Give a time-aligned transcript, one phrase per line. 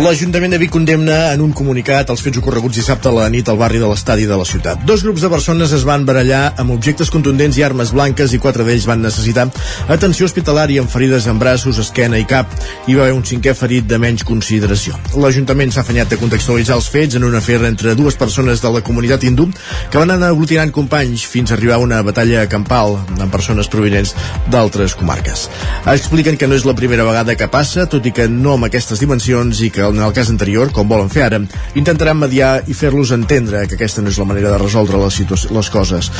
[0.00, 3.58] L'Ajuntament de Vic condemna en un comunicat els fets ocorreguts dissabte a la nit al
[3.60, 4.80] barri de l'estadi de la ciutat.
[4.88, 8.64] Dos grups de persones es van barallar amb objectes contundents i armes blanques i quatre
[8.64, 9.44] d'ells van necessitar
[9.92, 12.48] atenció hospitalària amb ferides en braços, esquena i cap.
[12.88, 14.96] Hi va haver un cinquè ferit de menys consideració.
[15.20, 18.80] L'Ajuntament s'ha afanyat de contextualitzar els fets en una afer entre dues persones de la
[18.80, 23.28] comunitat hindú que van anar aglutinant companys fins a arribar a una batalla campal amb
[23.28, 24.16] persones provinents
[24.48, 25.44] d'altres comarques.
[25.84, 29.04] Expliquen que no és la primera vegada que passa, tot i que no amb aquestes
[29.04, 31.40] dimensions i que en el cas anterior, com volen fer ara,
[31.78, 35.70] intentaran mediar i fer-los entendre que aquesta no és la manera de resoldre les, les
[35.70, 36.10] coses.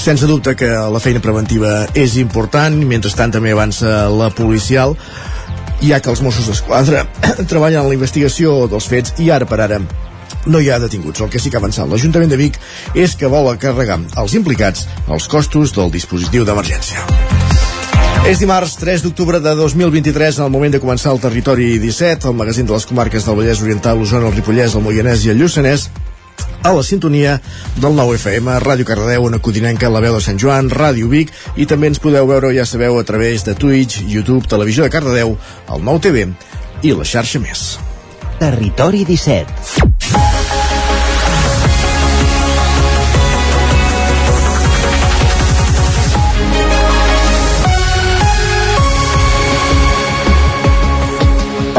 [0.00, 4.96] Sense dubte que la feina preventiva és important, mentrestant també avança la policial,
[5.84, 7.04] ja que els Mossos d'Esquadra
[7.50, 9.80] treballen en la investigació dels fets i ara per ara
[10.46, 11.22] no hi ha detinguts.
[11.24, 12.60] El que sí que ha avançat l'Ajuntament de Vic
[12.94, 17.43] és que vol carregar als implicats els costos del dispositiu d'emergència.
[18.24, 22.36] És dimarts 3 d'octubre de 2023, en el moment de començar el Territori 17, el
[22.38, 25.90] magazín de les comarques del Vallès Oriental, l'Osona, el Ripollès, el Moianès i el Lluçanès,
[26.64, 27.34] a la sintonia
[27.76, 31.68] del 9 FM, Ràdio Cardedeu, una codinenca, la veu de Sant Joan, Ràdio Vic, i
[31.68, 35.36] també ens podeu veure, ja sabeu, a través de Twitch, YouTube, Televisió de Cardedeu,
[35.68, 36.24] el 9 TV
[36.80, 37.74] i la xarxa més.
[38.40, 40.43] Territori 17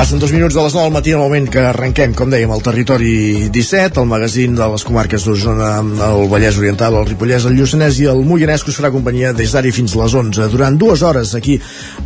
[0.05, 2.61] Passen dos minuts de les 9 del matí al moment que arrenquem, com dèiem, el
[2.61, 7.97] territori 17, el magazín de les comarques d'Osona, el Vallès Oriental, el Ripollès, el Lluçanès
[8.03, 11.01] i el Moianès, que us farà companyia des d'ara fins a les 11, durant dues
[11.01, 11.57] hores aquí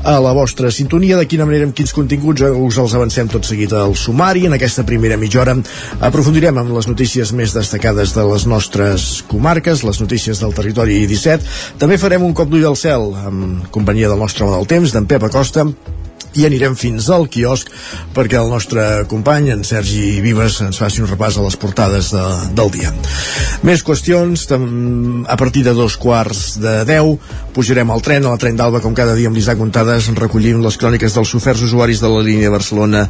[0.07, 1.19] a la vostra sintonia.
[1.19, 4.47] De quina manera, amb quins continguts, us els avancem tot seguit al sumari.
[4.47, 5.59] En aquesta primera mitja hora
[5.99, 11.75] aprofundirem amb les notícies més destacades de les nostres comarques, les notícies del territori 17.
[11.83, 15.03] També farem un cop d'ull al cel, amb companyia del nostre home del temps, d'en
[15.03, 15.67] Pep Acosta,
[16.37, 17.71] i anirem fins al quiosc
[18.15, 22.25] perquè el nostre company, en Sergi Vives, ens faci un repàs a les portades de,
[22.57, 22.93] del dia.
[23.65, 27.15] Més qüestions, a partir de dos quarts de deu
[27.55, 30.77] pujarem al tren, a la tren d'Alba, com cada dia amb l'Isaac Montades, recollim les
[30.79, 33.07] cròniques dels soferts usuaris de la línia Barcelona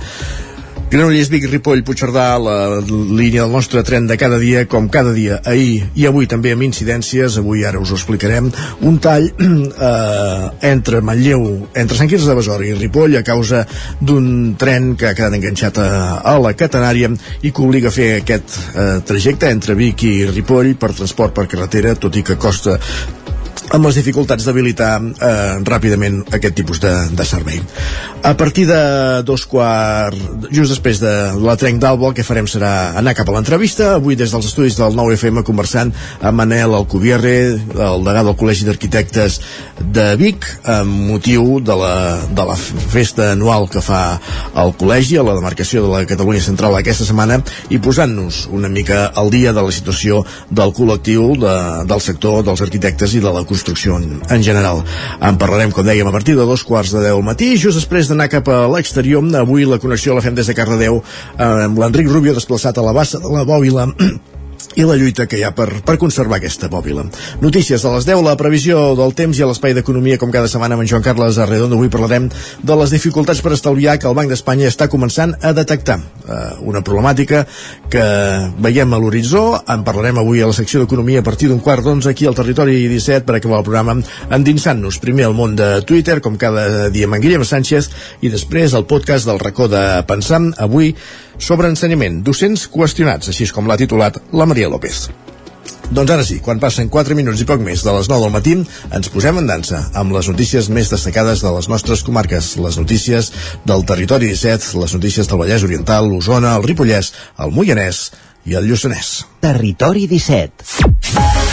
[0.90, 5.38] Granollers, Vic, Ripoll, Puigcerdà, la línia del nostre tren de cada dia, com cada dia,
[5.46, 8.48] ahir i avui també amb incidències, avui ara us ho explicarem,
[8.90, 9.28] un tall
[9.90, 11.46] eh, entre Manlleu,
[11.78, 13.62] entre Sant Quirze de Besora i Ripoll a causa
[14.02, 15.90] d'un tren que ha quedat enganxat a,
[16.26, 17.14] a la catenària
[17.46, 21.46] i que obliga a fer aquest eh, trajecte entre Vic i Ripoll per transport per
[21.54, 22.80] carretera, tot i que costa
[23.75, 27.62] amb les dificultats d'habilitar eh, ràpidament aquest tipus de, de servei.
[28.24, 28.80] A partir de
[29.28, 30.20] dos quarts,
[30.52, 34.18] just després de la trenc d'Alba, el que farem serà anar cap a l'entrevista, avui
[34.20, 37.36] des dels estudis del 9FM conversant amb Manel Alcubierre,
[37.90, 39.40] el degà del Col·legi d'Arquitectes
[39.80, 41.94] de Vic, amb motiu de la,
[42.36, 44.20] de la festa anual que fa
[44.59, 47.40] el col·legi a la demarcació de la Catalunya Central aquesta setmana
[47.74, 51.56] i posant-nos una mica al dia de la situació del col·lectiu de,
[51.90, 54.84] del sector dels arquitectes i de la construcció en, en general.
[55.26, 58.10] En parlarem, com dèiem, a partir de dos quarts de deu al matí, just després
[58.10, 59.26] d'anar cap a l'exterior.
[59.40, 62.96] Avui la connexió la fem des de Cardedeu eh, amb l'Enric Rubio desplaçat a la
[62.96, 63.90] bassa de la bòbila
[64.75, 67.06] i la lluita que hi ha per, per conservar aquesta bòbila.
[67.41, 70.78] Notícies de les 10, la previsió del temps i a l'espai d'economia, com cada setmana
[70.78, 71.80] amb en Joan Carles Arredondo.
[71.80, 76.00] Avui parlarem de les dificultats per estalviar que el Banc d'Espanya està començant a detectar.
[76.29, 77.46] Eh, una problemàtica
[77.90, 78.03] que
[78.62, 79.44] veiem a l'horitzó.
[79.68, 82.84] En parlarem avui a la secció d'economia a partir d'un quart d'onze aquí al territori
[82.88, 83.97] 17 per acabar el programa
[84.29, 87.90] endinsant-nos primer al món de Twitter, com cada dia amb en Guillem Sánchez,
[88.22, 90.41] i després el podcast del racó de Pensar.
[90.62, 90.94] Avui
[91.40, 95.08] sobre ensenyament, docents qüestionats, així com l'ha titulat la Maria López.
[95.90, 98.54] Doncs ara sí, quan passen 4 minuts i poc més de les 9 del matí,
[98.94, 103.32] ens posem en dansa amb les notícies més destacades de les nostres comarques, les notícies
[103.66, 108.09] del territori 17, les notícies del Vallès Oriental, l'Osona, el Ripollès, el Moianès
[108.46, 109.16] i el Lluçanès.
[109.42, 111.48] Territori 17.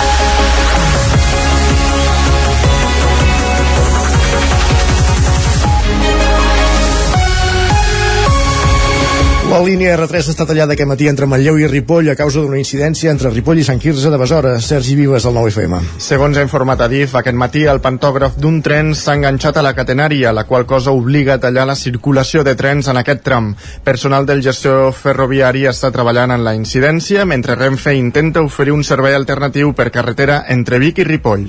[9.57, 13.09] La línia R3 està tallada aquest matí entre Manlleu i Ripoll a causa d'una incidència
[13.09, 14.53] entre Ripoll i Sant Quirze de Besora.
[14.61, 15.79] Sergi Vives, al 9FM.
[16.07, 20.35] Segons ha informat Adif, aquest matí el pantògraf d'un tren s'ha enganxat a la catenària,
[20.37, 23.55] la qual cosa obliga a tallar la circulació de trens en aquest tram.
[23.83, 29.17] Personal del gestió ferroviari està treballant en la incidència, mentre Renfe intenta oferir un servei
[29.17, 31.49] alternatiu per carretera entre Vic i Ripoll.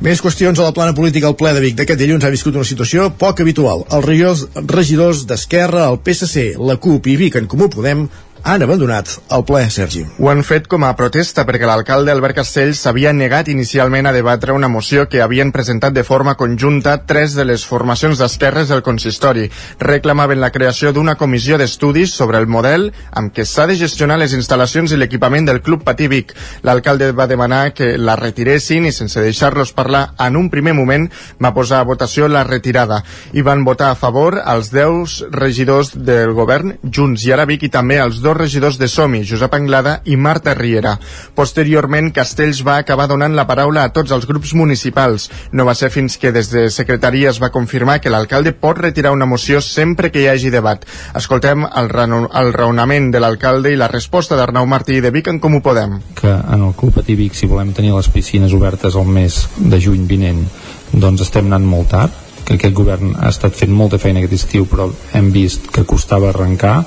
[0.00, 1.28] Més qüestions a la plana política.
[1.28, 3.84] El ple de Vic d'aquest dilluns ha viscut una situació poc habitual.
[3.92, 8.08] Els regidors d'Esquerra, el PSC, la CUP i Vic en Comú Podem
[8.44, 10.02] han abandonat el ple, Sergi.
[10.18, 14.54] Ho han fet com a protesta perquè l'alcalde Albert Castells s'havia negat inicialment a debatre
[14.56, 19.48] una moció que havien presentat de forma conjunta tres de les formacions d'esquerres del consistori.
[19.78, 24.34] Reclamaven la creació d'una comissió d'estudis sobre el model amb què s'ha de gestionar les
[24.34, 26.34] instal·lacions i l'equipament del Club Patí Vic.
[26.66, 31.08] L'alcalde va demanar que la retiressin i sense deixar-los parlar en un primer moment
[31.42, 33.02] va posar a votació la retirada
[33.32, 37.72] i van votar a favor els 10 regidors del govern, Junts i ara Vic i
[37.72, 40.96] també els dos dos regidors de Somi, Josep Anglada i Marta Riera.
[41.36, 45.28] Posteriorment, Castells va acabar donant la paraula a tots els grups municipals.
[45.52, 49.12] No va ser fins que des de secretaria es va confirmar que l'alcalde pot retirar
[49.12, 50.86] una moció sempre que hi hagi debat.
[51.18, 55.60] Escoltem el, el raonament de l'alcalde i la resposta d'Arnau Martí de Vic en Comú
[55.62, 56.00] Podem.
[56.16, 59.80] Que en el Club Patí Vic, si volem tenir les piscines obertes al mes de
[59.80, 60.46] juny vinent,
[60.92, 64.64] doncs estem anant molt tard, que aquest govern ha estat fent molta feina aquest estiu
[64.66, 66.80] però hem vist que costava arrencar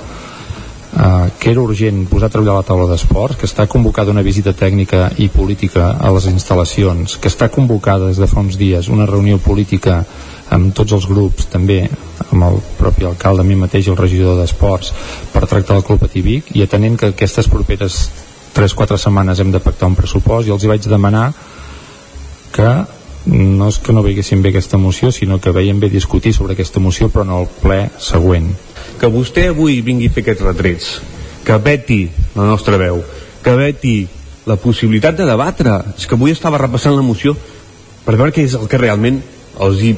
[0.95, 4.53] eh, que era urgent posar a treballar la taula d'esports, que està convocada una visita
[4.53, 9.07] tècnica i política a les instal·lacions, que està convocada des de fa uns dies una
[9.09, 10.03] reunió política
[10.55, 11.83] amb tots els grups, també
[12.29, 14.93] amb el propi alcalde, a mi mateix, el regidor d'Esports,
[15.33, 18.03] per tractar el Club Ativic i atenent que aquestes properes
[18.55, 21.31] 3-4 setmanes hem de pactar un pressupost i els hi vaig demanar
[22.55, 22.69] que
[23.25, 26.79] no és que no veiessin bé aquesta moció, sinó que veiem bé discutir sobre aquesta
[26.79, 28.51] moció, però en el ple següent
[28.99, 30.89] que vostè avui vingui a fer aquests retrets,
[31.45, 32.01] que veti
[32.35, 33.01] la nostra veu,
[33.43, 33.95] que veti
[34.45, 35.77] la possibilitat de debatre.
[35.97, 37.35] És que avui estava repassant la moció
[38.05, 39.21] per veure què és el que realment
[39.65, 39.95] els hi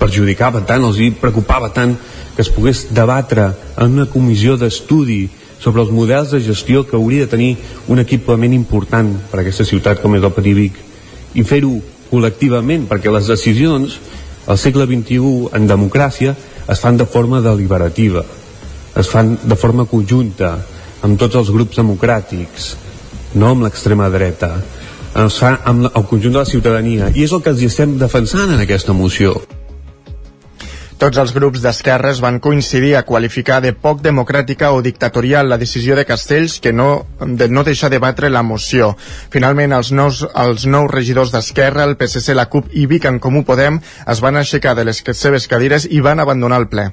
[0.00, 1.92] perjudicava tant, els hi preocupava tant
[2.34, 5.26] que es pogués debatre en una comissió d'estudi
[5.60, 7.50] sobre els models de gestió que hauria de tenir
[7.92, 10.78] un equipament important per a aquesta ciutat com és el Petit Vic
[11.36, 11.74] i fer-ho
[12.08, 13.98] col·lectivament perquè les decisions
[14.48, 16.32] al segle XXI en democràcia
[16.64, 18.24] es fan de forma deliberativa
[19.00, 20.56] es fan de forma conjunta
[21.06, 22.74] amb tots els grups democràtics
[23.40, 24.52] no amb l'extrema dreta
[25.24, 28.52] es fa amb el conjunt de la ciutadania i és el que els estem defensant
[28.54, 29.38] en aquesta moció
[31.00, 35.96] tots els grups d'esquerres van coincidir a qualificar de poc democràtica o dictatorial la decisió
[35.96, 38.90] de Castells que no, de no deixar debatre la moció.
[39.32, 43.46] Finalment, els nous, els nous regidors d'Esquerra, el PSC, la CUP i Vic en Comú
[43.48, 46.90] Podem es van aixecar de les seves cadires i van abandonar el ple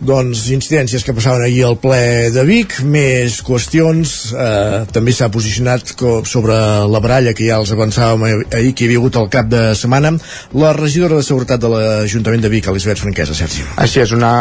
[0.00, 5.92] doncs incidències que passaven ahir al ple de Vic, més qüestions eh, també s'ha posicionat
[6.24, 6.56] sobre
[6.88, 8.24] la baralla que ja els avançàvem
[8.56, 10.14] ahir que hi havia hagut al cap de setmana
[10.56, 13.66] la regidora de Seguretat de l'Ajuntament de Vic Elisabet Franquesa, Sergi.
[13.76, 14.32] Així és, una,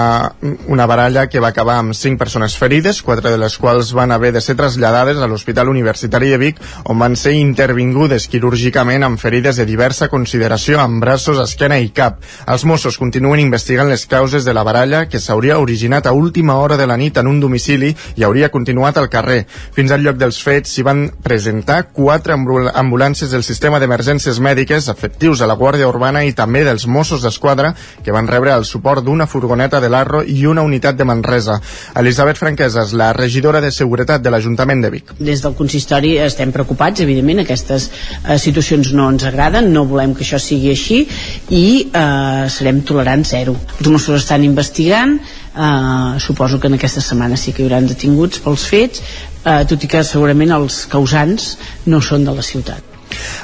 [0.71, 4.31] una baralla que va acabar amb cinc persones ferides, quatre de les quals van haver
[4.35, 9.59] de ser traslladades a l'Hospital Universitari de Vic on van ser intervingudes quirúrgicament amb ferides
[9.59, 12.23] de diversa consideració amb braços, esquena i cap.
[12.47, 16.55] Els Mossos continuen investigant les causes de la baralla que s'hauria hauria originat a última
[16.55, 19.45] hora de la nit en un domicili i hauria continuat al carrer.
[19.73, 25.41] Fins al lloc dels fets s'hi van presentar quatre ambulàncies del sistema d'emergències mèdiques efectius
[25.41, 27.73] a la Guàrdia Urbana i també dels Mossos d'Esquadra
[28.03, 31.59] que van rebre el suport d'una furgoneta de l'Arro i una unitat de Manresa.
[31.95, 35.13] Elisabet Franqueses, la regidora de Seguretat de l'Ajuntament de Vic.
[35.19, 40.25] Des del consistori estem preocupats, evidentment, aquestes eh, situacions no ens agraden, no volem que
[40.25, 41.03] això sigui així
[41.49, 43.55] i eh, serem tolerants zero.
[43.79, 48.43] Els Mossos estan investigant, Uh, suposo que en aquesta setmana sí que hi haurà detinguts
[48.43, 49.01] pels fets,
[49.41, 51.55] uh, tot i que segurament els causants
[51.89, 52.88] no són de la ciutat.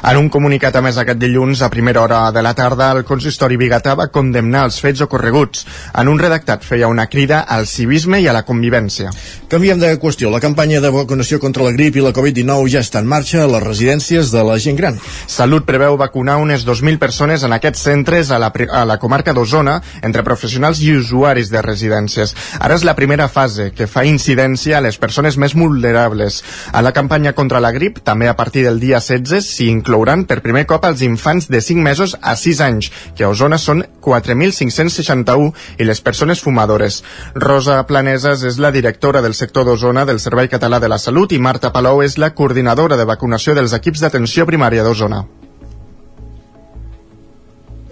[0.05, 3.57] En un comunicat a més aquest dilluns, a primera hora de la tarda, el consistori
[3.57, 5.65] Bigatà va condemnar els fets ocorreguts.
[5.97, 9.11] En un redactat feia una crida al civisme i a la convivència.
[9.49, 10.31] Canviem de qüestió.
[10.33, 13.49] La campanya de vacunació contra la grip i la Covid-19 ja està en marxa a
[13.49, 14.99] les residències de la gent gran.
[15.27, 19.79] Salut preveu vacunar unes 2.000 persones en aquests centres a la, a la comarca d'Osona
[20.01, 22.35] entre professionals i usuaris de residències.
[22.59, 26.41] Ara és la primera fase que fa incidència a les persones més vulnerables.
[26.71, 30.41] A la campanya contra la grip, també a partir del dia 16, s'hi inclouran per
[30.45, 35.51] primer cop els infants de 5 mesos a 6 anys, que a Osona són 4.561,
[35.79, 37.01] i les persones fumadores.
[37.35, 41.39] Rosa Planeses és la directora del sector d'Osona del Servei Català de la Salut i
[41.39, 45.25] Marta Palou és la coordinadora de vacunació dels equips d'atenció primària d'Osona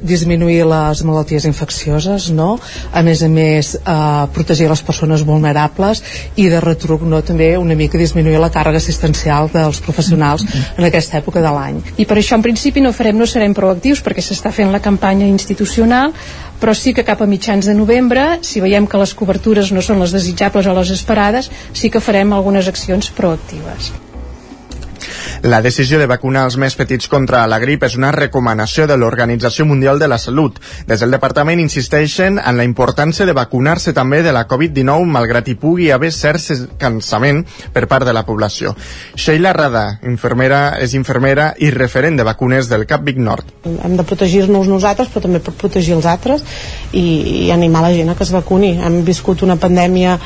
[0.04, 2.60] disminuir les malalties infeccioses, no?
[2.92, 6.04] A més a més, eh, protegir les persones vulnerables
[6.36, 10.46] i de retruc no, també una mica disminuir la càrrega assistencial dels professionals
[10.78, 11.82] en aquesta època de l'any.
[11.98, 15.26] I per això en principi no farem, no serem proactius perquè s'està fent la campanya
[15.26, 16.14] institucional,
[16.60, 20.00] però sí que cap a mitjans de novembre, si veiem que les cobertures no són
[20.04, 23.92] les desitjables o les esperades, sí que farem algunes accions proactives.
[25.44, 29.66] La decisió de vacunar els més petits contra la grip és una recomanació de l'Organització
[29.66, 30.60] Mundial de la Salut.
[30.88, 35.58] Des del departament insisteixen en la importància de vacunar-se també de la Covid-19 malgrat hi
[35.60, 36.44] pugui haver cert
[36.80, 37.44] cansament
[37.74, 38.74] per part de la població.
[39.16, 43.54] Sheila Rada, infermera, és infermera i referent de vacunes del CAP Vic Nord.
[43.66, 46.44] Hem de protegir-nos nosaltres, però també per protegir els altres
[46.92, 47.04] i,
[47.48, 48.76] i animar la gent a que es vacuni.
[48.80, 50.18] Hem viscut una pandèmia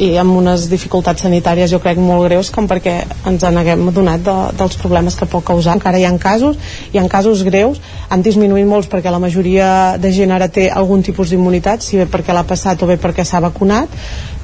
[0.00, 3.84] i amb unes dificultats sanitàries jo crec molt greus com perquè ens en haguem
[4.22, 5.76] donat de, dels problemes que pot causar.
[5.76, 6.58] Encara hi ha casos,
[6.92, 11.02] hi ha casos greus, han disminuït molts perquè la majoria de gent ara té algun
[11.02, 13.88] tipus d'immunitat, si bé perquè l'ha passat o bé perquè s'ha vacunat,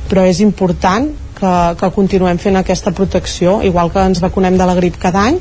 [0.09, 1.09] però és important
[1.39, 5.39] que, que continuem fent aquesta protecció, igual que ens vacunem de la grip cada any,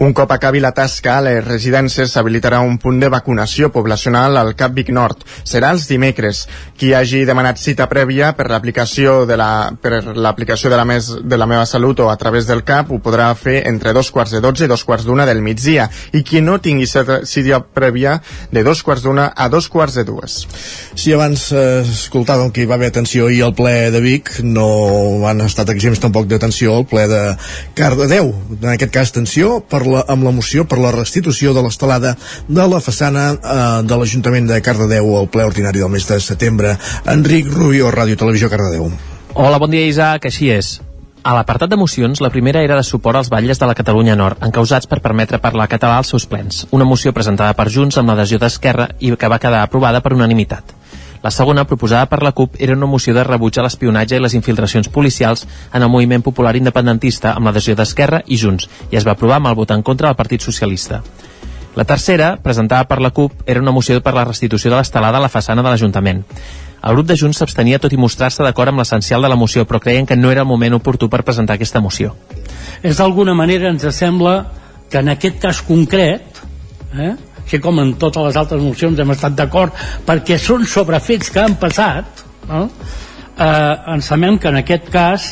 [0.00, 4.54] un cop acabi la tasca, a les residències s'habilitarà un punt de vacunació poblacional al
[4.56, 5.26] Cap Vic Nord.
[5.44, 6.46] Serà els dimecres.
[6.80, 11.36] Qui hagi demanat cita prèvia per l'aplicació de la, per l'aplicació de, la mes, de
[11.36, 14.40] la meva salut o a través del CAP ho podrà fer entre dos quarts de
[14.40, 15.90] dotze i dos quarts d'una del migdia.
[16.16, 18.16] I qui no tingui cita prèvia
[18.48, 20.38] de dos quarts d'una a dos quarts de dues.
[20.96, 25.28] Si abans eh, escoltàvem que hi va haver atenció i el ple de Vic, no
[25.28, 27.22] han estat exempts tampoc d'atenció al ple de
[27.76, 28.32] Cardedeu.
[28.62, 32.16] En aquest cas, atenció per la, amb la moció per la restitució de l'estelada
[32.48, 36.76] de la façana eh, de l'Ajuntament de Cardedeu al ple ordinari del mes de setembre.
[37.06, 38.90] Enric Rubio, Ràdio Televisió Cardedeu.
[39.34, 40.78] Hola, bon dia Isaac, així és.
[41.20, 44.40] A l'apartat de mocions, la primera era de suport als batlles de la Catalunya Nord,
[44.46, 46.64] encausats per permetre parlar català als seus plens.
[46.72, 50.79] Una moció presentada per Junts amb l'adhesió d'Esquerra i que va quedar aprovada per unanimitat.
[51.22, 54.34] La segona, proposada per la CUP, era una moció de rebuig a l'espionatge i les
[54.38, 59.12] infiltracions policials en el moviment popular independentista amb l'adhesió d'Esquerra i Junts, i es va
[59.12, 61.02] aprovar amb el vot en contra del Partit Socialista.
[61.76, 65.22] La tercera, presentada per la CUP, era una moció per la restitució de l'estelada a
[65.22, 66.24] la façana de l'Ajuntament.
[66.80, 69.78] El grup de Junts s'abstenia tot i mostrar-se d'acord amb l'essencial de la moció, però
[69.78, 72.14] creien que no era el moment oportú per presentar aquesta moció.
[72.82, 74.46] És d'alguna manera ens sembla
[74.90, 76.40] que en aquest cas concret
[76.96, 77.14] eh,
[77.50, 79.74] que com en totes les altres mocions hem estat d'acord
[80.06, 82.68] perquè són sobre fets que han passat no?
[83.36, 85.30] eh, ens sabem que en aquest cas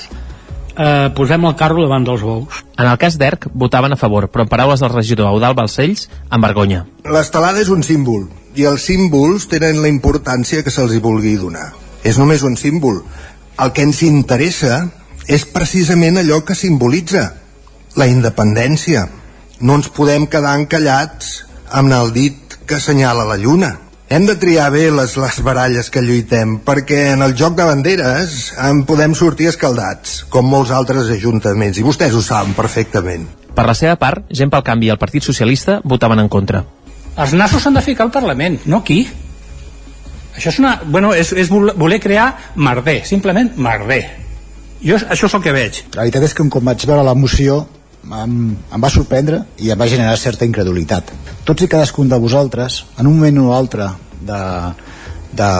[0.78, 2.62] eh, posem el carro davant dels bous.
[2.78, 6.46] En el cas d'ERC votaven a favor, però en paraules del regidor Eudal Balcells, amb
[6.46, 6.84] vergonya.
[7.04, 11.72] L'estelada és un símbol, i els símbols tenen la importància que se'ls hi vulgui donar.
[12.06, 13.02] És només un símbol.
[13.58, 14.86] El que ens interessa
[15.26, 17.32] és precisament allò que simbolitza
[17.98, 19.08] la independència.
[19.60, 23.74] No ens podem quedar encallats amb el dit que assenyala la lluna.
[24.08, 28.54] Hem de triar bé les, les baralles que lluitem, perquè en el joc de banderes
[28.64, 33.26] en podem sortir escaldats, com molts altres ajuntaments, i vostès ho saben perfectament.
[33.52, 36.64] Per la seva part, gent pel canvi i el Partit Socialista votaven en contra.
[37.18, 39.02] Els nassos s'han de ficar al Parlament, no aquí.
[40.38, 44.04] Això és, una, bueno, és, és voler crear merder, simplement merder.
[44.80, 45.82] Jo això és el que veig.
[45.96, 47.64] La veritat és que un cop vaig veure la moció
[48.04, 51.10] em, em va sorprendre i em va generar certa incredulitat.
[51.44, 53.88] Tots i cadascun de vosaltres, en un moment o altre
[54.20, 54.42] de,
[55.32, 55.50] de,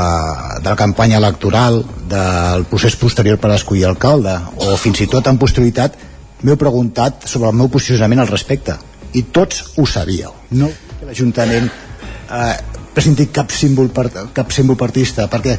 [0.63, 5.41] de la campanya electoral, del procés posterior per escollir alcalde, o fins i tot en
[5.41, 5.99] posterioritat,
[6.43, 8.77] m'heu preguntat sobre el meu posicionament al respecte.
[9.15, 10.35] I tots ho sabíeu.
[10.51, 10.69] No
[10.99, 12.55] que l'Ajuntament eh,
[12.95, 15.57] presenti cap símbol, part, cap símbol partista, perquè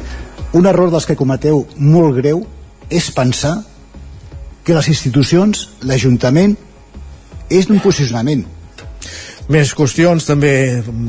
[0.58, 2.42] un error dels que cometeu molt greu
[2.90, 3.60] és pensar
[4.64, 6.56] que les institucions, l'Ajuntament
[7.50, 8.46] és d'un posicionament
[9.50, 10.52] més qüestions, també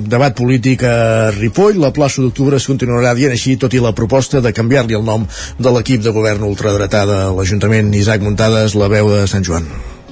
[0.09, 1.77] debat polític a Ripoll.
[1.83, 5.29] La plaça d'octubre es continuarà dient així, tot i la proposta de canviar-li el nom
[5.61, 7.93] de l'equip de govern ultradretada a l'Ajuntament.
[7.93, 9.69] Isaac Muntades, la veu de Sant Joan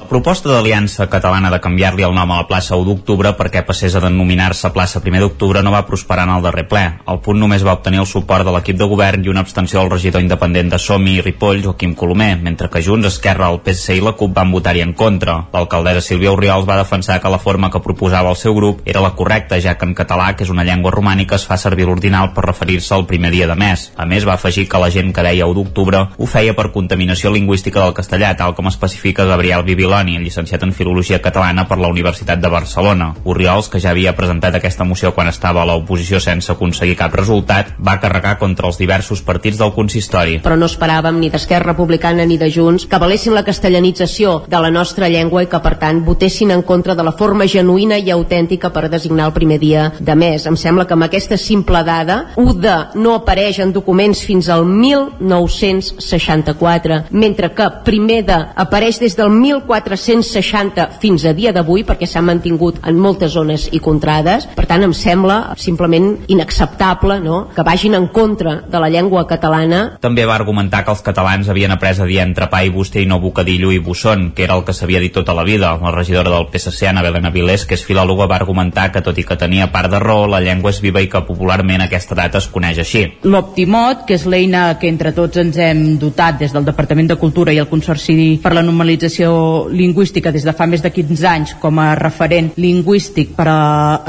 [0.10, 3.94] proposta de l'Aliança Catalana de canviar-li el nom a la plaça 1 d'octubre perquè passés
[3.94, 6.82] a denominar-se plaça 1 d'octubre no va prosperar en el darrer ple.
[7.06, 9.92] El punt només va obtenir el suport de l'equip de govern i una abstenció del
[9.94, 14.02] regidor independent de Somi i Ripoll, Joaquim Colomer, mentre que Junts, Esquerra, el PSC i
[14.02, 15.36] la CUP van votar-hi en contra.
[15.54, 19.14] L'alcaldessa Sílvia Oriols va defensar que la forma que proposava el seu grup era la
[19.14, 22.48] correcta, ja que en català, que és una llengua romànica, es fa servir l'ordinal per
[22.48, 23.92] referir-se al primer dia de mes.
[23.96, 27.30] A més, va afegir que la gent que deia 1 d'octubre ho feia per contaminació
[27.30, 29.68] lingüística del castellà, tal com especifica Gabriel
[30.00, 33.14] Bibiloni, llicenciat en Filologia Catalana per la Universitat de Barcelona.
[33.26, 37.76] Oriols, que ja havia presentat aquesta moció quan estava a l'oposició sense aconseguir cap resultat,
[37.80, 40.40] va carregar contra els diversos partits del consistori.
[40.44, 44.72] Però no esperàvem ni d'Esquerra Republicana ni de Junts que valessin la castellanització de la
[44.72, 48.70] nostra llengua i que, per tant, votessin en contra de la forma genuïna i autèntica
[48.72, 50.46] per designar el primer dia de mes.
[50.46, 57.04] Em sembla que amb aquesta simple dada, UDA no apareix en documents fins al 1964,
[57.12, 62.24] mentre que primer de apareix des del 1400 460 fins a dia d'avui perquè s'ha
[62.26, 67.48] mantingut en moltes zones i contrades per tant em sembla simplement inacceptable no?
[67.56, 71.74] que vagin en contra de la llengua catalana També va argumentar que els catalans havien
[71.74, 74.74] après a dir entrepà i buster i no bocadillo i bussón, que era el que
[74.74, 75.76] s'havia dit tota la vida.
[75.82, 79.26] La regidora del PSC, Ana Belén Avilés, que és filòloga, va argumentar que tot i
[79.28, 82.50] que tenia part de raó, la llengua és viva i que popularment aquesta data es
[82.52, 83.06] coneix així.
[83.24, 87.54] L'Optimot, que és l'eina que entre tots ens hem dotat des del Departament de Cultura
[87.54, 91.80] i el Consorci per la Normalització Lingüística des de fa més de 15 anys com
[91.80, 93.60] a referent lingüístic per a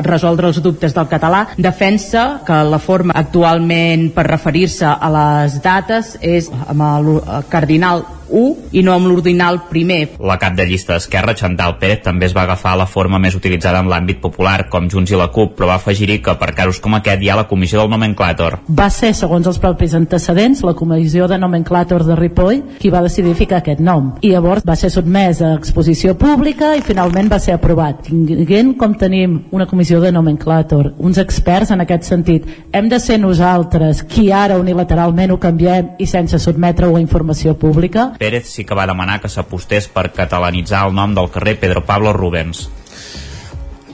[0.06, 6.16] resoldre els dubtes del català, defensa que la forma actualment per referir-se a les dates
[6.20, 7.12] és amb el
[7.50, 10.16] cardinal 1 i no amb l'ordinal primer.
[10.22, 13.80] La cap de llista d'Esquerra, Chantal Pérez, també es va agafar la forma més utilitzada
[13.82, 16.94] en l'àmbit popular, com Junts i la CUP, però va afegir-hi que per casos com
[16.96, 18.60] aquest hi ha la comissió del nomenclàtor.
[18.80, 23.34] Va ser, segons els propis antecedents, la comissió de nomenclàtor de Ripoll qui va decidir
[23.38, 24.14] ficar aquest nom.
[24.22, 28.04] I llavors va ser sotmès a exposició pública i finalment va ser aprovat.
[28.06, 33.18] Tinguent com tenim una comissió de nomenclàtor, uns experts en aquest sentit, hem de ser
[33.20, 38.10] nosaltres qui ara unilateralment ho canviem i sense sotmetre-ho a informació pública?
[38.20, 42.12] Pérez sí que va demanar que s'apostés per catalanitzar el nom del carrer Pedro Pablo
[42.12, 42.66] Rubens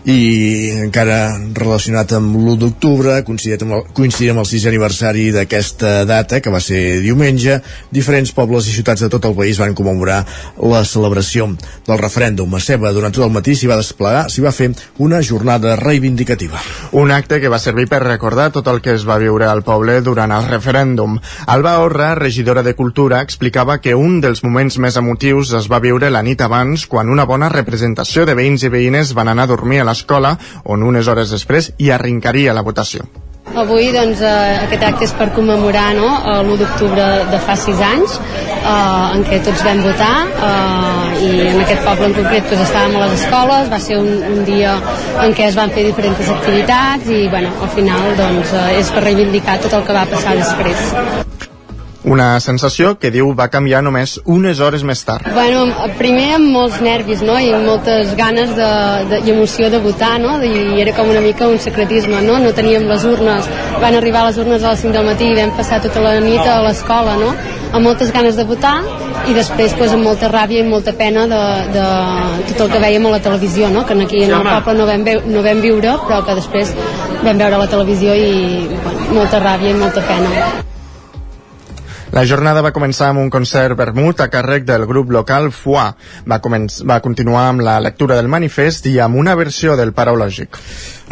[0.07, 6.05] i encara relacionat amb l'1 d'octubre coincidint amb, el, coincidint amb el 6 aniversari d'aquesta
[6.07, 7.57] data que va ser diumenge
[7.91, 10.21] diferents pobles i ciutats de tot el país van commemorar
[10.63, 11.49] la celebració
[11.87, 12.55] del referèndum.
[12.55, 14.69] A Ceba durant tot el matí s'hi va desplegar s'hi va fer
[15.03, 16.63] una jornada reivindicativa.
[16.93, 19.99] Un acte que va servir per recordar tot el que es va viure al poble
[20.07, 21.19] durant el referèndum.
[21.51, 26.15] Alba Orra, regidora de Cultura explicava que un dels moments més emotius es va viure
[26.15, 29.83] la nit abans quan una bona representació de veïns i veïnes van anar a dormir
[29.83, 33.09] a l'escola on unes hores després hi arrencaria la votació.
[33.57, 36.09] Avui doncs, eh, aquest acte és per commemorar no,
[36.43, 38.73] l'1 d'octubre de fa 6 anys eh,
[39.15, 40.17] en què tots vam votar
[40.49, 44.11] eh, i en aquest poble en concret doncs, estàvem a les escoles, va ser un,
[44.33, 44.75] un dia
[45.23, 49.07] en què es van fer diferents activitats i bueno, al final doncs, eh, és per
[49.07, 51.36] reivindicar tot el que va passar després.
[52.07, 55.27] Una sensació que diu va canviar només unes hores més tard.
[55.35, 55.65] Bueno,
[55.99, 58.69] primer amb molts nervis, no?, i moltes ganes de,
[59.11, 62.53] de, i emoció de votar, no?, i era com una mica un secretisme, no?, no
[62.55, 63.49] teníem les urnes,
[63.83, 66.47] van arribar les urnes a les 5 del matí i vam passar tota la nit
[66.47, 67.33] a l'escola, no?,
[67.73, 68.77] amb moltes ganes de votar
[69.27, 71.43] i després pues, amb molta ràbia i molta pena de,
[71.75, 71.89] de
[72.53, 75.03] tot el que veiem a la televisió, no?, que aquí en el poble no vam,
[75.11, 76.71] veu, no vam viure, però que després
[77.27, 78.33] vam veure a la televisió i
[78.71, 80.76] bueno, molta ràbia i molta pena.
[82.17, 85.83] La jornada va començar amb un concert vermut a càrrec del grup local FUA.
[86.33, 86.39] Va,
[86.89, 90.57] va continuar amb la lectura del manifest i amb una versió del Paraulògic.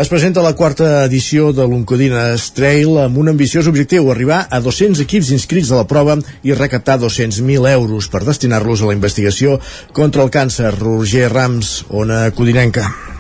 [0.01, 5.05] Es presenta la quarta edició de l'Oncodines Trail amb un ambiciós objectiu, arribar a 200
[5.05, 9.59] equips inscrits a la prova i recaptar 200.000 euros per destinar-los a la investigació
[9.93, 10.73] contra el càncer.
[10.81, 13.14] Roger Rams, Ona Codinenca.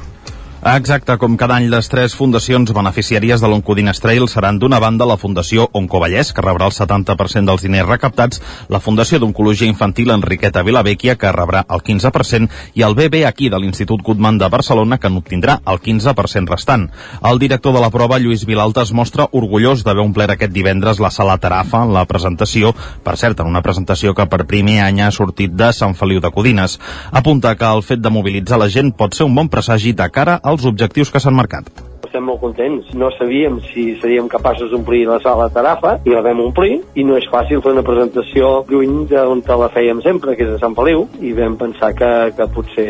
[0.64, 5.18] Exacte, com cada any les tres fundacions beneficiàries de l'Oncodines Trail seran d'una banda la
[5.20, 8.40] Fundació Oncovallès, que rebrà el 70% dels diners recaptats,
[8.72, 12.48] la Fundació d'Oncologia Infantil Enriqueta Vilavecchia, que rebrà el 15%,
[12.80, 16.88] i el BB aquí de l'Institut Goodman de Barcelona, que n'obtindrà el 15% restant.
[17.20, 21.12] El director de la prova, Lluís Vilalta, es mostra orgullós d'haver omplert aquest divendres la
[21.12, 22.72] sala Tarafa en la presentació,
[23.04, 26.32] per cert, en una presentació que per primer any ha sortit de Sant Feliu de
[26.32, 26.80] Codines.
[27.12, 30.40] Apunta que el fet de mobilitzar la gent pot ser un bon presagi de cara
[30.40, 31.68] al els objectius que s'han marcat.
[32.04, 32.92] Estem molt contents.
[32.94, 37.16] No sabíem si seríem capaços d'omplir la sala Tarafa i la vam omplir i no
[37.18, 40.76] és fàcil fer una presentació lluny d'on te la fèiem sempre, que és a Sant
[40.78, 42.86] Feliu, i vam pensar que, que potser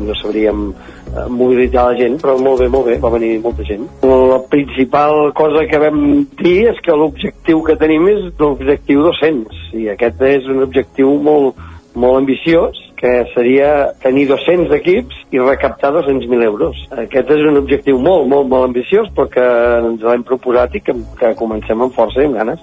[0.00, 3.84] no sabríem eh, mobilitzar la gent, però molt bé, molt bé, va venir molta gent.
[4.06, 6.00] La principal cosa que vam
[6.40, 11.60] dir és que l'objectiu que tenim és l'objectiu 200, i aquest és un objectiu molt,
[11.92, 16.84] molt ambiciós, que seria tenir 200 equips i recaptar 200.000 euros.
[17.02, 19.46] Aquest és un objectiu molt, molt, molt ambiciós, però que
[19.88, 22.62] ens l'hem proposat i que, que comencem amb força i amb ganes.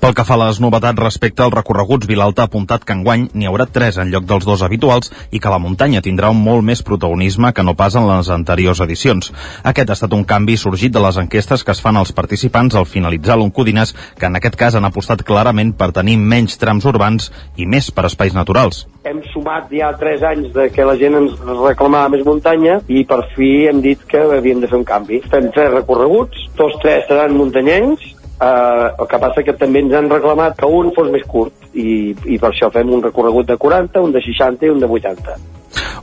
[0.00, 3.48] Pel que fa a les novetats respecte als recorreguts, Vilalta ha apuntat que enguany n'hi
[3.48, 6.82] haurà tres en lloc dels dos habituals i que la muntanya tindrà un molt més
[6.86, 9.32] protagonisme que no pas en les anteriors edicions.
[9.64, 12.88] Aquest ha estat un canvi sorgit de les enquestes que es fan als participants al
[12.90, 17.66] finalitzar l'Oncodines, que en aquest cas han apostat clarament per tenir menys trams urbans i
[17.66, 18.84] més per espais naturals.
[19.04, 23.22] Hem sumat ja tres anys de que la gent ens reclamava més muntanya i per
[23.34, 25.20] fi hem dit que havíem de fer un canvi.
[25.30, 30.10] Fem tres recorreguts, tots tres seran muntanyencs, Eh, el que passa que també ens han
[30.10, 34.02] reclamat que un fos més curt i, i per això fem un recorregut de 40,
[34.02, 35.36] un de 60 i un de 80.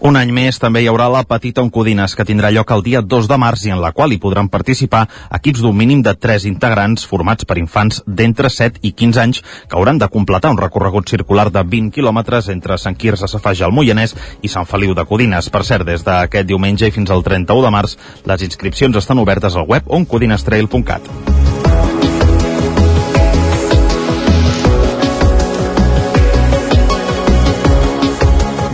[0.01, 3.27] Un any més també hi haurà la Petita Oncodines, que tindrà lloc el dia 2
[3.29, 5.03] de març i en la qual hi podran participar
[5.37, 9.77] equips d'un mínim de 3 integrants formats per infants d'entre 7 i 15 anys que
[9.77, 14.15] hauran de completar un recorregut circular de 20 quilòmetres entre Sant Quirze, Safaja, el Moianès
[14.41, 15.51] i Sant Feliu de Codines.
[15.53, 19.55] Per cert, des d'aquest diumenge i fins al 31 de març, les inscripcions estan obertes
[19.55, 21.50] al web oncodinestrail.cat.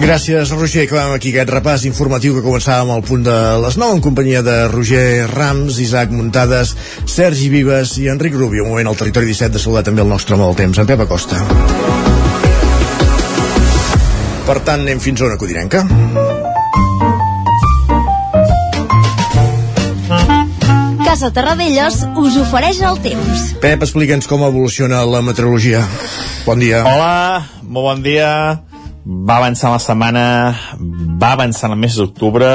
[0.08, 0.86] Gràcies, Roger.
[0.86, 4.54] Acabem aquí aquest repàs informatiu que començàvem al punt de les 9 en companyia de
[4.72, 6.70] Roger Rams, Isaac Muntades,
[7.04, 8.63] Sergi Vives i Enric Rubio.
[8.63, 11.41] Un moment al territori 17 de saludar també el nostre del temps, en Pep Acosta.
[14.48, 15.84] Per tant, anem fins a una codinenca.
[21.04, 23.43] Casa Terradellos us ofereix el temps.
[23.60, 25.84] Pep, explica'ns com evoluciona la meteorologia.
[26.48, 26.86] Bon dia.
[26.88, 28.32] Hola, molt bon dia
[29.08, 30.26] va avançar la setmana,
[31.22, 32.50] va avançar el mes d'octubre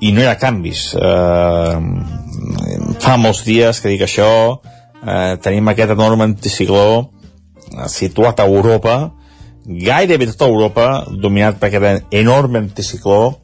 [0.00, 0.92] i no hi ha canvis.
[0.94, 1.78] Eh,
[3.02, 4.30] fa molts dies que dic això,
[5.02, 9.10] eh, tenim aquest enorme anticicló eh, situat a Europa,
[9.66, 13.34] gairebé tota Europa, dominat per aquest enorme anticicló,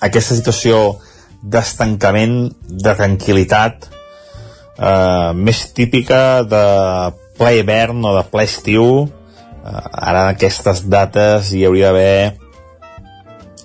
[0.00, 0.98] aquesta situació
[1.42, 3.90] d'estancament, de tranquil·litat,
[4.78, 6.66] eh, més típica de
[7.38, 9.08] ple hivern o de ple estiu,
[9.68, 12.36] ara en aquestes dates hi hauria d'haver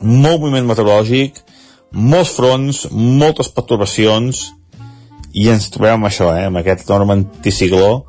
[0.04, 1.38] molt moviment meteorològic,
[1.94, 4.50] molts fronts, moltes perturbacions,
[5.34, 8.04] i ens trobem amb això, eh, amb aquest enorme anticicló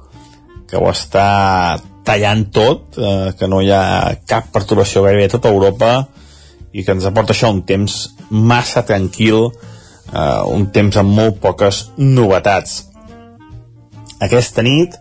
[0.69, 5.53] que ho està tallant tot, eh, que no hi ha cap perturbació gairebé a tota
[5.53, 6.09] Europa
[6.73, 9.53] i que ens aporta això un temps massa tranquil,
[10.13, 12.85] eh, un temps amb molt poques novetats.
[14.21, 14.99] Aquesta nit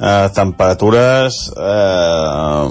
[0.00, 2.68] eh, temperatures eh,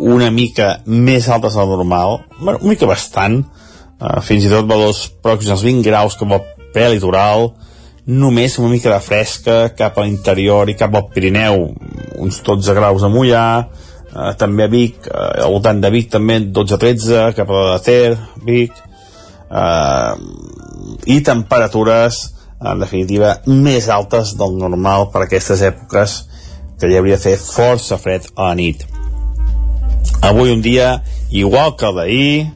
[0.00, 3.42] una mica més altes del normal, bueno, una mica bastant,
[4.00, 7.50] eh, fins i tot valors pròxims als 20 graus cap al prelitoral,
[8.10, 11.68] només una mica de fresca cap a l'interior i cap al Pirineu,
[12.18, 16.40] uns 12 graus a Mollà, eh, també a Vic, eh, al voltant de Vic també
[16.40, 18.72] 12-13, cap a la Ter, Vic,
[19.50, 20.14] eh,
[21.06, 22.24] i temperatures
[22.60, 26.29] en definitiva més altes del normal per aquestes èpoques
[26.80, 28.86] que ja hauria de fer força fred a la nit.
[30.24, 32.48] Avui un dia igual que d'ahir,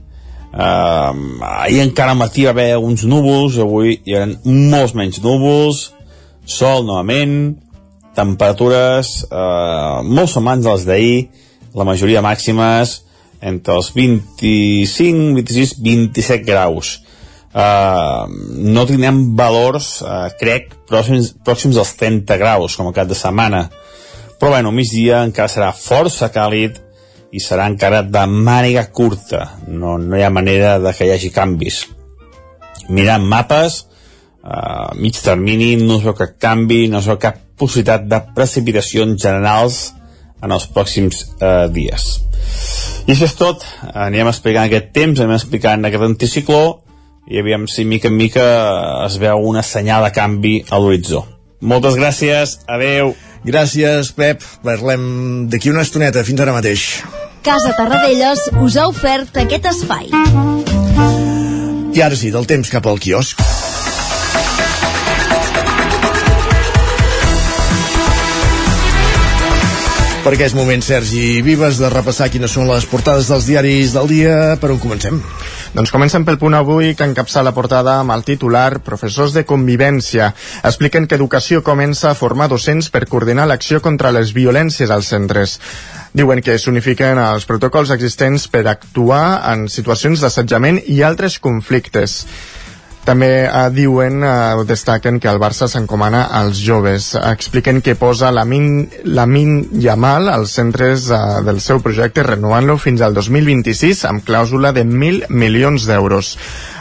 [0.52, 1.12] eh,
[1.50, 5.90] ahir encara matí va haver uns núvols, avui hi ha molts menys núvols,
[6.46, 7.56] sol novament,
[8.16, 11.16] temperatures eh, molt semblants a les d'ahir,
[11.74, 13.02] la majoria màximes
[13.44, 17.00] entre els 25, 26, 27 graus.
[17.54, 18.26] Uh,
[18.66, 23.68] no tindrem valors, uh, crec, pròxims, pròxims als 30 graus, com a cap de setmana
[24.38, 26.80] però bueno, migdia encara serà força càlid
[27.34, 29.46] i serà encara de màniga curta.
[29.66, 31.84] No, no hi ha manera de que hi hagi canvis.
[32.88, 33.84] Mirant mapes
[34.44, 38.20] a uh, mig termini no es veu cap canvi, no es veu cap possibilitat de
[38.36, 39.78] precipitacions generals
[40.44, 42.08] en els pròxims uh, dies.
[43.06, 43.64] I això és tot.
[43.92, 46.64] Anirem explicant aquest temps, anem explicant aquest anticicló
[47.28, 48.44] i aviam si mica en mica
[49.06, 51.24] es veu una senyal de canvi a l'horitzó.
[51.64, 54.42] Moltes gràcies, adeu Gràcies, Pep.
[54.64, 55.04] Parlem
[55.52, 56.24] d'aquí una estoneta.
[56.24, 56.86] Fins ara mateix.
[57.44, 60.08] Casa Tarradellas us ha ofert aquest espai.
[61.94, 63.42] I ara sí, del temps cap al quiosc.
[70.24, 74.36] Perquè és moment, Sergi Vives, de repassar quines són les portades dels diaris del dia.
[74.56, 75.20] Per on comencem?
[75.74, 80.28] Doncs comencem pel punt avui que encapça la portada amb el titular Professors de convivència.
[80.62, 85.56] Expliquen que Educació comença a formar docents per coordinar l'acció contra les violències als centres.
[86.14, 92.20] Diuen que s'unifiquen els protocols existents per actuar en situacions d'assetjament i altres conflictes.
[93.04, 97.10] També eh, diuen, eh, destaquen que el Barça s'encomana als joves.
[97.20, 102.78] Expliquen que posa la Min, la Min Yamal als centres eh, del seu projecte renovant-lo
[102.80, 106.38] fins al 2026 amb clàusula de 1.000 milions d'euros.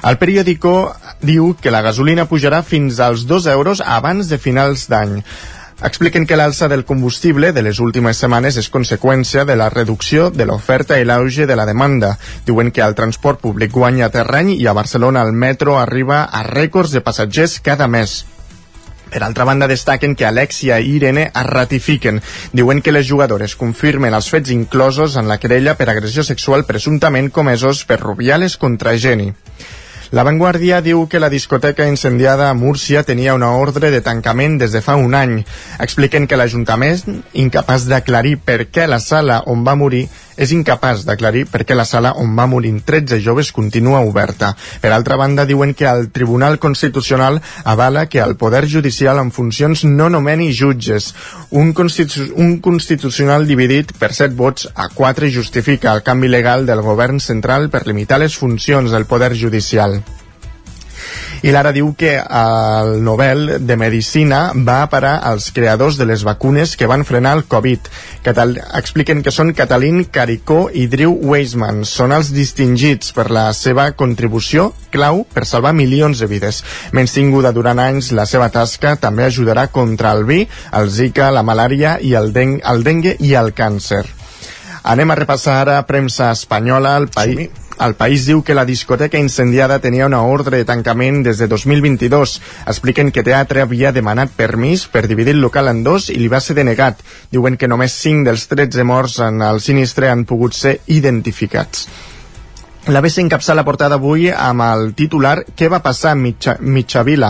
[0.08, 5.20] El periòdico diu que la gasolina pujarà fins als 2 euros abans de finals d'any
[5.84, 10.48] expliquen que l'alça del combustible de les últimes setmanes és conseqüència de la reducció de
[10.48, 12.18] l'oferta i l'auge de la demanda.
[12.48, 16.96] Diuen que el transport públic guanya terreny i a Barcelona el metro arriba a rècords
[16.96, 18.24] de passatgers cada mes.
[19.14, 22.22] Per altra banda, destaquen que Alexia i Irene es ratifiquen.
[22.52, 27.30] Diuen que les jugadores confirmen els fets inclosos en la querella per agressió sexual presumptament
[27.30, 29.30] comesos per Rubiales contra Geni.
[30.14, 34.70] La Vanguardia diu que la discoteca incendiada a Múrcia tenia una ordre de tancament des
[34.76, 35.40] de fa un any.
[35.82, 40.04] Expliquen que l'Ajuntament, incapaç d'aclarir per què la sala on va morir
[40.38, 44.54] és incapaç d'aclarir per què la sala on va morir 13 joves continua oberta.
[44.82, 49.84] Per altra banda, diuen que el Tribunal Constitucional avala que el Poder Judicial en funcions
[49.84, 51.14] no nomeni jutges.
[51.52, 56.82] Un, constitu un constitucional dividit per 7 vots a 4 justifica el canvi legal del
[56.82, 60.02] govern central per limitar les funcions del Poder Judicial
[61.44, 66.78] i l'ara diu que el Nobel de Medicina va parar als creadors de les vacunes
[66.80, 67.90] que van frenar el Covid.
[68.24, 71.84] Catal expliquen que són Catalín Caricó i Drew Weisman.
[71.84, 76.64] Són els distingits per la seva contribució clau per salvar milions de vides.
[76.94, 81.44] Menys tinguda durant anys, la seva tasca també ajudarà contra el vi, el Zika, la
[81.44, 84.06] malària i el, deng el dengue i el càncer.
[84.84, 86.98] Anem a repassar ara premsa espanyola.
[87.00, 87.50] El país,
[87.88, 92.36] el país diu que la discoteca incendiada tenia una ordre de tancament des de 2022.
[92.68, 96.40] Expliquen que Teatre havia demanat permís per dividir el local en dos i li va
[96.40, 97.04] ser denegat.
[97.32, 101.88] Diuen que només 5 dels 13 morts en el sinistre han pogut ser identificats.
[102.92, 107.30] La BC encapça la portada avui amb el titular Què va passar a Mitja, Mitjavila?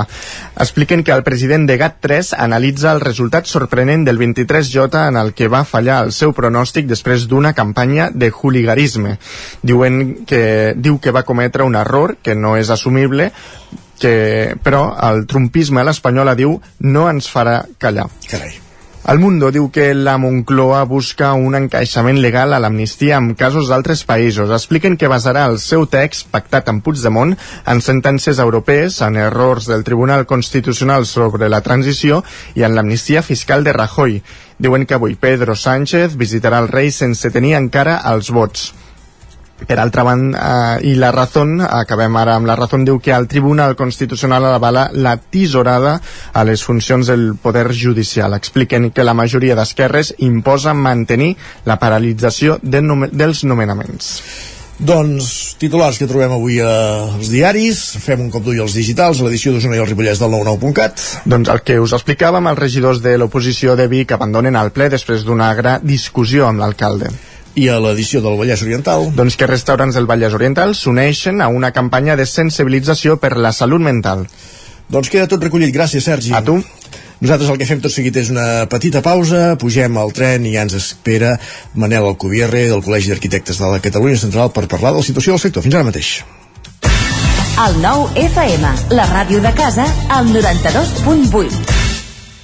[0.66, 5.52] Expliquen que el president de GAT3 analitza el resultat sorprenent del 23J en el que
[5.54, 9.20] va fallar el seu pronòstic després d'una campanya de hooligarisme.
[9.62, 13.30] Diuen que, diu que va cometre un error que no és assumible
[14.02, 18.10] que, però el trumpisme a l'espanyola diu no ens farà callar.
[18.26, 18.58] Carai.
[19.04, 24.06] El Mundo diu que la Moncloa busca un encaixament legal a l'amnistia amb casos d'altres
[24.08, 24.54] països.
[24.56, 27.34] Expliquen que basarà el seu text, pactat amb Puigdemont,
[27.68, 32.22] en sentències europees, en errors del Tribunal Constitucional sobre la transició
[32.56, 34.22] i en l'amnistia fiscal de Rajoy.
[34.56, 38.72] Diuen que avui Pedro Sánchez visitarà el rei sense tenir encara els vots.
[39.68, 43.28] Per altra banda, eh, i la Razón, acabem ara amb la Razón, diu que el
[43.28, 46.00] Tribunal Constitucional avala la tisorada
[46.34, 48.34] a les funcions del poder judicial.
[48.34, 54.20] Expliquen que la majoria d'esquerres imposa mantenir la paralització de nom dels nomenaments.
[54.84, 59.54] Doncs, titulars que trobem avui als diaris, fem un cop d'ull als digitals, a l'edició
[59.54, 61.04] d'Osona i el Ripollès del 99.cat.
[61.30, 65.24] Doncs el que us explicàvem, els regidors de l'oposició de Vic abandonen el ple després
[65.24, 67.14] d'una gran discussió amb l'alcalde
[67.56, 71.72] i a l'edició del Vallès Oriental doncs que restaurants del Vallès Oriental s'uneixen a una
[71.72, 74.28] campanya de sensibilització per la salut mental
[74.90, 76.60] doncs queda tot recollit, gràcies Sergi a tu
[77.24, 80.66] nosaltres el que fem tot seguit és una petita pausa, pugem al tren i ja
[80.68, 81.38] ens espera
[81.80, 85.44] Manel Alcubierre del Col·legi d'Arquitectes de la Catalunya Central per parlar de la situació del
[85.46, 85.64] sector.
[85.64, 86.18] Fins ara mateix.
[87.64, 91.83] El nou FM, la ràdio de casa, al 92.8.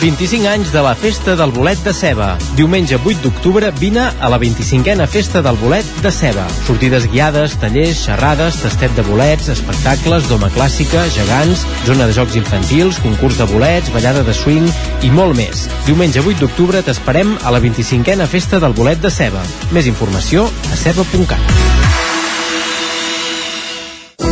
[0.00, 2.36] 25 anys de la Festa del Bolet de Ceba.
[2.54, 6.44] Diumenge 8 d'octubre vine a la 25a Festa del Bolet de Ceba.
[6.66, 13.02] Sortides guiades, tallers, xerrades, tastet de bolets, espectacles, doma clàssica, gegants, zona de jocs infantils,
[13.02, 14.70] concurs de bolets, ballada de swing
[15.02, 15.66] i molt més.
[15.88, 19.42] Diumenge 8 d'octubre t'esperem a la 25a Festa del Bolet de Ceba.
[19.74, 21.87] Més informació a ceba.cat.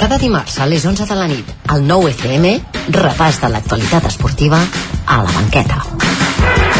[0.00, 2.54] Cada dimarts a les 11 de la nit, al 9 FM,
[2.96, 4.64] repàs de l'actualitat esportiva
[5.04, 6.79] a la banqueta.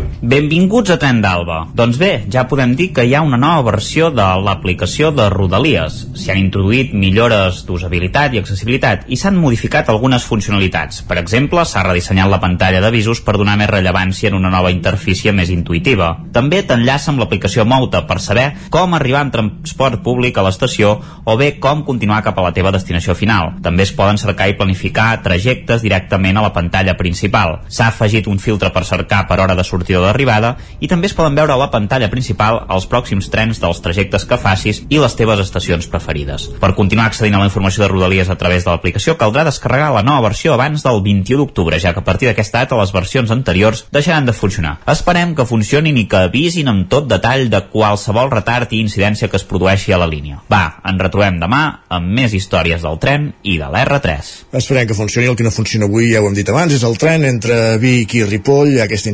[0.21, 1.55] Benvinguts a Tren d'Alba.
[1.73, 5.95] Doncs bé, ja podem dir que hi ha una nova versió de l'aplicació de Rodalies.
[6.13, 10.99] S'hi han introduït millores d'usabilitat i accessibilitat i s'han modificat algunes funcionalitats.
[11.09, 15.33] Per exemple, s'ha redissenyat la pantalla d'avisos per donar més rellevància en una nova interfície
[15.33, 16.11] més intuïtiva.
[16.37, 21.37] També t'enllaça amb l'aplicació Mouta per saber com arribar en transport públic a l'estació o
[21.41, 23.55] bé com continuar cap a la teva destinació final.
[23.65, 27.63] També es poden cercar i planificar trajectes directament a la pantalla principal.
[27.73, 31.15] S'ha afegit un filtre per cercar per hora de sortida o d'arribada i també es
[31.17, 35.15] poden veure a la pantalla principal els pròxims trens dels trajectes que facis i les
[35.17, 36.49] teves estacions preferides.
[36.61, 40.03] Per continuar accedint a la informació de Rodalies a través de l'aplicació caldrà descarregar la
[40.05, 43.85] nova versió abans del 21 d'octubre, ja que a partir d'aquesta data les versions anteriors
[43.91, 44.77] deixaran de funcionar.
[44.91, 49.39] Esperem que funcionin i que avisin amb tot detall de qualsevol retard i incidència que
[49.39, 50.41] es produeixi a la línia.
[50.51, 54.31] Va, ens retrobem demà amb més històries del tren i de l'R3.
[54.61, 55.29] Esperem que funcioni.
[55.31, 58.17] El que no funciona avui, ja ho hem dit abans, és el tren entre Vic
[58.19, 58.79] i Ripoll.
[58.83, 59.11] Aquesta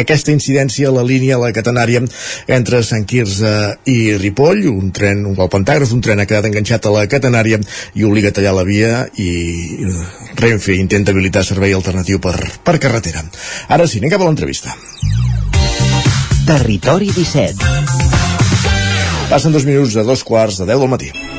[0.00, 2.02] aquesta incidència a la línia, la catenària,
[2.48, 3.52] entre Sant Quirze
[3.90, 4.66] i Ripoll.
[4.70, 7.60] Un tren, un gol pantàgraf, un tren ha quedat enganxat a la catenària
[7.94, 9.30] i obliga a tallar la via i
[10.40, 13.24] Renfe intenta habilitar servei alternatiu per, per carretera.
[13.68, 14.74] Ara sí, anem cap a l'entrevista.
[16.46, 17.54] Territori 17.
[19.30, 21.29] Passen dos minuts a dos quarts de deu del matí.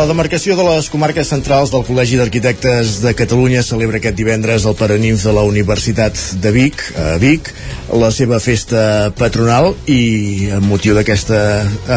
[0.00, 4.72] La demarcació de les comarques centrals del Col·legi d'Arquitectes de Catalunya celebra aquest divendres el
[4.78, 7.50] Paranimf de la Universitat de Vic, a Vic,
[8.00, 11.40] la seva festa patronal i amb motiu d'aquesta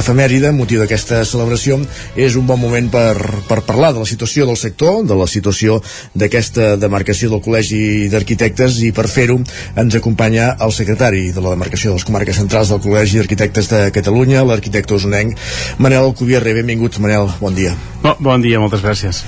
[0.02, 1.78] efemèride, amb motiu d'aquesta celebració,
[2.20, 3.16] és un bon moment per,
[3.48, 5.80] per parlar de la situació del sector, de la situació
[6.12, 9.40] d'aquesta demarcació del Col·legi d'Arquitectes i per fer-ho
[9.80, 13.82] ens acompanya el secretari de la demarcació de les comarques centrals del Col·legi d'Arquitectes de
[13.96, 15.40] Catalunya, l'arquitecte usonenc
[15.80, 16.60] Manel Cubierre.
[16.60, 17.80] Benvingut, Manel, bon dia.
[18.02, 19.24] Bo, bon dia, moltes gràcies.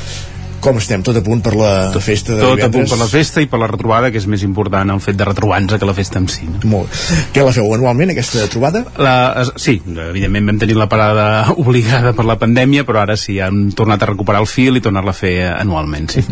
[0.66, 1.04] Com estem?
[1.06, 2.66] Tot a punt per la tot, festa de tot divendres?
[2.66, 5.18] a punt per la festa i per la retrobada, que és més important el fet
[5.20, 6.48] de retrobar-nos que la festa en si.
[6.50, 6.62] No?
[6.72, 7.02] Molt.
[7.36, 8.82] Què la feu anualment, aquesta trobada?
[8.98, 11.28] La, sí, evidentment vam tenir la parada
[11.62, 15.14] obligada per la pandèmia, però ara sí, han tornat a recuperar el fil i tornar-la
[15.14, 16.26] a fer anualment, sí.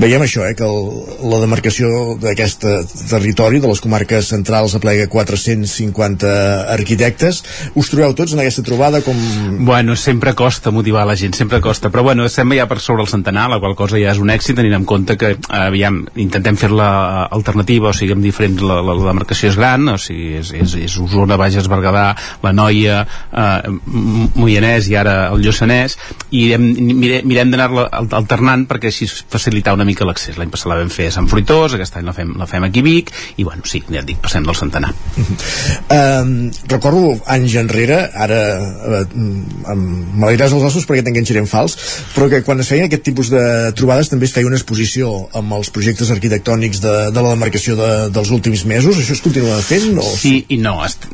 [0.00, 2.68] Veiem això, eh, que el, la demarcació d'aquest
[3.08, 6.34] territori, de les comarques centrals, aplega 450
[6.76, 7.42] arquitectes.
[7.80, 9.16] Us trobeu tots en aquesta trobada com...
[9.64, 13.10] Bueno, sempre costa motivar la gent, sempre costa, però bueno, estem ja per sobre el
[13.10, 16.88] centenar, la qual cosa ja és un èxit tenint en compte que aviam, intentem fer-la
[17.30, 20.76] alternativa o sigui, amb diferents, la, la, la demarcació és gran o sigui, és, és,
[20.86, 22.06] és Osona, Bages, Berguedà
[22.44, 23.02] la Noia,
[23.32, 23.70] eh,
[24.36, 25.96] Moianès i ara el Lluçanès
[26.36, 27.88] i hem, mire, mirem d'anar-la
[28.20, 30.38] alternant perquè així facilitar una mica l'accés.
[30.38, 32.84] L'any passat la vam fer a Sant Fruitós, aquest any la fem, la fem aquí
[32.84, 34.92] a Vic i bueno, sí, ja et dic, passem del centenar.
[35.90, 41.74] Um, recordo anys enrere ara uh, m'alegràs els ossos perquè t'enganxaré en fals
[42.14, 43.42] però que quan es feien aquest tipus de
[43.76, 47.90] trobades també es feia una exposició amb els projectes arquitectònics de, de la demarcació de,
[48.14, 48.98] dels últims mesos.
[48.98, 49.92] Això es continua fent?
[50.00, 50.06] O...
[50.16, 50.78] Sí i no.
[50.86, 51.08] Est...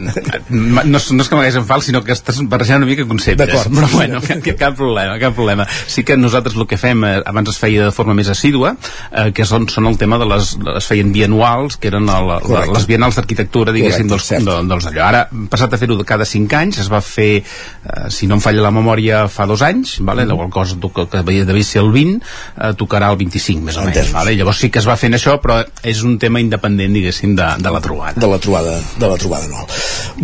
[0.50, 3.68] no, no és que m'hagués en fals sinó que estàs barrejant una mica conceptes.
[3.76, 5.66] Però bueno, cap, cap problema cap problema.
[5.86, 9.30] Sí que nosaltres el que fem eh, abans es feia de forma més assídua eh,
[9.36, 12.88] que són, són el tema de les es feien bianuals que eren el, la, les
[12.88, 15.04] bienals d'arquitectura diguéssim dels, de, dels allò.
[15.06, 18.66] Ara passat a fer-ho cada 5 anys es va fer eh, si no em falla
[18.66, 20.26] la memòria fa dos anys vale?
[20.26, 20.36] Mm.
[20.36, 22.20] la cosa que, que devia ser el 20
[22.56, 24.36] eh, tocarà el 25 més o menys vale?
[24.38, 27.74] llavors sí que es va fent això però és un tema independent diguéssim de, de
[27.74, 29.66] la trobada de la trobada, de la trobada anual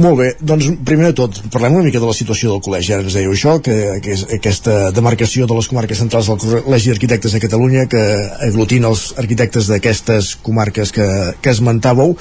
[0.02, 3.06] molt bé, doncs primer de tot parlem una mica de la situació del col·legi, ara
[3.06, 7.36] ens dèieu això que, que és aquesta demarcació de les comarques centrals del Col·legi d'Arquitectes
[7.36, 8.02] de Catalunya que
[8.48, 11.08] aglutina els arquitectes d'aquestes comarques que,
[11.40, 12.16] que esmentàveu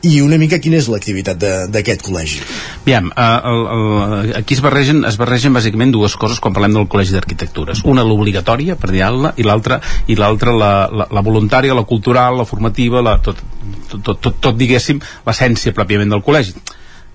[0.00, 2.40] i una mica quina és l'activitat d'aquest col·legi?
[2.86, 6.88] Aviam, uh, el, el, aquí es barregen, es barregen bàsicament dues coses quan parlem del
[6.88, 7.82] Col·legi d'Arquitectures.
[7.90, 8.88] Una l'obligatòria, per
[9.20, 13.40] dir-la, i l'altra i l'altra la, la, la voluntària, la cultural, la formativa, la, tot,
[13.90, 16.56] tot, tot, tot, tot diguéssim, l'essència pròpiament del col·legi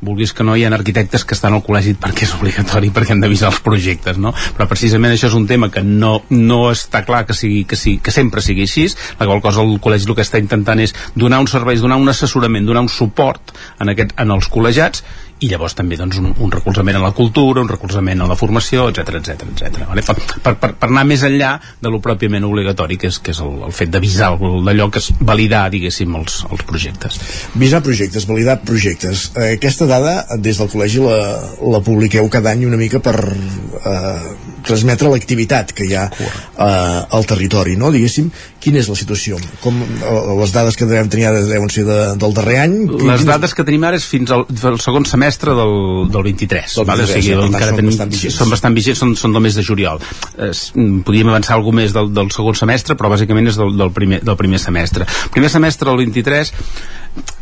[0.05, 3.21] vulguis que no hi ha arquitectes que estan al col·legi perquè és obligatori, perquè han
[3.23, 4.33] d'avisar els projectes, no?
[4.53, 8.01] Però precisament això és un tema que no, no està clar que, sigui, que, sigui,
[8.03, 8.85] que sempre sigui així,
[9.17, 12.11] la qual cosa el col·legi el que està intentant és donar uns serveis, donar un
[12.11, 15.01] assessorament, donar un suport en, aquest, en els col·legiats
[15.45, 18.87] i llavors també doncs, un, un recolzament a la cultura, un recolzament a la formació,
[18.89, 19.83] etc etc etc.
[19.89, 20.03] Vale?
[20.05, 23.53] Per, per, per, anar més enllà de lo pròpiament obligatori, que és, que és el,
[23.69, 27.19] el fet d'avisar d'allò que és validar, diguéssim, els, els projectes.
[27.61, 29.29] Visar projectes, validar projectes.
[29.35, 31.19] Eh, aquesta dada, des del col·legi, la,
[31.75, 34.19] la publiqueu cada any una mica per eh,
[34.65, 37.93] transmetre l'activitat que hi ha eh, al territori, no?
[37.93, 38.31] Diguéssim,
[38.65, 39.37] quina és la situació?
[39.61, 42.77] Com, eh, les dades que devem tenir deuen ser de, del darrer any?
[43.05, 46.75] Les dades que tenim ara és fins al, al segon semestre semestre del, del 23,
[46.75, 47.03] del 23 vale?
[47.03, 48.37] o sigui, ja, encara són, tenim, bastant vigents.
[48.39, 50.01] són bastant vigents, són, són del mes de juliol.
[50.37, 50.51] Eh,
[51.05, 54.37] podríem avançar alguna més del, del segon semestre, però bàsicament és del, del, primer, del
[54.39, 55.07] primer semestre.
[55.33, 56.53] Primer semestre del 23,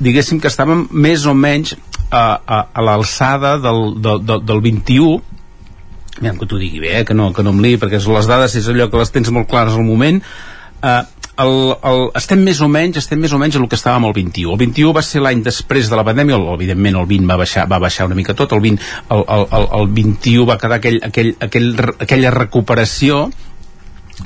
[0.04, 1.76] diguéssim que estàvem més o menys
[2.10, 5.22] a, a, a l'alçada del, del, del, del 21,
[6.14, 7.06] Aviam que t'ho digui bé, eh?
[7.10, 9.48] que, no, que no em li, perquè les dades és allò que les tens molt
[9.50, 10.20] clares al moment.
[10.86, 11.00] Eh,
[11.42, 14.54] el, el, estem més o menys estem més o menys el que estàvem el 21
[14.54, 17.66] el 21 va ser l'any després de la pandèmia el, evidentment el 20 va baixar,
[17.70, 21.00] va baixar una mica tot el, 20, el, el, el, el 21 va quedar aquell,
[21.10, 21.74] aquell, aquell,
[22.06, 23.26] aquella recuperació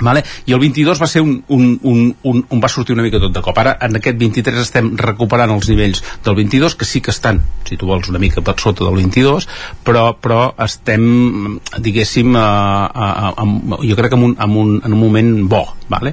[0.04, 0.20] Vale?
[0.44, 3.32] i el 22 va ser un, un, un, un, un va sortir una mica tot
[3.32, 7.10] de cop ara en aquest 23 estem recuperant els nivells del 22 que sí que
[7.10, 9.48] estan si tu vols una mica per sota del 22
[9.88, 12.46] però, però estem diguéssim a,
[12.86, 16.12] a, a, a, jo crec que en un, en un, en un moment bo vale?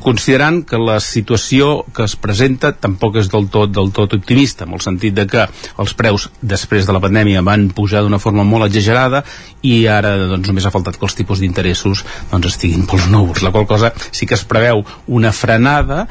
[0.00, 4.76] Considerant que la situació que es presenta tampoc és del tot del tot optimista, en
[4.78, 5.46] el sentit de que
[5.82, 9.22] els preus després de la pandèmia van pujar d'una forma molt exagerada
[9.62, 13.52] i ara doncs, només ha faltat que els tipus d'interessos doncs, estiguin pels núvols, la
[13.52, 16.06] qual cosa sí que es preveu una frenada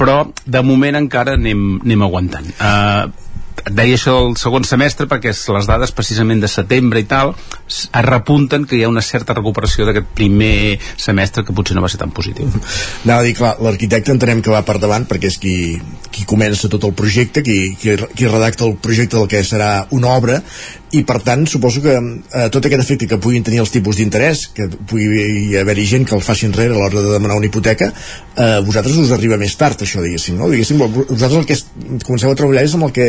[0.00, 2.46] però de moment encara anem, anem aguantant.
[2.56, 3.29] Uh,
[3.60, 7.34] et deia això del segon semestre perquè les dades precisament de setembre i tal
[7.68, 11.90] es repunten que hi ha una certa recuperació d'aquest primer semestre que potser no va
[11.92, 12.48] ser tan positiu.
[13.10, 15.54] A dir, clar, l'arquitecte entenem que va per davant perquè és qui,
[16.14, 20.14] qui comença tot el projecte, qui, qui, qui redacta el projecte del que serà una
[20.16, 20.40] obra
[20.96, 24.46] i per tant suposo que eh, tot aquest efecte que puguin tenir els tipus d'interès
[24.56, 28.58] que pugui haver-hi gent que el faci enrere a l'hora de demanar una hipoteca eh,
[28.66, 30.50] vosaltres us arriba més tard això diguéssim, no?
[30.50, 31.66] diguéssim, vosaltres el que es,
[32.06, 33.08] comenceu a treballar és amb el que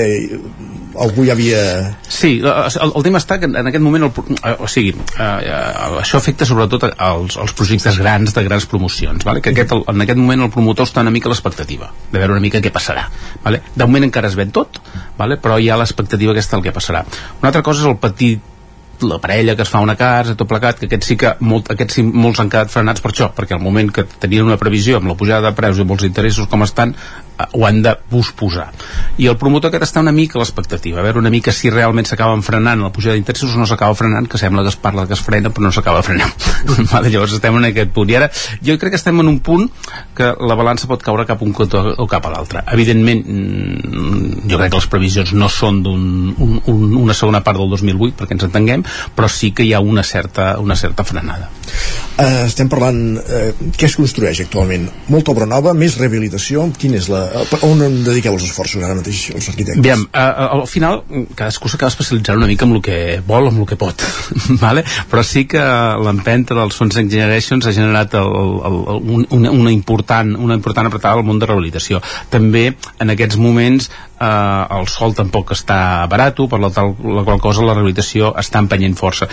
[1.02, 1.62] algú ja havia...
[2.08, 6.02] Sí, el, el tema està que en aquest moment el, eh, o sigui, eh, eh,
[6.02, 9.42] això afecta sobretot als, als projectes grans de grans promocions, vale?
[9.42, 12.44] que aquest, en aquest moment el promotor està una mica a l'expectativa de veure una
[12.44, 13.08] mica què passarà
[13.46, 13.64] vale?
[13.74, 14.82] de moment encara es ven tot
[15.18, 15.38] vale?
[15.42, 17.04] però hi ha l'expectativa aquesta del que passarà
[17.40, 18.51] una altra cosa és el petit
[19.04, 22.00] la parella que es fa una casa, tot plegat, que aquests sí que molt, aquests
[22.00, 25.12] sí, molts han quedat frenats per això, perquè al moment que tenien una previsió amb
[25.12, 26.96] la pujada de preus i amb els interessos com estan,
[27.42, 28.72] Eh, ho han de posposar.
[29.18, 32.08] I el promotor aquest està una mica a l'expectativa a veure una mica si realment
[32.08, 35.16] s'acaben frenant la pujada d'interessos o no s'acaba frenant que sembla que es parla que
[35.18, 36.34] es frena però no s'acaba frenant.
[36.94, 38.12] Vale, llavors estem en aquest punt.
[38.12, 38.30] I ara
[38.62, 39.70] jo crec que estem en un punt
[40.18, 42.64] que la balança pot caure cap un cotó o cap a l'altre.
[42.74, 46.10] Evidentment mm, jo crec que les previsions no són d'un
[46.42, 48.84] un, un, una segona part del 2008 perquè ens entenguem
[49.16, 53.88] però sí que hi ha una certa, una certa frenada uh, estem parlant uh, què
[53.88, 54.88] es construeix actualment?
[55.12, 57.24] molta obra nova, més rehabilitació quina és la,
[57.68, 59.82] on en dediqueu els esforços ara mateix els arquitectes?
[59.82, 61.02] Aviam, uh, al final
[61.38, 64.06] cadascú s'acaba especialitzant una mica amb el que vol, amb el que pot
[64.66, 64.86] vale?
[65.12, 65.64] però sí que
[66.06, 70.58] l'empenta dels fons Next Generations ha generat el, el, el, un, una, una, important, una
[70.60, 73.90] important apretada al món de rehabilitació també en aquests moments
[74.22, 78.62] eh, el sol tampoc està barat per la, tal, la qual cosa la rehabilitació està
[78.72, 79.28] empenyent força.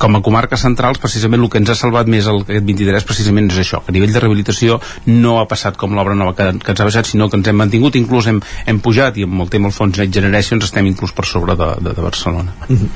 [0.00, 3.50] Com a comarques centrals precisament el que ens ha salvat més el, aquest 23 precisament
[3.52, 4.78] és això, que a nivell de rehabilitació
[5.10, 7.60] no ha passat com l'obra nova que, que ens ha baixat sinó que ens hem
[7.60, 11.12] mantingut, inclús hem, hem pujat i amb el tema del fons Next Generations estem inclús
[11.12, 12.56] per sobre de, de, de Barcelona.
[12.70, 12.88] Mm -hmm.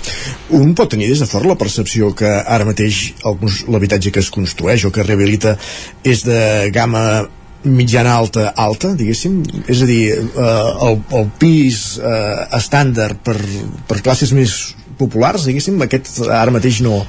[0.63, 3.13] Un pot tenir des de fora la percepció que ara mateix
[3.69, 5.59] l'habitatge que es construeix o que rehabilita
[6.03, 7.29] és de gamma
[7.65, 9.43] mitjana alta alta, diguéssim?
[9.69, 13.37] És a dir, eh, el, el pis eh, estàndard per,
[13.89, 17.01] per classes més populars, diguéssim, aquest ara mateix no,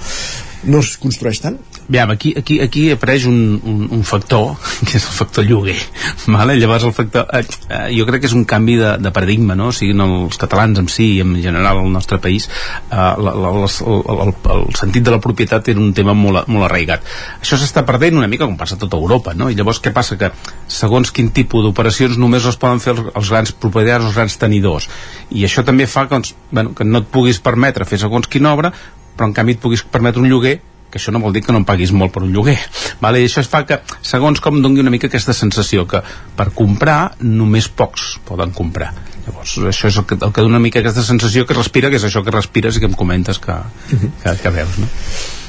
[0.66, 1.58] no es construeix tant?
[1.86, 4.56] Aviam, aquí, aquí, aquí apareix un, un, un factor,
[4.88, 5.78] que és el factor lloguer.
[6.36, 6.58] Vale?
[6.58, 9.70] Llavors, el factor, eh, eh, jo crec que és un canvi de, de paradigma, no?
[9.70, 12.50] O sigui, els catalans en si i en general al nostre país,
[12.90, 16.70] eh, la, la, el, el, el, sentit de la propietat era un tema molt, molt
[16.70, 17.06] arraigat.
[17.40, 19.52] Això s'està perdent una mica com passa a tota Europa, no?
[19.52, 20.18] I llavors què passa?
[20.20, 20.32] Que
[20.72, 24.90] segons quin tipus d'operacions només les poden fer els, els grans propietaris, els grans tenidors.
[25.30, 28.54] I això també fa que, doncs, bueno, que no et puguis permetre fer segons quina
[28.56, 28.74] obra,
[29.16, 30.60] però en canvi et puguis permetre un lloguer
[30.96, 32.56] que això no vol dir que no em paguis molt per un lloguer
[33.04, 33.20] vale?
[33.20, 36.02] i això es fa que, segons com doni una mica aquesta sensació que
[36.38, 38.94] per comprar només pocs poden comprar
[39.26, 42.00] llavors això és el que, el que dona una mica aquesta sensació que respira, que
[42.00, 43.58] és això que respires i que em comentes que,
[43.92, 44.88] que, que veus no?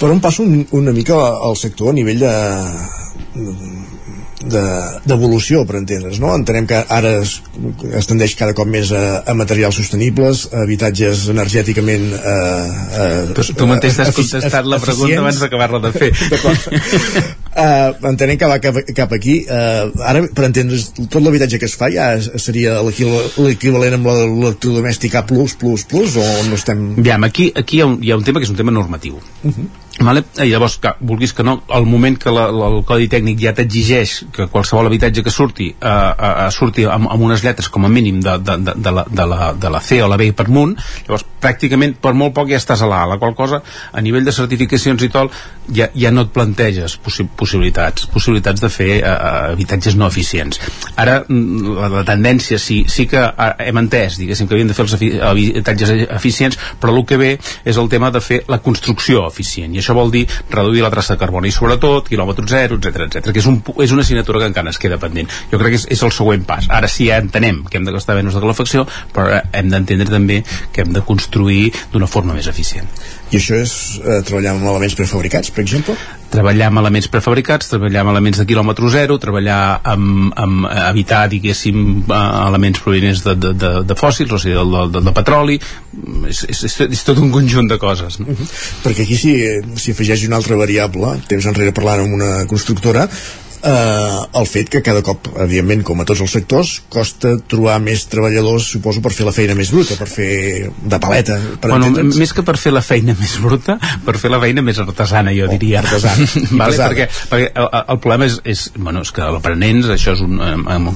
[0.00, 2.34] per on passa un, una mica el sector a nivell de
[4.42, 6.34] d'evolució, de, per entendre's, no?
[6.36, 7.38] Entenem que ara es,
[7.88, 12.04] es tendeix cada cop més a, a materials sostenibles, a habitatges energèticament...
[12.16, 12.66] Eh,
[13.00, 16.10] eh, tu, tu mateix t'has contestat la pregunta abans d'acabar-la de fer.
[17.64, 19.38] uh, entenem que va cap, cap aquí.
[19.48, 25.24] Uh, ara, per entendre's, tot l'habitatge que es fa ja seria l'equivalent amb l'electrodomèstic A+++,
[25.32, 26.86] o no estem...
[27.00, 29.16] Aviam, aquí, aquí hi ha, un, hi ha un tema que és un tema normatiu.
[29.42, 30.22] Uh -huh Vale?
[30.44, 33.54] I llavors, que, vulguis que no, al moment que la, la, el codi tècnic ja
[33.56, 37.90] t'exigeix que qualsevol habitatge que surti eh, eh, surti amb, amb unes lletres com a
[37.92, 40.48] mínim de, de, de, de, la, de, la, de la C o la B per
[40.52, 40.74] munt,
[41.06, 44.34] llavors pràcticament per molt poc ja estàs a l'A, la qual cosa a nivell de
[44.36, 45.32] certificacions i tot
[45.72, 49.14] ja, ja no et planteges possi possibilitats possibilitats de fer eh,
[49.54, 50.60] habitatges no eficients.
[51.00, 54.76] Ara mm, la, la tendència sí, sí que eh, hem entès, diguéssim, que havien de
[54.76, 54.96] fer els
[55.30, 57.32] habitatges eficients, però el que ve
[57.64, 61.14] és el tema de fer la construcció eficient i això vol dir reduir la traça
[61.14, 64.74] de carboni sobretot quilòmetre zero, etc etc que és, un, és una assignatura que encara
[64.74, 65.30] es queda pendent.
[65.52, 66.66] Jo crec que és, és el següent pas.
[66.72, 70.42] Ara sí ja entenem que hem de gastar menys de calefacció però hem d'entendre també
[70.72, 72.90] que hem de construir d'una forma més eficient
[73.30, 75.96] i això és eh, treballar amb elements prefabricats, per exemple?
[76.30, 79.58] Treballar amb elements prefabricats, treballar amb elements de quilòmetre zero, treballar
[79.94, 84.76] amb, amb evitar, diguéssim, eh, elements provenents de, de, de, de fòssils, o sigui, del,
[84.94, 85.58] del, del petroli,
[86.30, 88.20] és, és, és, és tot un conjunt de coses.
[88.22, 88.28] No?
[88.30, 88.52] Uh -huh.
[88.84, 89.34] Perquè aquí si,
[89.74, 93.08] si afegeix una altra variable, temps enrere parlant amb una constructora,
[93.66, 98.06] eh, el fet que cada cop, evidentment, com a tots els sectors, costa trobar més
[98.10, 100.30] treballadors, suposo, per fer la feina més bruta, per fer
[100.70, 104.40] de paleta, per bueno, Més que per fer la feina més bruta, per fer la
[104.42, 105.82] feina més artesana, jo oh, diria.
[105.82, 106.26] Artesana.
[106.60, 106.78] vale?
[106.78, 110.38] perquè, perquè el, el problema és, és, bueno, és que l'aprenents, això és un,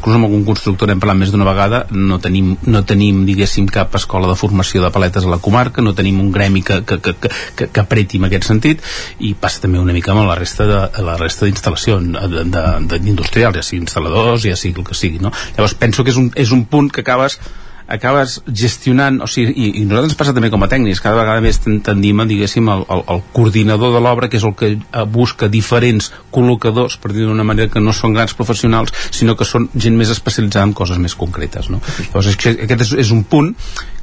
[0.01, 3.95] inclús amb algun constructor hem parlat més d'una vegada, no tenim, no tenim, diguéssim, cap
[3.99, 7.14] escola de formació de paletes a la comarca, no tenim un gremi que, que, que,
[7.21, 8.85] que, que, apreti en aquest sentit,
[9.21, 12.60] i passa també una mica amb la resta de, la resta d'instal·lacions, de,
[12.91, 15.33] d'industrials, ja sigui instal·ladors, ja sigui el que sigui, no?
[15.57, 17.41] Llavors penso que és un, és un punt que acabes
[17.91, 21.59] acabes gestionant, o sigui, i, i nosaltres passa també com a tècnics, cada vegada més
[21.61, 26.13] tendim diguéssim, el, el, el coordinador de l'obra, que és el que eh, busca diferents
[26.31, 30.13] col·locadors, per dir d'una manera que no són grans professionals, sinó que són gent més
[30.15, 31.83] especialitzada en coses més concretes, no?
[32.13, 33.51] Llavors, aquest és, és un punt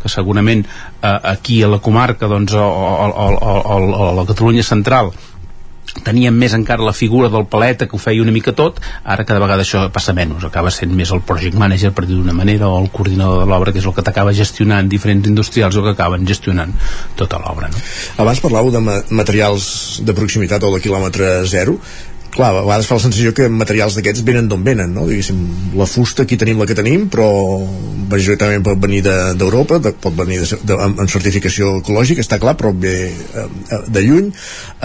[0.02, 4.28] que segurament eh, aquí a la comarca, doncs, o, o, o, o, o a la
[4.28, 5.14] Catalunya central,
[6.06, 9.44] teníem més encara la figura del paleta que ho feia una mica tot, ara cada
[9.44, 12.82] vegada això passa menys, acaba sent més el project manager per dir d'una manera, o
[12.82, 16.28] el coordinador de l'obra que és el que t'acaba gestionant diferents industrials o que acaben
[16.28, 16.76] gestionant
[17.16, 17.82] tota l'obra no?
[18.18, 21.78] Abans parlàveu de ma materials de proximitat o de quilòmetre zero
[22.38, 25.06] clar, a vegades fa la sensació que materials d'aquests venen d'on venen, no?
[25.10, 25.40] Diguéssim,
[25.80, 27.28] la fusta aquí tenim la que tenim, però
[28.12, 32.74] majoritàriament pot venir d'Europa, de, pot venir de, de, en certificació ecològica, està clar, però
[32.74, 33.48] ve eh,
[33.88, 34.30] de lluny.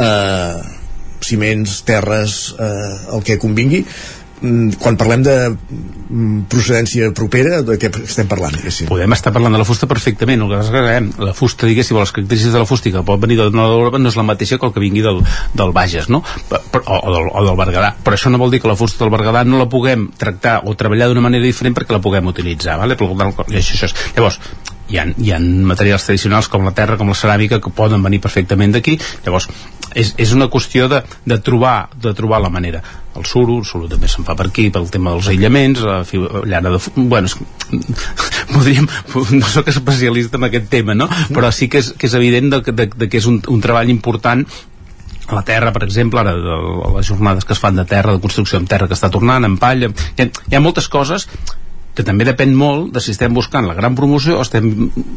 [0.06, 0.80] Eh,
[1.28, 3.84] ciments, terres, eh, el que convingui
[4.82, 8.88] quan parlem de mm, procedència propera, de què estem parlant, diguéssim?
[8.90, 12.14] Podem estar parlant de la fusta perfectament, el que és que la fusta, diguéssim, les
[12.16, 14.74] característiques de la fusta que pot venir de l'Europa no és la mateixa que el
[14.74, 15.22] que vingui del,
[15.54, 16.22] del Bages, no?
[16.22, 17.94] o, o, del, o del Berguedà.
[18.02, 20.74] Però això no vol dir que la fusta del Berguedà no la puguem tractar o
[20.78, 22.98] treballar d'una manera diferent perquè la puguem utilitzar, vale?
[22.98, 23.96] això, això és.
[24.16, 24.40] Llavors,
[24.90, 28.20] hi ha, hi ha materials tradicionals com la terra, com la ceràmica que poden venir
[28.20, 29.48] perfectament d'aquí llavors
[29.94, 32.82] és, és una qüestió de, de, trobar, de trobar la manera
[33.16, 36.00] el suro, el suro també se'n fa per aquí pel tema dels aïllaments, la
[36.48, 37.36] llana de bueno, és,
[38.54, 38.88] podríem
[39.36, 41.08] no sóc especialista en aquest tema no?
[41.32, 43.92] però sí que és, que és evident de, de, de que és un, un treball
[43.92, 44.46] important
[45.28, 48.12] a la terra, per exemple, ara de, de les jornades que es fan de terra,
[48.12, 51.28] de construcció amb terra que està tornant, en palla, hi ha, hi ha moltes coses
[51.96, 54.68] que també depèn molt de si estem buscant la gran promoció o estem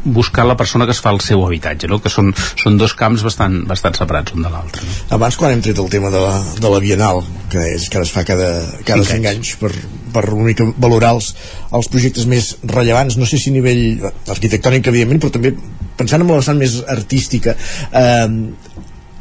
[0.04, 1.98] buscant la persona que es fa el seu habitatge, no?
[2.04, 4.84] que són, són dos camps bastant, bastant separats un de l'altre.
[4.84, 4.96] No?
[5.16, 7.22] Abans, quan hem tret el tema de la, de la Bienal,
[7.52, 8.50] que és que ara es fa cada,
[8.88, 9.72] cada 5 anys, per,
[10.12, 11.32] per una mica valorar els,
[11.72, 15.54] els projectes més rellevants, no sé si a nivell arquitectònic, evidentment, però també
[15.96, 18.28] pensant en la vessant més artística eh,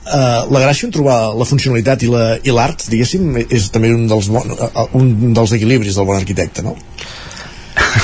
[0.06, 4.51] Uh, la gràcia en trobar la funcionalitat i l'art, diguéssim, és també un dels, bon,
[4.53, 6.76] uh, un dels equilibris del bon arquitecte, no?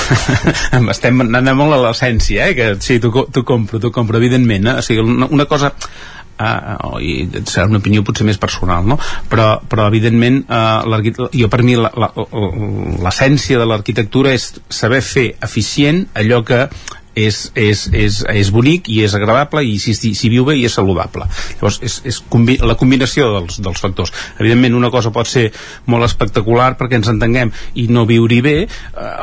[0.94, 2.56] estem anant molt a l'essència eh?
[2.56, 4.80] que sí, t'ho compro, t'ho compro evidentment, eh?
[4.80, 5.72] o sigui, una, una cosa
[6.42, 8.98] uh, i serà una opinió potser més personal no?
[9.30, 16.42] però, però evidentment uh, jo per mi l'essència de l'arquitectura és saber fer eficient allò
[16.46, 16.66] que
[17.14, 20.66] és, és, és, és bonic i és agradable i si, si, si viu bé i
[20.68, 21.28] és saludable.
[21.56, 24.12] Llavors és, és combi la combinació dels, dels factors.
[24.38, 25.48] Evidentment una cosa pot ser
[25.90, 28.68] molt espectacular perquè ens entenguem i no viure bé eh,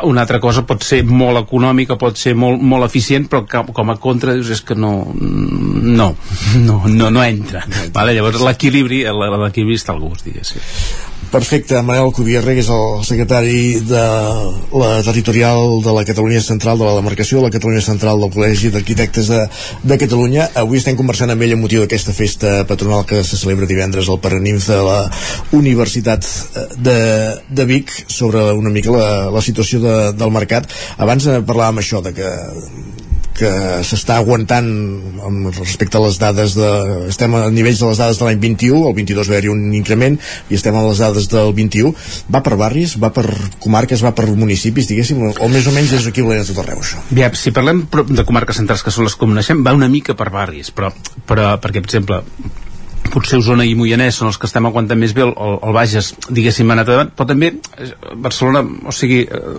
[0.08, 3.98] una altra cosa pot ser molt econòmica pot ser molt, molt eficient però com a
[4.02, 6.10] contra dius és que no no,
[6.56, 7.64] no, no, no entra
[7.94, 8.16] vale?
[8.18, 14.06] llavors l'equilibri l'equilibri està al gust diguéssim Perfecte, Manel Cubierre, que és el secretari de
[14.74, 18.72] la territorial de la Catalunya Central, de la demarcació de la Catalunya Central del Col·legi
[18.74, 19.44] d'Arquitectes de,
[19.92, 20.48] de Catalunya.
[20.58, 24.18] Avui estem conversant amb ell amb motiu d'aquesta festa patronal que se celebra divendres al
[24.24, 24.98] Paranimf de la
[25.60, 26.98] Universitat eh, de,
[27.62, 30.74] de Vic sobre una mica la, la situació de, del mercat.
[30.98, 32.34] Abans parlàvem això, de que
[33.40, 33.52] que
[33.88, 34.68] s'està aguantant
[35.26, 36.70] amb respecte a les dades de...
[37.12, 40.18] estem a nivells de les dades de l'any 21 el 22 va haver-hi un increment
[40.50, 41.94] i estem a les dades del 21
[42.36, 43.26] va per barris, va per
[43.64, 47.02] comarques, va per municipis diguéssim, o més o menys és equivalent a tot arreu això.
[47.10, 50.32] Bé, si parlem de comarques centrals que són les que coneixem, va una mica per
[50.34, 50.92] barris però,
[51.30, 52.24] però perquè per exemple
[53.14, 56.70] potser Osona i Moianès són els que estem aguantant més bé el, el, Bages, diguéssim,
[56.74, 57.90] anat endavant, però també eh,
[58.22, 59.54] Barcelona, o sigui, eh,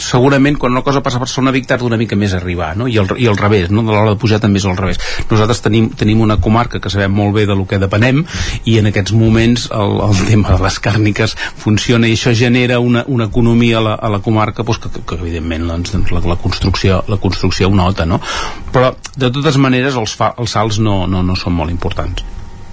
[0.00, 2.88] segurament quan una cosa passa a Barcelona Vic tarda una mica més a arribar, no?
[2.90, 3.84] I el, i al revés, no?
[3.86, 5.00] De l'hora de pujar també és al revés.
[5.30, 8.24] Nosaltres tenim, tenim una comarca que sabem molt bé de lo que depenem
[8.68, 13.04] i en aquests moments el, el tema de les càrniques funciona i això genera una,
[13.08, 16.38] una economia a la, a la comarca doncs, que, que, que evidentment doncs, la, la,
[16.40, 18.20] construcció, la construcció ho nota, no?
[18.72, 22.24] Però de totes maneres els, fa, els salts no, no, no són molt importants.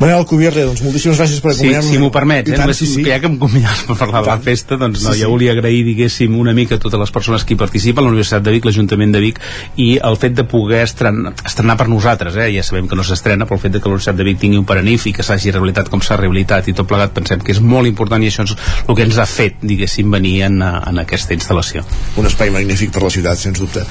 [0.00, 1.90] Manel Cubierre, doncs moltíssimes gràcies per acompanyar-nos.
[1.90, 2.56] Sí, si m'ho permet, eh?
[2.56, 3.02] Tant, sí, sí.
[3.04, 5.20] ja que em convidaves per parlar de la festa, doncs no, sí, sí.
[5.20, 8.40] ja volia agrair, diguéssim, una mica a totes les persones que hi participen, la Universitat
[8.46, 9.40] de Vic, l'Ajuntament de Vic,
[9.76, 12.46] i el fet de poder estrenar, estrenar per nosaltres, eh?
[12.54, 14.62] ja sabem que no s'estrena, però el fet de que la Universitat de Vic tingui
[14.62, 17.60] un paranif i que s'hagi rehabilitat com s'ha rehabilitat i tot plegat, pensem que és
[17.60, 21.36] molt important i això és el que ens ha fet, diguéssim, venir en, en aquesta
[21.36, 21.84] instal·lació.
[22.16, 23.84] Un espai magnífic per la ciutat, sens dubte.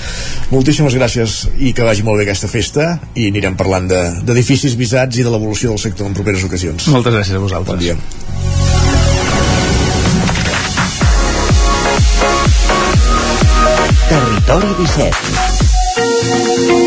[0.50, 5.22] Moltíssimes gràcies i que vagi molt bé aquesta festa i anirem parlant d'edificis de, visats
[5.22, 6.88] i de l'evolució del sector en properes ocasions.
[6.94, 7.70] Moltes gràcies a vosaltres.
[7.70, 7.98] Bon dia.
[14.10, 16.79] Territori 17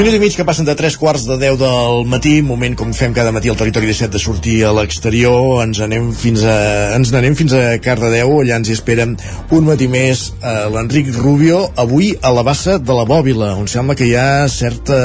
[0.00, 3.12] minut i mig que passen de 3 quarts de 10 del matí, moment com fem
[3.12, 6.54] cada matí al territori 17 de sortir a l'exterior, ens anem fins a
[6.96, 9.12] ens n'anem fins a Cardedeu, allà ens hi esperen
[9.52, 13.98] un matí més eh, l'Enric Rubio, avui a la bassa de la Bòbila, on sembla
[13.98, 15.00] que hi ha certa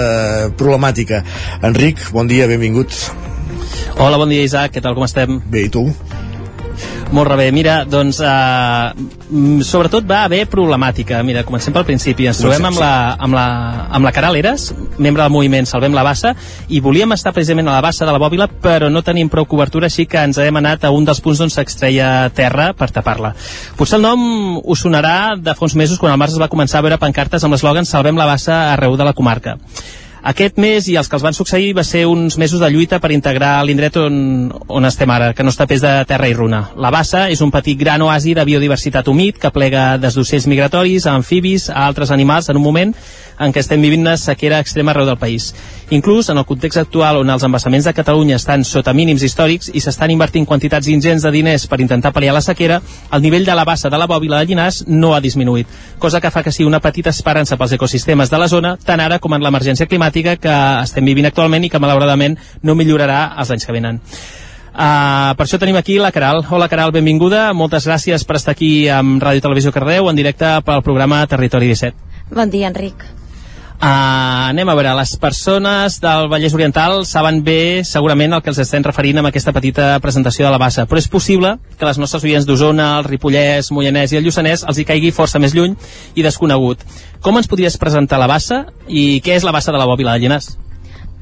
[0.55, 1.25] problemàtica.
[1.59, 2.95] Enric, bon dia, benvingut.
[3.99, 5.41] Hola, bon dia Isaac, què tal, com estem?
[5.51, 5.89] Bé, i tu?
[7.13, 11.19] Molt bé, mira, doncs eh, sobretot va haver problemàtica.
[11.23, 12.25] Mira, comencem pel principi.
[12.27, 12.91] Ens trobem amb la,
[13.21, 13.45] amb la,
[13.93, 16.33] amb la Caral Eres, membre del moviment Salvem la Bassa,
[16.67, 19.89] i volíem estar precisament a la bassa de la Bòbila, però no tenim prou cobertura,
[19.91, 23.35] així que ens hem anat a un dels punts on s'extreia terra per tapar-la.
[23.77, 26.81] Potser el nom us sonarà de fa uns mesos quan el març es va començar
[26.81, 29.59] a veure pancartes amb l'eslògan Salvem la Bassa arreu de la comarca.
[30.25, 33.11] Aquest mes i els que els van succeir va ser uns mesos de lluita per
[33.13, 34.15] integrar l'indret on,
[34.73, 36.63] on estem ara, que no està pes de terra i runa.
[36.81, 41.05] La Bassa és un petit gran oasi de biodiversitat humit que plega des d'ocells migratoris
[41.05, 42.95] a amfibis a altres animals en un moment
[43.39, 45.53] en què estem vivint una sequera extrema arreu del país.
[45.89, 49.81] Inclús en el context actual on els embassaments de Catalunya estan sota mínims històrics i
[49.83, 52.79] s'estan invertint quantitats ingents de diners per intentar pal·liar la sequera,
[53.11, 55.67] el nivell de la bassa de la bòbila de Llinars no ha disminuït,
[55.99, 59.19] cosa que fa que sigui una petita esperança pels ecosistemes de la zona, tant ara
[59.19, 63.65] com en l'emergència climàtica que estem vivint actualment i que malauradament no millorarà els anys
[63.65, 64.01] que venen.
[64.75, 66.41] Uh, per això tenim aquí la Caral.
[66.51, 67.47] Hola Caral, benvinguda.
[67.55, 72.33] Moltes gràcies per estar aquí amb Ràdio Televisió Cardeu en directe pel programa Territori 17.
[72.35, 73.05] Bon dia, Enric.
[73.75, 78.61] Uh, anem a veure, les persones del Vallès Oriental saben bé segurament el que els
[78.63, 82.23] estem referint amb aquesta petita presentació de la bassa, però és possible que les nostres
[82.23, 85.75] oients d'Osona, el Ripollès, Moianès i el Lluçanès els hi caigui força més lluny
[86.15, 86.87] i desconegut.
[87.21, 90.23] Com ens podries presentar la bassa i què és la bassa de la Bòbila de
[90.23, 90.55] Llinars?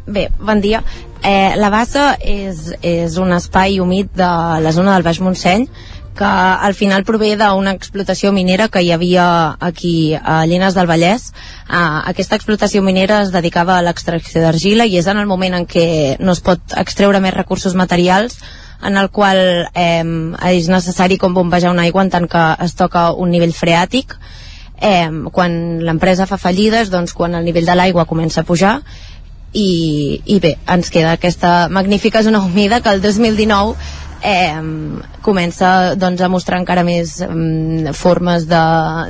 [0.05, 0.83] Bé, bon dia.
[1.23, 4.29] Eh, la bassa és, és un espai humit de
[4.61, 5.65] la zona del Baix Montseny
[6.13, 9.25] que al final prové d'una explotació minera que hi havia
[9.59, 11.31] aquí a Llenes del Vallès.
[11.67, 15.65] Uh, aquesta explotació minera es dedicava a l'extracció d'argila i és en el moment en
[15.69, 15.87] què
[16.19, 18.39] no es pot extreure més recursos materials
[18.83, 19.37] en el qual
[19.73, 20.03] eh,
[20.51, 24.17] és necessari com bombejar una aigua en tant que es toca un nivell freàtic
[24.81, 28.81] eh, quan l'empresa fa fallides doncs quan el nivell de l'aigua comença a pujar
[29.53, 33.75] i, i bé, ens queda aquesta magnífica zona humida que el 2019
[34.23, 34.57] eh,
[35.21, 38.65] comença doncs, a mostrar encara més eh, formes de,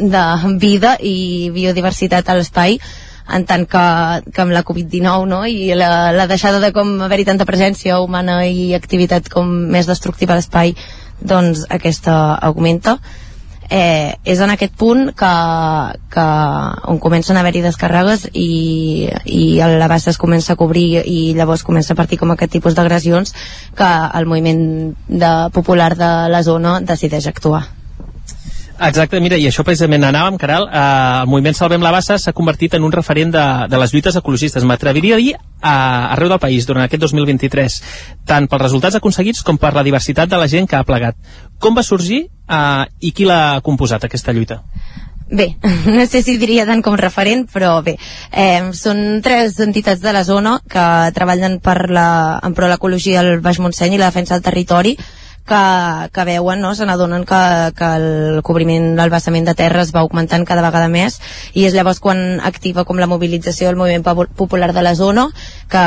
[0.10, 0.26] de
[0.60, 2.80] vida i biodiversitat a l'espai
[3.34, 3.86] en tant que,
[4.34, 5.44] que amb la Covid-19 no?
[5.48, 10.36] i la, la deixada de com haver-hi tanta presència humana i activitat com més destructiva
[10.36, 10.76] a l'espai
[11.24, 12.98] doncs aquesta augmenta
[13.70, 15.34] eh, és en aquest punt que,
[16.14, 16.26] que
[16.92, 21.94] on comencen a haver-hi descàrregues i, i l'abast es comença a cobrir i llavors comença
[21.94, 23.36] a partir com aquest tipus d'agressions
[23.78, 24.66] que el moviment
[25.08, 27.83] de, popular de la zona decideix actuar.
[28.82, 32.74] Exacte, mira, i això precisament anàvem, Caral, eh, el moviment Salvem la Bassa s'ha convertit
[32.74, 35.76] en un referent de, de les lluites ecologistes, m'atreviria a dir, a,
[36.16, 37.78] arreu del país durant aquest 2023,
[38.26, 41.16] tant pels resultats aconseguits com per la diversitat de la gent que ha plegat.
[41.62, 44.64] Com va sorgir eh, i qui l'ha composat, aquesta lluita?
[45.30, 45.56] Bé,
[45.86, 47.96] no sé si diria tant com referent, però bé,
[48.32, 53.38] eh, són tres entitats de la zona que treballen per la, en pro l'ecologia al
[53.42, 54.98] Baix Montseny i la defensa del territori,
[55.46, 56.74] que, que veuen, no?
[56.76, 57.42] se n'adonen que,
[57.78, 61.20] que el cobriment del vessament de terra es va augmentant cada vegada més
[61.54, 64.06] i és llavors quan activa com la mobilització del moviment
[64.38, 65.28] popular de la zona
[65.72, 65.86] que,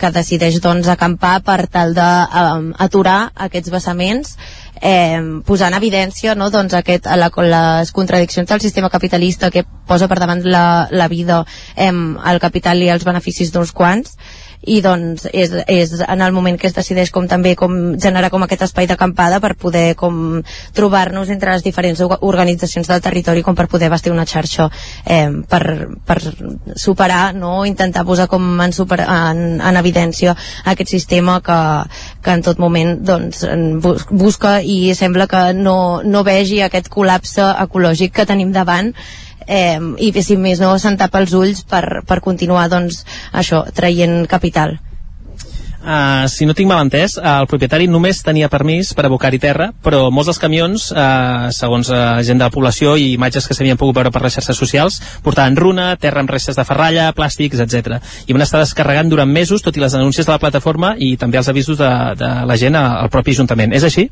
[0.00, 4.36] que decideix doncs acampar per tal d'aturar um, aquests vessaments
[4.80, 10.08] eh, posant en evidència no, doncs aquest, la, les contradiccions del sistema capitalista que posa
[10.08, 11.44] per davant la, la vida,
[11.76, 14.16] eh, el capital i els beneficis d'uns quants
[14.62, 18.44] i doncs és, és en el moment que es decideix com també com generar com
[18.44, 20.42] aquest espai d'acampada per poder com
[20.76, 24.68] trobar-nos entre les diferents organitzacions del territori com per poder vestir una xarxa
[25.06, 25.62] eh, per,
[26.04, 26.18] per
[26.76, 27.64] superar no?
[27.64, 31.60] intentar posar com en, super, en, en evidència aquest sistema que,
[32.20, 33.46] que en tot moment doncs,
[34.10, 38.92] busca i sembla que no, no vegi aquest col·lapse ecològic que tenim davant
[39.50, 44.22] eh, i si més no se'n tapa els ulls per, per continuar doncs, això, traient
[44.30, 44.78] capital.
[45.80, 50.10] Uh, si no tinc mal entès, el propietari només tenia permís per abocar-hi terra, però
[50.12, 53.96] molts dels camions, uh, segons uh, gent de la població i imatges que s'havien pogut
[53.96, 57.96] veure per les xarxes socials, portaven runa, terra amb restes de ferralla, plàstics, etc.
[58.28, 61.40] I van estar descarregant durant mesos, tot i les denúncies de la plataforma i també
[61.40, 63.72] els avisos de, de la gent al propi Ajuntament.
[63.72, 64.10] És així?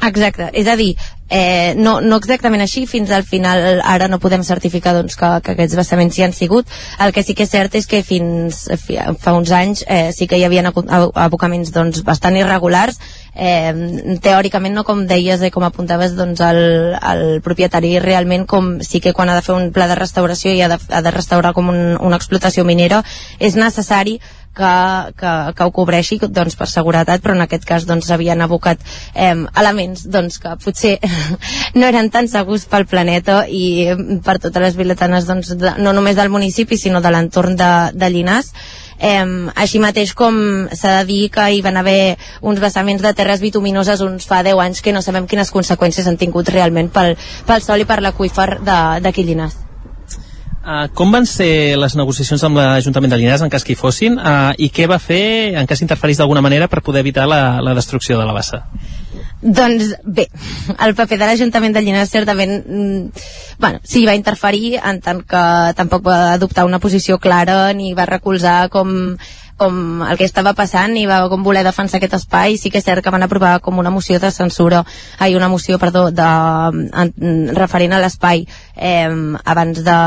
[0.00, 0.94] Exacte, és a dir,
[1.28, 5.52] eh, no, no exactament així, fins al final ara no podem certificar doncs, que, que
[5.52, 6.68] aquests vessaments hi han sigut.
[6.98, 8.62] El que sí que és cert és que fins
[9.20, 12.96] fa uns anys eh, sí que hi havia abocaments doncs, bastant irregulars.
[13.36, 19.04] Eh, teòricament, no com deies i com apuntaves, doncs, el, el propietari realment com sí
[19.04, 21.52] que quan ha de fer un pla de restauració i ha de, ha de restaurar
[21.52, 23.04] com un, una explotació minera,
[23.38, 24.18] és necessari
[24.56, 24.72] que,
[25.20, 28.82] que, que ho cobreixi doncs, per seguretat, però en aquest cas doncs, s'havien abocat
[29.14, 30.96] eh, elements doncs, que potser
[31.78, 33.88] no eren tan segurs pel planeta i
[34.24, 38.14] per totes les biletanes doncs, de, no només del municipi sinó de l'entorn de, de
[38.14, 38.54] Llinars
[39.00, 39.24] Eh,
[39.56, 40.34] així mateix com
[40.76, 44.60] s'ha de dir que hi van haver uns vessaments de terres bituminoses uns fa 10
[44.66, 47.16] anys que no sabem quines conseqüències han tingut realment pel,
[47.48, 49.69] pel sol i per l'aqüífer d'aquí Llinars.
[50.60, 54.18] Uh, com van ser les negociacions amb l'Ajuntament de Llinars en cas que hi fossin
[54.20, 57.72] uh, i què va fer en cas interferís d'alguna manera per poder evitar la, la
[57.78, 58.66] destrucció de la bassa?
[59.40, 60.26] Doncs bé,
[60.84, 63.24] el paper de l'Ajuntament de Llinars certament mm,
[63.56, 65.44] bueno, sí, va interferir en tant que
[65.80, 69.16] tampoc va adoptar una posició clara ni va recolzar com
[69.60, 72.86] com el que estava passant i va com voler defensar aquest espai sí que és
[72.86, 74.82] cert que van aprovar com una moció de censura
[75.18, 76.30] ai, una moció, perdó, de,
[77.04, 78.46] en, referent a l'espai
[78.76, 79.10] eh,
[79.44, 80.00] abans de,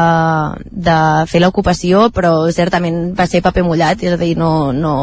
[0.89, 0.97] de
[1.29, 4.95] fer l'ocupació però certament va ser paper mullat és a dir, no, no,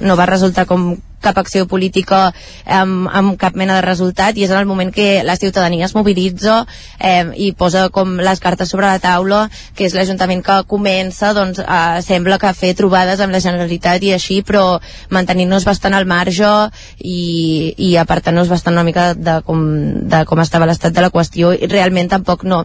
[0.00, 0.92] no va resultar com
[1.26, 2.30] cap acció política
[2.64, 5.94] amb, amb cap mena de resultat i és en el moment que la ciutadania es
[5.96, 6.62] mobilitza
[6.98, 9.46] eh, i posa com les cartes sobre la taula
[9.76, 14.14] que és l'Ajuntament que comença doncs, a, sembla que fer trobades amb la Generalitat i
[14.16, 14.78] així però
[15.10, 16.52] mantenint-nos bastant al marge
[16.98, 19.64] i, i apartant-nos bastant una mica de com,
[20.08, 22.64] de com estava l'estat de la qüestió i realment tampoc no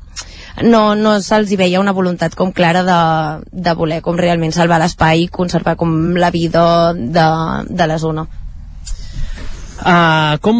[0.63, 2.99] no, no se'ls veia una voluntat com clara de,
[3.51, 7.27] de voler com realment salvar l'espai i conservar com la vida de,
[7.69, 8.27] de la zona.
[9.81, 10.57] Uh, com,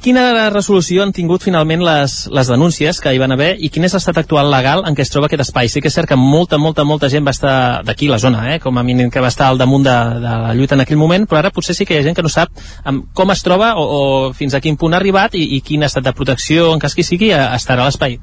[0.00, 3.92] quina resolució han tingut finalment les, les denúncies que hi van haver i quin és
[3.92, 5.68] l'estat actual legal en què es troba aquest espai?
[5.68, 7.54] Sí que és cert que molta, molta, molta gent va estar
[7.84, 8.58] d'aquí, la zona, eh?
[8.64, 11.28] com a mínim que va estar al damunt de, de la lluita en aquell moment,
[11.28, 12.48] però ara potser sí que hi ha gent que no sap
[12.88, 14.02] um, com es troba o, o
[14.32, 17.04] fins a quin punt ha arribat i, i quin estat de protecció, en cas que
[17.04, 18.22] sigui, estarà a l'espai.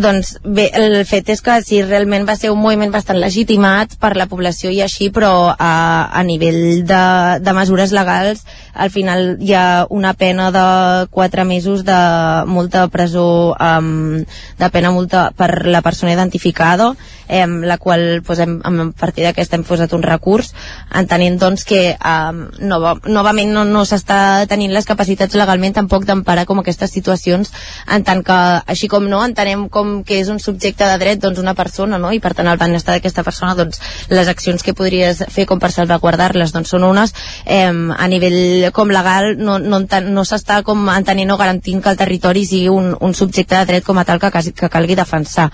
[0.00, 4.14] Doncs bé, el fet és que sí, realment va ser un moviment bastant legitimat per
[4.16, 5.72] la població i així, però a,
[6.12, 7.02] a nivell de,
[7.42, 8.44] de mesures legals
[8.76, 11.98] al final hi ha una pena de 4 mesos de
[12.46, 14.22] multa de presó um,
[14.58, 16.94] de pena multa per la persona identificada
[17.28, 20.52] eh, la qual pues, hem, a partir d'aquesta hem posat un recurs
[20.94, 26.46] entenent doncs que um, nova, novament no, no s'està tenint les capacitats legalment tampoc d'emparar
[26.46, 27.52] com aquestes situacions
[27.88, 31.22] en tant que així com no entenem com com que és un subjecte de dret
[31.22, 32.10] doncs una persona, no?
[32.12, 33.80] I per tant el benestar d'aquesta persona doncs
[34.10, 37.14] les accions que podries fer com per salvaguardar-les doncs són unes
[37.44, 42.00] eh, a nivell com legal no, no, no s'està com entenent o garantint que el
[42.02, 45.50] territori sigui un, un subjecte de dret com a tal que, que calgui defensar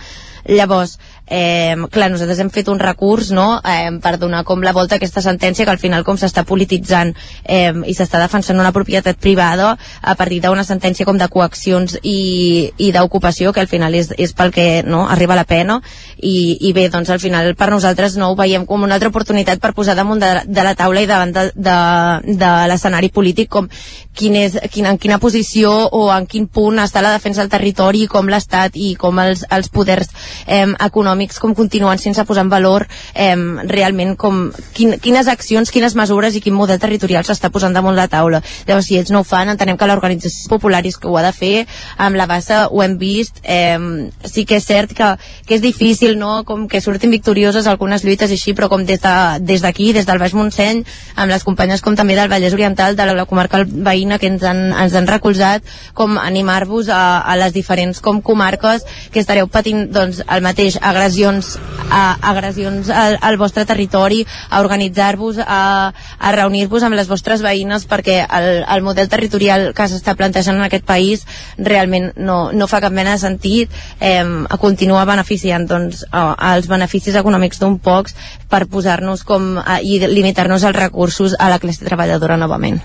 [0.49, 3.61] llavors eh, clar, nosaltres hem fet un recurs no?
[3.65, 7.15] eh, per donar com la volta a aquesta sentència que al final com s'està polititzant
[7.45, 12.73] eh, i s'està defensant una propietat privada a partir d'una sentència com de coaccions i,
[12.77, 15.81] i d'ocupació que al final és, és pel que no, arriba la pena
[16.19, 19.63] i, i bé, doncs al final per nosaltres no ho veiem com una altra oportunitat
[19.63, 21.79] per posar damunt de, de la taula i davant de, de,
[22.37, 23.71] de l'escenari polític com
[24.13, 28.05] quin és, quin, en quina posició o en quin punt està la defensa del territori
[28.11, 30.11] com l'Estat i com els, els poders
[30.47, 33.37] eh, econòmics econòmics com continuen sense posar en valor eh,
[33.69, 38.09] realment com quin, quines accions, quines mesures i quin model territorial s'està posant damunt la
[38.09, 38.43] taula.
[38.67, 41.67] Llavors, si ells no ho fan, entenem que l'organització popularis que ho ha de fer,
[41.99, 43.79] amb la bassa ho hem vist, eh,
[44.25, 45.13] sí que és cert que,
[45.47, 49.93] que és difícil, no?, com que surtin victorioses algunes lluites així, però com des d'aquí,
[49.93, 50.83] de, des, des del Baix Montseny,
[51.17, 54.45] amb les companyes com també del Vallès Oriental, de la, la comarca veïna que ens
[54.47, 59.87] han, ens han recolzat, com animar-vos a, a les diferents com comarques que estareu patint
[59.93, 61.59] doncs, el mateix agressions,
[61.91, 67.87] a, agressions al, al vostre territori, a organitzar-vos, a, a reunir-vos amb les vostres veïnes
[67.91, 71.27] perquè el, el model territorial que s'està plantejant en aquest país
[71.59, 74.23] realment no, no fa cap mena de sentit eh,
[74.63, 78.17] continuar beneficiant doncs, a, als beneficis econòmics d'un pocs
[78.53, 82.83] per posar-nos com i limitar-nos els recursos a la classe treballadora novament.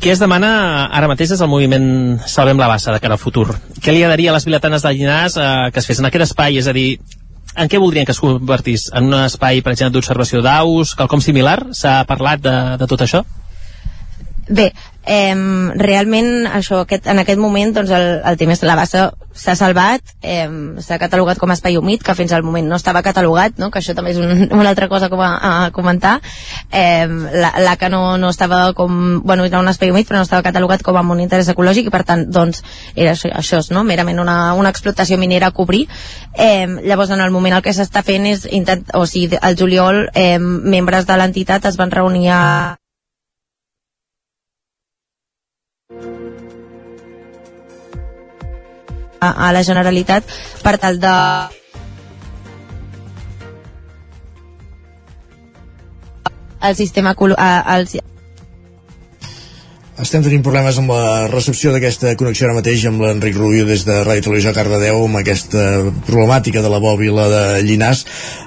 [0.00, 0.48] Què es demana
[0.92, 1.86] ara mateix és el moviment
[2.28, 3.46] Salvem la Bassa de cara al futur?
[3.80, 6.58] Què li agradaria a les biletanes de Llinars eh, que es fes en aquest espai?
[6.60, 6.98] És a dir,
[7.56, 8.90] en què voldrien que es convertís?
[8.92, 11.58] En un espai, per exemple, d'observació d'aus, quelcom similar?
[11.74, 13.24] S'ha parlat de, de tot això?
[14.48, 14.72] Bé,
[15.06, 15.34] eh,
[15.74, 20.14] realment això, aquest, en aquest moment doncs el, el tema és la bassa s'ha salvat,
[20.22, 20.46] eh,
[20.80, 23.70] s'ha catalogat com a espai humit, que fins al moment no estava catalogat, no?
[23.70, 26.20] que això també és un, una altra cosa com a, a comentar.
[26.70, 29.20] Eh, la, la que no, no estava com...
[29.26, 31.94] Bueno, era un espai humit, però no estava catalogat com a un interès ecològic i
[31.94, 32.62] per tant, doncs,
[32.94, 33.84] era això, això no?
[33.84, 35.84] merament una, una explotació minera a cobrir.
[36.38, 40.06] Eh, llavors, en el moment el que s'està fent és, intent, o sigui, el juliol,
[40.14, 42.42] eh, membres de l'entitat es van reunir a
[49.20, 50.26] a, a la Generalitat
[50.64, 51.14] per tal de
[56.66, 57.88] el sistema el,
[60.02, 64.02] estem tenint problemes amb la recepció d'aquesta connexió ara mateix amb l'Enric Rubio des de
[64.04, 65.62] Ràdio Televisió Cardedeu amb aquesta
[66.08, 68.02] problemàtica de la bòbila de Llinàs.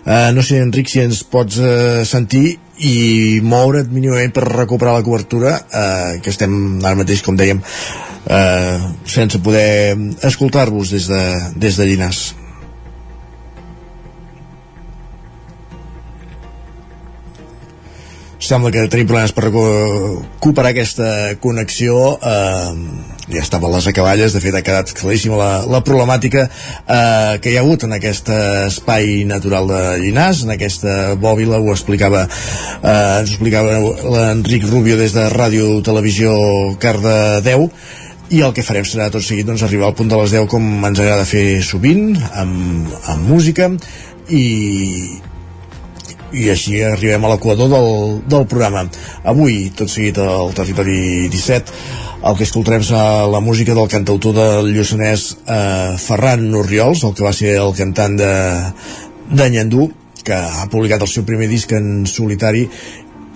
[0.05, 5.03] Uh, no sé, Enric, si ens pots uh, sentir i moure't mínimament per recuperar la
[5.03, 6.53] cobertura, uh, que estem
[6.83, 9.97] ara mateix, com dèiem, uh, sense poder
[10.29, 11.23] escoltar-vos des, de,
[11.59, 12.21] des de Llinàs.
[18.49, 22.17] Sembla que tenim problemes per recuperar aquesta connexió.
[22.17, 24.33] Eh, ja estava a les acaballes.
[24.33, 28.31] De fet ha quedat claríssima la, la problemàtica eh, que hi ha hagut en aquest
[28.33, 31.61] espai natural de Llinàs en aquesta bòbila.
[31.61, 33.77] Ho explicava eh, ens explicava
[34.15, 36.33] l'Enric Rubio des de Ràdio Televisió
[36.81, 37.69] Cardedeu.
[38.29, 40.65] I el que farem serà tot seguit doncs, arribar al punt de les 10 com
[40.85, 43.71] ens agrada fer sovint amb, amb música.
[44.29, 44.45] I,
[46.33, 47.89] i així arribem a l'equador del,
[48.29, 48.85] del programa.
[49.23, 51.75] Avui, tot seguit al Territori 17,
[52.29, 57.25] el que escoltarem serà la música del cantautor del Lluçanès eh, Ferran Orriols, el que
[57.25, 58.33] va ser el cantant de,
[59.31, 59.89] de Nyandú,
[60.23, 62.67] que ha publicat el seu primer disc en solitari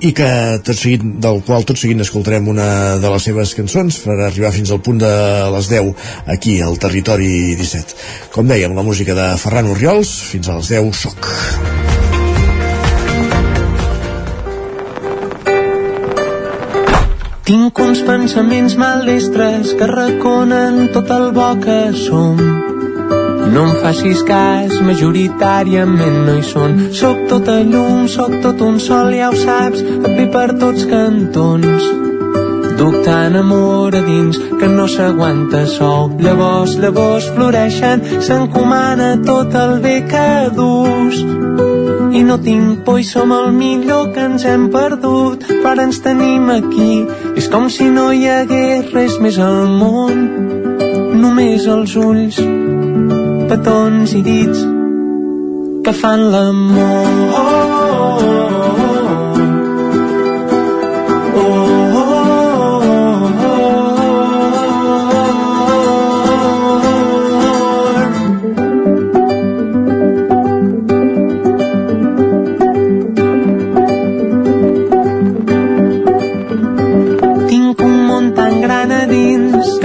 [0.04, 0.28] i que
[0.68, 2.68] tot seguit, del qual tot seguint escoltarem una
[3.00, 5.14] de les seves cançons per arribar fins al punt de
[5.56, 5.94] les 10
[6.36, 7.98] aquí al Territori 17.
[8.36, 11.83] Com dèiem, la música de Ferran Orriols, fins a les 10, soc.
[17.44, 22.38] Tinc uns pensaments maldestres que reconen tot el bo que som.
[23.52, 26.78] No em facis cas, majoritàriament no hi són.
[26.96, 31.92] Soc tota llum, soc tot un sol, ja ho saps, et ve per tots cantons.
[32.80, 36.16] duc tan amor a dins que no s'aguanta sol.
[36.24, 41.24] Llavors, llavors floreixen, s'encomana tot el bé que dus.
[42.24, 47.04] No tinc por i som el millor que ens hem perdut, però ens tenim aquí.
[47.38, 50.24] És com si no hi hagués res més al món,
[51.20, 52.40] només els ulls,
[53.52, 54.66] petons i dits
[55.84, 57.73] que fan l'amor.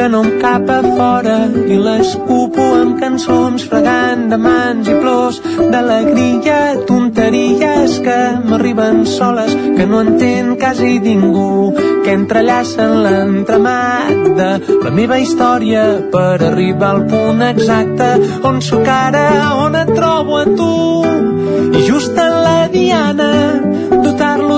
[0.09, 1.36] No em cap a fora
[1.68, 5.40] i l'escupo amb cançons fregant de mans i plors
[5.72, 14.50] d'alegria, tonteries que m'arriben soles, que no entén quasi ningú, que entrellacen l'entremat de
[14.84, 18.12] la meva història per arribar al punt exacte
[18.48, 19.28] on sóc ara,
[19.64, 20.74] on et trobo a tu.
[21.78, 23.78] I just en la diana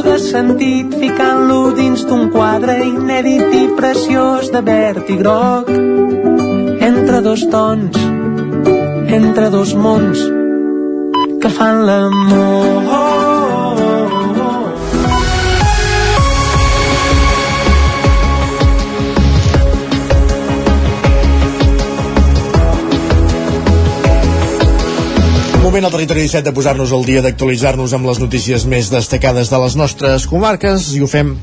[0.07, 5.71] de sentit ficant-lo dins d'un quadre inèdit i preciós de verd i groc.
[6.91, 8.11] Entre dos tons
[9.11, 10.19] entre dos mons
[11.43, 13.00] que fan l'amor
[25.71, 29.59] moment al territori 17 de posar-nos al dia d'actualitzar-nos amb les notícies més destacades de
[29.63, 31.37] les nostres comarques i ho fem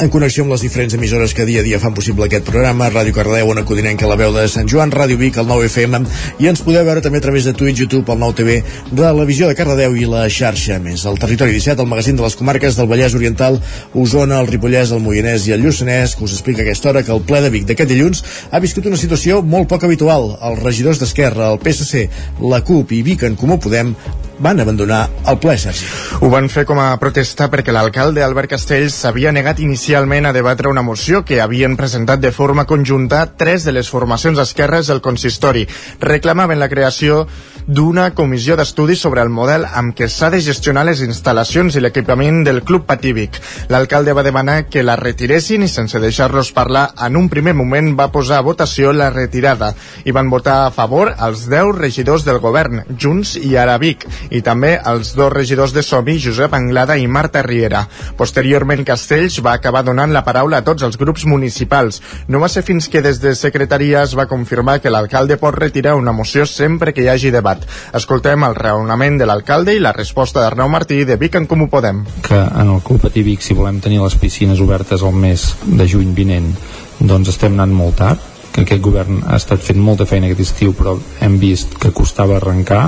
[0.00, 3.14] en connexió amb les diferents emissores que dia a dia fan possible aquest programa, Ràdio
[3.14, 6.00] Cardeu, Ona Codinenca, la veu de Sant Joan, Ràdio Vic, el 9 FM,
[6.42, 8.56] i ens podeu veure també a través de Twitch, YouTube, el 9 TV,
[8.90, 11.06] de la visió de Cardedeu i la xarxa més.
[11.06, 13.60] El Territori 17, el magazín de les comarques del Vallès Oriental,
[13.94, 17.22] Osona, el Ripollès, el Moianès i el Lluçanès, que us explica aquesta hora que el
[17.22, 20.32] ple de Vic d'aquest dilluns ha viscut una situació molt poc habitual.
[20.42, 22.08] Els regidors d'Esquerra, el PSC,
[22.42, 23.94] la CUP i Vic en Comú Podem
[24.38, 25.86] van abandonar el ple, Sergi.
[26.20, 30.70] Ho van fer com a protesta perquè l'alcalde Albert Castells s'havia negat inicialment a debatre
[30.70, 35.66] una moció que havien presentat de forma conjunta tres de les formacions esquerres del consistori.
[36.00, 37.26] Reclamaven la creació
[37.66, 42.42] d'una comissió d'estudi sobre el model amb què s'ha de gestionar les instal·lacions i l'equipament
[42.44, 43.38] del Club Patívic.
[43.72, 48.10] L'alcalde va demanar que la retiressin i sense deixar-los parlar en un primer moment va
[48.12, 49.72] posar a votació la retirada
[50.04, 54.74] i van votar a favor els 10 regidors del govern, Junts i Arabic, i també
[54.78, 57.84] els dos regidors de Somi, Josep Anglada i Marta Riera.
[58.16, 62.00] Posteriorment, Castells va acabar donant la paraula a tots els grups municipals.
[62.28, 65.96] No va ser fins que des de secretaria es va confirmar que l'alcalde pot retirar
[65.96, 67.64] una moció sempre que hi hagi debat.
[67.94, 72.04] Escoltem el raonament de l'alcalde i la resposta d'Arnau Martí de Vic en Comú Podem.
[72.22, 75.88] Que en el Club Patí Vic, si volem tenir les piscines obertes al mes de
[75.88, 76.52] juny vinent,
[77.00, 80.74] doncs estem anant molt tard, que aquest govern ha estat fent molta feina aquest estiu,
[80.78, 80.94] però
[81.24, 82.84] hem vist que costava arrencar,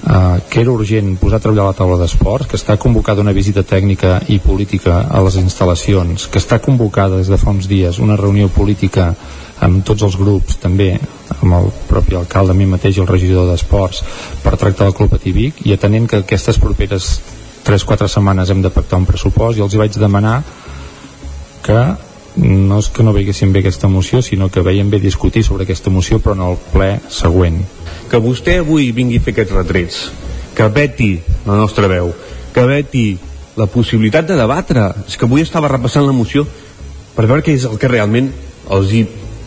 [0.00, 3.60] Uh, que era urgent posar a treballar la taula d'esports, que està convocada una visita
[3.68, 8.16] tècnica i política a les instal·lacions, que està convocada des de fa uns dies una
[8.16, 9.10] reunió política
[9.60, 10.94] amb tots els grups, també
[11.36, 14.00] amb el propi alcalde, a mi mateix i el regidor d'Esports,
[14.40, 17.10] per tractar el Club Ativic i atenent que aquestes properes
[17.68, 20.38] 3-4 setmanes hem de pactar un pressupost i els hi vaig demanar
[21.60, 21.82] que
[22.40, 25.92] no és que no veiessin bé aquesta moció, sinó que veiem bé discutir sobre aquesta
[25.92, 27.60] moció, però en el ple següent.
[28.10, 29.98] Que vostè avui vingui a fer aquests retrets,
[30.56, 31.12] que veti
[31.46, 32.10] la nostra veu,
[32.54, 33.04] que veti
[33.56, 34.88] la possibilitat de debatre.
[35.06, 36.46] És que avui estava repassant la moció
[37.14, 38.30] per veure què és el que realment
[38.70, 39.04] els hi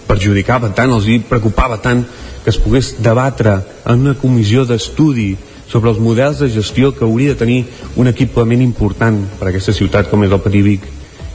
[0.08, 2.04] perjudicava tant, els hi preocupava tant
[2.44, 3.56] que es pogués debatre
[3.88, 5.32] en una comissió d'estudi
[5.72, 7.60] sobre els models de gestió que hauria de tenir
[7.98, 10.86] un equipament important per a aquesta ciutat com és el Perivic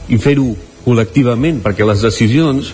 [0.09, 0.53] i fer-ho
[0.85, 2.71] col·lectivament perquè les decisions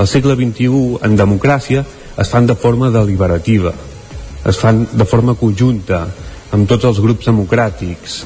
[0.00, 1.84] al segle XXI en democràcia
[2.18, 3.74] es fan de forma deliberativa
[4.50, 6.04] es fan de forma conjunta
[6.54, 8.18] amb tots els grups democràtics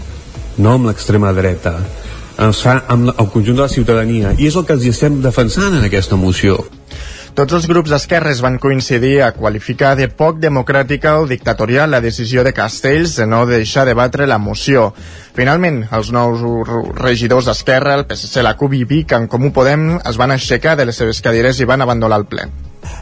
[0.59, 1.77] no amb l'extrema dreta
[2.49, 5.79] es fa amb el conjunt de la ciutadania i és el que els estem defensant
[5.79, 6.59] en aquesta moció
[7.39, 12.43] tots els grups d'esquerres van coincidir a qualificar de poc democràtica o dictatorial la decisió
[12.43, 14.89] de Castells de no deixar de batre la moció.
[15.39, 16.43] Finalment, els nous
[16.99, 20.89] regidors d'Esquerra, el PSC, la CUP i Vic, en Comú Podem, es van aixecar de
[20.91, 22.49] les seves cadires i van abandonar el ple.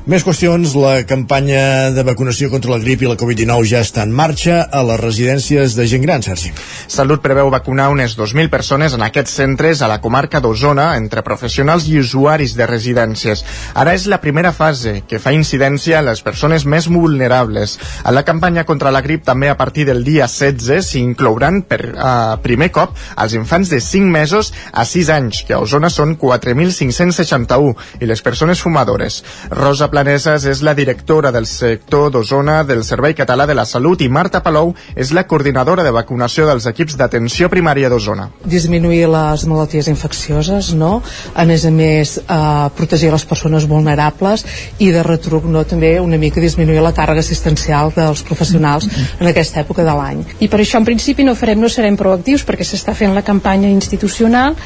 [0.06, 4.12] Més qüestions, la campanya de vacunació contra la grip i la Covid-19 ja està en
[4.14, 6.52] marxa a les residències de gent gran, Sergi.
[6.86, 11.88] Salut preveu vacunar unes 2.000 persones en aquests centres a la comarca d'Osona entre professionals
[11.90, 13.42] i usuaris de residències.
[13.74, 17.74] Ara és la primera fase que fa incidència en les persones més vulnerables.
[18.06, 22.38] A la campanya contra la grip també a partir del dia 16 s'inclouran per uh,
[22.46, 27.74] primer cop els infants de 5 mesos a 6 anys, que a Osona són 4.561,
[28.00, 29.22] i les persones fumadores.
[29.50, 34.08] Rosa Planeses és la directora del sector d'Osona del Servei Català de la Salut i
[34.08, 38.30] Marta Palou és la coordinadora de vacunació dels equips d'atenció primària d'Osona.
[38.48, 41.02] Disminuir les malalties infeccioses, no?
[41.34, 42.38] A més a més, eh,
[42.78, 44.46] protegir les persones vulnerables
[44.78, 48.88] i de retruc no, també una mica disminuir la càrrega assistencial dels professionals
[49.20, 50.24] en aquesta època de l'any.
[50.40, 53.68] I per això en principi no farem, no serem proactius perquè s'està fent la campanya
[53.68, 54.56] institucional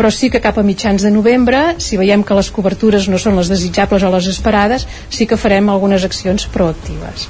[0.00, 3.36] però sí que cap a mitjans de novembre, si veiem que les cobertures no són
[3.36, 7.28] les desitjables o les esperades, sí que farem algunes accions proactives.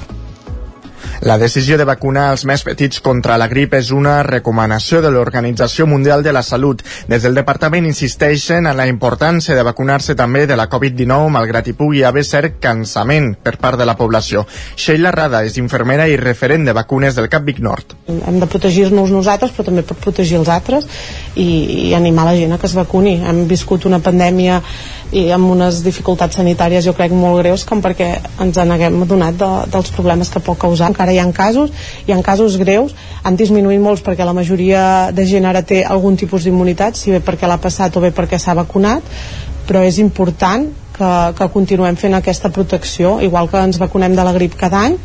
[1.21, 5.85] La decisió de vacunar els més petits contra la grip és una recomanació de l'Organització
[5.85, 6.79] Mundial de la Salut.
[7.11, 11.75] Des del departament insisteixen en la importància de vacunar-se també de la Covid-19 malgrat hi
[11.77, 14.47] pugui haver cert cansament per part de la població.
[14.73, 17.93] Sheila Rada és infermera i referent de vacunes del Cap Vic Nord.
[18.09, 20.89] Hem de protegir-nos nosaltres però també per protegir els altres
[21.35, 21.45] i,
[21.91, 23.19] i animar la gent a que es vacuni.
[23.21, 24.57] Hem viscut una pandèmia
[25.11, 29.37] i amb unes dificultats sanitàries jo crec molt greus com perquè ens en haguem adonat
[29.37, 30.87] de, dels problemes que pot causar.
[30.91, 31.71] Encara hi ha casos,
[32.07, 34.83] hi ha casos greus, han disminuït molts perquè la majoria
[35.15, 38.39] de gent ara té algun tipus d'immunitat, si bé perquè l'ha passat o bé perquè
[38.39, 39.03] s'ha vacunat,
[39.67, 44.33] però és important que, que continuem fent aquesta protecció, igual que ens vacunem de la
[44.33, 44.97] grip cada any,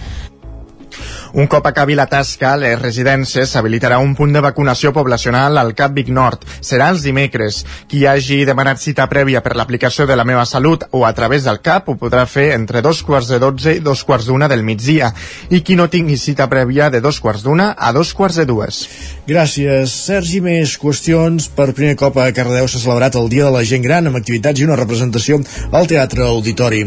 [1.36, 5.92] un cop acabi la tasca, les residències s'habilitarà un punt de vacunació poblacional al Cap
[5.96, 6.46] Vic Nord.
[6.60, 7.62] Serà els dimecres.
[7.90, 11.60] Qui hagi demanat cita prèvia per l'aplicació de la meva salut o a través del
[11.60, 15.12] CAP ho podrà fer entre dos quarts de dotze i dos quarts d'una del migdia.
[15.50, 18.82] I qui no tingui cita prèvia de dos quarts d'una a dos quarts de dues.
[19.28, 20.40] Gràcies, Sergi.
[20.46, 21.50] Més qüestions.
[21.56, 24.60] Per primer cop a Cardedeu s'ha celebrat el Dia de la Gent Gran amb activitats
[24.60, 25.40] i una representació
[25.72, 26.86] al Teatre Auditori.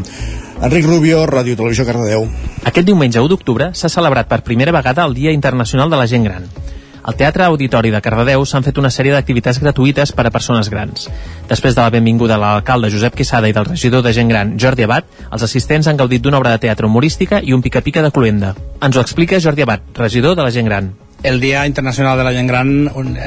[0.60, 2.26] Enric Rubio, Ràdio Televisió Cardedeu.
[2.68, 6.28] Aquest diumenge 1 d'octubre s'ha celebrat per primera vegada el Dia Internacional de la Gent
[6.28, 6.50] Gran.
[7.00, 11.08] Al Teatre Auditori de Cardedeu s'han fet una sèrie d'activitats gratuïtes per a persones grans.
[11.48, 14.84] Després de la benvinguda de l'alcalde Josep Quesada i del regidor de gent gran Jordi
[14.84, 18.56] Abad, els assistents han gaudit d'una obra de teatre humorística i un pica-pica de cluenda.
[18.84, 20.92] Ens ho explica Jordi Abad, regidor de la gent gran
[21.24, 22.72] el Dia Internacional de la Gent Gran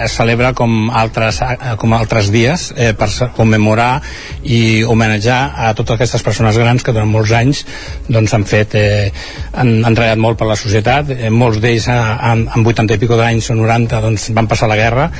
[0.04, 1.40] es celebra com altres,
[1.78, 4.00] com altres dies eh, per commemorar
[4.42, 7.64] i homenatjar a totes aquestes persones grans que durant molts anys
[8.08, 9.12] doncs, han fet eh,
[9.52, 11.12] han, han treballat molt per la societat.
[11.12, 14.80] Eh, molts d'ells amb, amb 80 i pico d'anys o 90 doncs, van passar la
[14.80, 15.10] guerra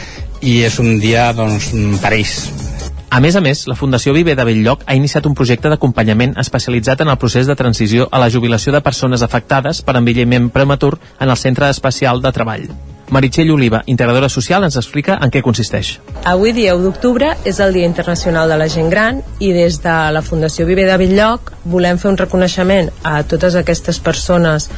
[0.43, 1.71] i és un dia doncs,
[2.03, 2.72] per ells
[3.13, 7.03] a més a més, la Fundació Viver de Belllloc ha iniciat un projecte d'acompanyament especialitzat
[7.05, 11.29] en el procés de transició a la jubilació de persones afectades per envelliment prematur en
[11.29, 12.65] el Centre Especial de Treball.
[13.13, 15.99] Meritxell Oliva, integradora social, ens explica en què consisteix.
[16.25, 19.97] Avui, dia 1 d'octubre, és el Dia Internacional de la Gent Gran i des de
[20.17, 24.71] la Fundació Viver de Belllloc volem fer un reconeixement a totes aquestes persones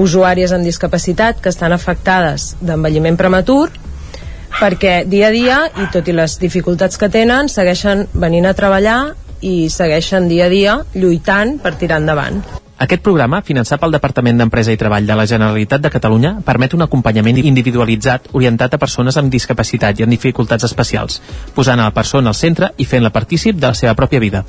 [0.00, 3.68] usuàries amb discapacitat que estan afectades d'envelliment prematur
[4.60, 9.00] perquè dia a dia, i tot i les dificultats que tenen, segueixen venint a treballar
[9.44, 12.40] i segueixen dia a dia lluitant per tirar endavant.
[12.76, 16.84] Aquest programa, finançat pel Departament d'Empresa i Treball de la Generalitat de Catalunya, permet un
[16.84, 21.22] acompanyament individualitzat orientat a persones amb discapacitat i amb dificultats especials,
[21.56, 24.44] posant a la persona al centre i fent-la partícip de la seva pròpia vida.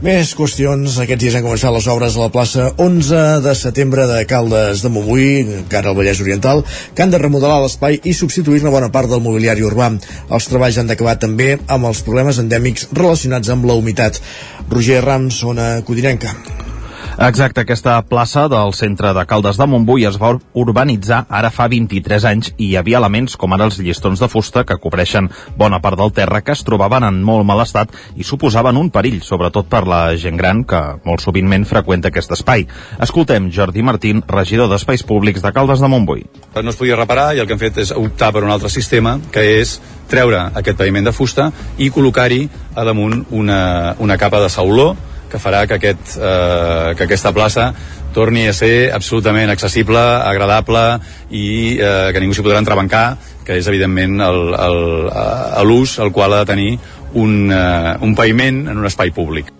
[0.00, 0.94] Més qüestions.
[1.02, 4.88] Aquests dies han començat les obres a la plaça 11 de setembre de Caldes de
[4.94, 5.26] Montbui,
[5.58, 6.64] encara al Vallès Oriental,
[6.96, 9.90] que han de remodelar l'espai i substituir-ne bona part del mobiliari urbà.
[10.32, 14.24] Els treballs han d'acabar també amb els problemes endèmics relacionats amb la humitat.
[14.72, 16.32] Roger Rams, zona codinenca.
[17.20, 22.24] Exacte, aquesta plaça del centre de Caldes de Montbui es va urbanitzar ara fa 23
[22.30, 25.28] anys i hi havia elements com ara els llistons de fusta que cobreixen
[25.60, 29.18] bona part del terra que es trobaven en molt mal estat i suposaven un perill,
[29.20, 32.64] sobretot per la gent gran que molt sovintment freqüenta aquest espai.
[33.04, 36.24] Escoltem Jordi Martín, regidor d'Espais Públics de Caldes de Montbui.
[36.56, 39.18] No es podia reparar i el que hem fet és optar per un altre sistema
[39.28, 39.76] que és
[40.08, 42.46] treure aquest paviment de fusta i col·locar-hi
[42.80, 43.62] damunt una,
[44.00, 44.94] una capa de sauló
[45.30, 47.70] que farà que, aquest, eh, que aquesta plaça
[48.14, 50.82] torni a ser absolutament accessible, agradable
[51.30, 53.16] i eh, que ningú s'hi podrà entrebancar,
[53.46, 54.18] que és evidentment
[55.66, 56.72] l'ús al qual ha de tenir
[57.14, 59.52] un, eh, un paviment en un espai públic.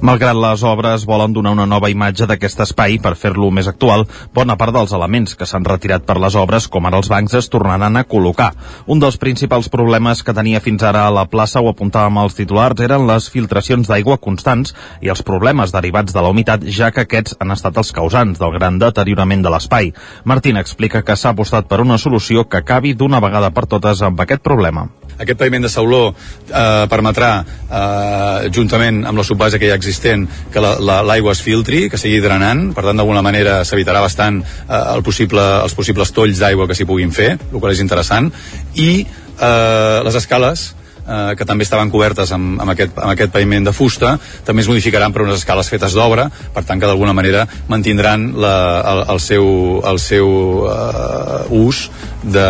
[0.00, 4.56] Malgrat les obres volen donar una nova imatge d'aquest espai per fer-lo més actual, bona
[4.60, 7.96] part dels elements que s'han retirat per les obres, com ara els bancs, es tornaran
[7.96, 8.50] a col·locar.
[8.86, 12.80] Un dels principals problemes que tenia fins ara a la plaça, ho apuntàvem als titulars,
[12.82, 17.36] eren les filtracions d'aigua constants i els problemes derivats de la humitat, ja que aquests
[17.40, 19.92] han estat els causants del gran deteriorament de l'espai.
[20.24, 24.20] Martín explica que s'ha apostat per una solució que acabi d'una vegada per totes amb
[24.20, 24.88] aquest problema.
[25.20, 30.58] Aquest paviment de sauló eh, permetrà, eh, juntament amb la subbase que ha existent, que
[30.62, 34.82] l'aigua la, la, es filtri, que sigui drenant, per tant d'alguna manera s'evitarà bastant eh,
[34.82, 38.32] el possible, els possibles tolls d'aigua que s'hi puguin fer, el qual és interessant,
[38.74, 40.72] i eh, les escales
[41.06, 44.16] eh, que també estaven cobertes amb, amb, aquest, amb aquest paviment de fusta,
[44.46, 48.54] també es modificaran per unes escales fetes d'obra, per tant que d'alguna manera mantindran la,
[48.92, 49.48] el, el seu,
[49.88, 50.28] el seu
[50.66, 51.86] uh, ús
[52.22, 52.48] de,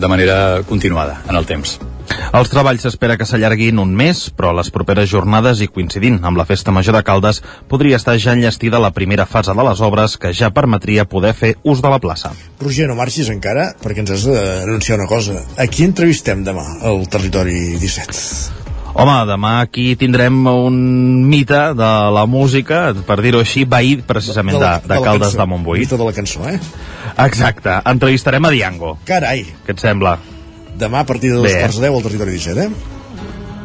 [0.00, 1.78] de manera continuada en el temps.
[2.30, 6.38] Els treballs s'espera que s'allarguin un mes, però a les properes jornades i coincidint amb
[6.38, 10.16] la Festa Major de Caldes podria estar ja enllestida la primera fase de les obres
[10.20, 12.32] que ja permetria poder fer ús de la plaça.
[12.60, 15.42] Roger, no marxis encara perquè ens has d'anunciar una cosa.
[15.58, 18.60] A qui entrevistem demà al Territori 17?
[18.90, 20.80] Home, demà aquí tindrem un
[21.30, 25.38] mite de la música, per dir-ho així, veí precisament de, de, de, de Caldes cançó.
[25.38, 25.84] de Montbui.
[25.86, 26.58] Mite de la cançó, eh?
[27.26, 27.78] Exacte.
[27.86, 28.96] Entrevistarem a Diango.
[29.06, 29.46] Carai!
[29.66, 30.18] Què et sembla?
[30.78, 32.98] Demà a partir de dos quarts de deu al territori 17, eh?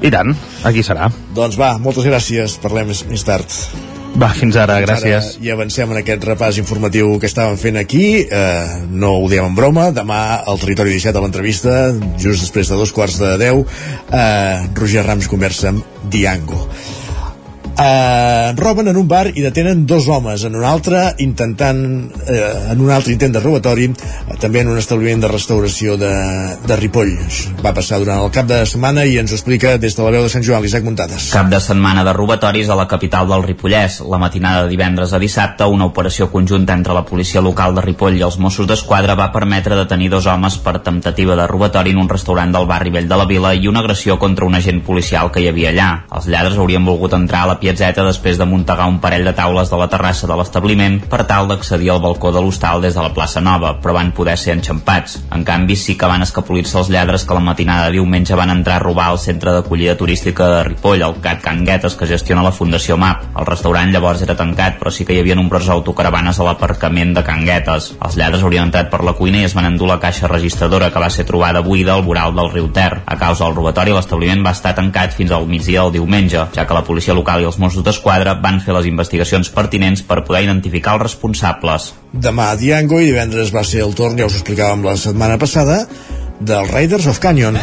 [0.06, 0.34] I tant,
[0.68, 1.10] aquí serà.
[1.36, 3.52] Doncs va, moltes gràcies, parlem més, més tard.
[4.16, 5.32] Va, fins ara, gràcies.
[5.34, 8.06] Ara, I avancem en aquest repàs informatiu que estàvem fent aquí.
[8.24, 9.90] Eh, no ho diem en broma.
[9.96, 11.74] Demà al Territori 17 a l'entrevista,
[12.22, 13.66] just després de dos quarts de deu,
[14.08, 16.64] eh, Roger Rams conversa amb Diango
[17.78, 21.82] eh, roben en un bar i detenen dos homes en un altre intentant
[22.28, 26.12] eh, en un altre intent de robatori eh, també en un establiment de restauració de,
[26.66, 27.14] de Ripoll.
[27.64, 30.26] Va passar durant el cap de setmana i ens ho explica des de la veu
[30.26, 31.30] de Sant Joan, l'Isaac Muntades.
[31.34, 34.02] Cap de setmana de robatoris a la capital del Ripollès.
[34.10, 38.20] La matinada de divendres a dissabte una operació conjunta entre la policia local de Ripoll
[38.20, 42.10] i els Mossos d'Esquadra va permetre detenir dos homes per temptativa de robatori en un
[42.10, 45.44] restaurant del barri vell de la vila i una agressió contra un agent policial que
[45.44, 45.90] hi havia allà.
[46.16, 49.72] Els lladres haurien volgut entrar a la piazzeta després de muntegar un parell de taules
[49.72, 53.10] de la terrassa de l'establiment per tal d'accedir al balcó de l'hostal des de la
[53.16, 55.16] plaça Nova, però van poder ser enxampats.
[55.34, 58.76] En canvi, sí que van escapolir-se els lladres que la matinada de diumenge van entrar
[58.78, 62.54] a robar al centre d'acollida turística de Ripoll, el CAT Can Guetes, que gestiona la
[62.54, 63.24] Fundació MAP.
[63.34, 67.26] El restaurant llavors era tancat, però sí que hi havia nombroses autocaravanes a l'aparcament de
[67.26, 67.96] Can Guetes.
[67.98, 71.02] Els lladres haurien entrat per la cuina i es van endur la caixa registradora que
[71.02, 73.02] va ser trobada buida al voral del riu Ter.
[73.06, 76.78] A causa del robatori, l'establiment va estar tancat fins al migdia del diumenge, ja que
[76.78, 80.98] la policia local i els Mossos d'Esquadra van fer les investigacions pertinents per poder identificar
[80.98, 81.92] els responsables.
[82.14, 85.84] Demà a Diango i divendres va ser el torn, ja us explicàvem la setmana passada,
[86.40, 87.62] dels Raiders of Canyon.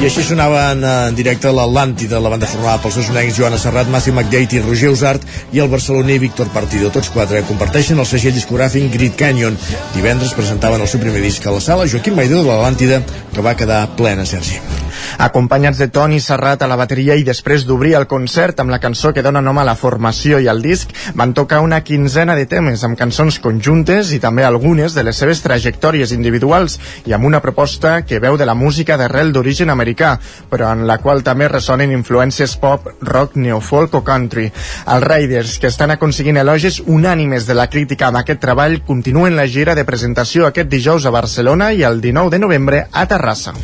[0.00, 4.14] I així sonaven en directe l'Atlàntida, la banda formada pels seus negs Joana Serrat, Matthew
[4.14, 6.88] McDate i Roger Usart i el barceloní Víctor Partido.
[6.94, 9.58] Tots quatre comparteixen el segell discogràfic Grid Canyon.
[9.92, 13.02] Divendres presentaven el seu primer disc a la sala Joaquim Maidó de l'Atlàntida,
[13.34, 17.94] que va quedar plena, Sergi acompanyats de Toni Serrat a la bateria i després d'obrir
[17.98, 21.34] el concert amb la cançó que dona nom a la formació i al disc, van
[21.34, 26.12] tocar una quinzena de temes amb cançons conjuntes i també algunes de les seves trajectòries
[26.16, 30.16] individuals i amb una proposta que veu de la música d'arrel d'origen americà,
[30.50, 34.48] però en la qual també ressonen influències pop, rock, neofolk o country.
[34.86, 39.48] Els Raiders, que estan aconseguint elogis unànimes de la crítica amb aquest treball, continuen la
[39.48, 43.54] gira de presentació aquest dijous a Barcelona i el 19 de novembre a Terrassa.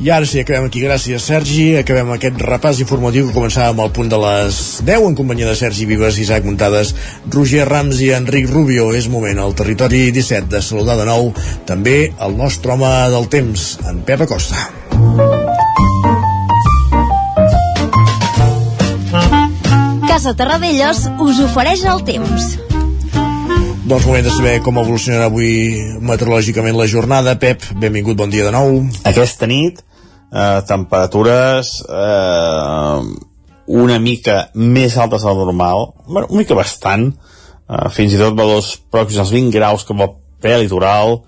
[0.00, 0.80] I ara sí, acabem aquí.
[0.80, 1.74] Gràcies, Sergi.
[1.76, 5.84] Acabem aquest repàs informatiu que començàvem al punt de les 10 en companyia de Sergi
[5.84, 6.94] Vives, Isaac Muntades,
[7.28, 8.94] Roger Rams i Enric Rubio.
[8.96, 11.34] És moment al territori 17 de saludar de nou
[11.68, 14.56] també el nostre home del temps, en Pep Acosta.
[20.08, 22.48] Casa Terradellos us ofereix el temps.
[23.84, 27.36] Doncs moment de saber com evolucionarà avui meteorològicament la jornada.
[27.36, 28.80] Pep, benvingut, bon dia de nou.
[29.04, 29.84] Aquesta nit
[30.32, 33.02] eh, temperatures eh,
[33.70, 37.10] una mica més altes del normal, bueno, una mica bastant,
[37.70, 41.20] eh, fins i tot valors pròxims als 20 graus cap al prelitoral,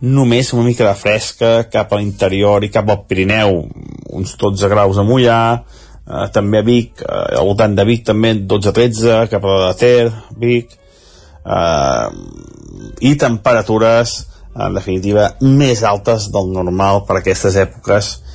[0.00, 3.62] només una mica de fresca cap a l'interior i cap al Pirineu,
[4.12, 8.34] uns 12 graus a Mollà, eh, també a Vic, eh, al voltant de Vic també
[8.34, 10.76] 12-13, cap a la Ter, Vic,
[11.46, 12.08] eh,
[13.00, 14.18] i temperatures
[14.56, 18.25] en definitiva més altes del normal per aquestes èpoques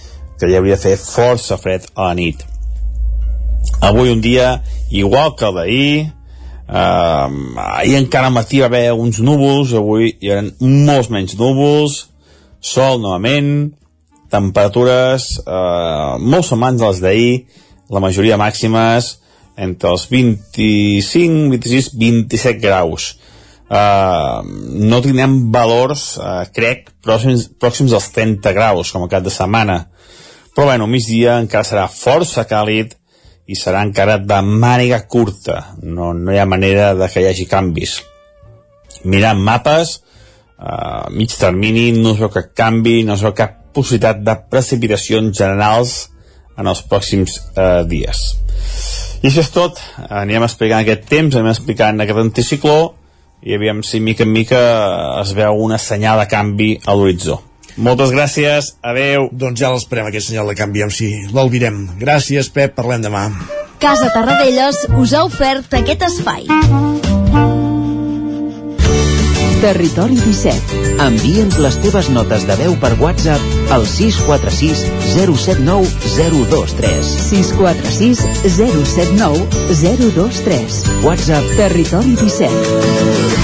[0.41, 2.41] que ja hauria de fer força fred a la nit.
[3.85, 4.57] Avui un dia
[4.89, 6.09] igual que d'ahir,
[6.71, 7.27] Uh,
[7.59, 11.97] ahir encara al matí va haver uns núvols, avui hi ha molts menys núvols,
[12.63, 13.73] sol novament,
[14.31, 17.33] temperatures uh, molt semblants a les d'ahir,
[17.91, 19.17] la majoria màximes
[19.59, 23.17] entre els 25, 26, 27 graus.
[23.67, 24.39] Uh,
[24.79, 29.81] no tindrem valors, uh, crec, pròxims, pròxims als 30 graus, com a cap de setmana.
[30.55, 32.95] Però bueno, migdia encara serà força càlid
[33.47, 35.75] i serà encara de màniga curta.
[35.81, 37.97] No, no hi ha manera de que hi hagi canvis.
[39.07, 39.97] Mirant mapes,
[40.59, 45.37] uh, mig termini, no es veu cap canvi, no es veu cap possibilitat de precipitacions
[45.37, 45.95] generals
[46.59, 48.23] en els pròxims uh, dies.
[49.21, 49.79] I això és tot.
[50.09, 52.79] Anirem explicant aquest temps, anem explicant aquest anticicló
[53.41, 54.59] i aviam si mica en mica
[55.21, 57.39] es veu una senyal de canvi a l'horitzó.
[57.77, 59.29] Moltes gràcies, adeu.
[59.31, 61.85] Doncs ja l'esperem, aquest senyal de canvi, amb si l'albirem.
[62.01, 63.29] Gràcies, Pep, parlem demà.
[63.81, 66.45] Casa Tarradellas us ha ofert aquest espai.
[69.61, 70.79] Territori 17.
[71.01, 74.81] Envia'ns les teves notes de veu per WhatsApp al 646
[75.13, 75.85] 079
[76.17, 77.13] 023.
[77.27, 78.25] 646
[78.57, 79.45] 079
[79.83, 80.81] 023.
[81.05, 83.40] WhatsApp Territori 17.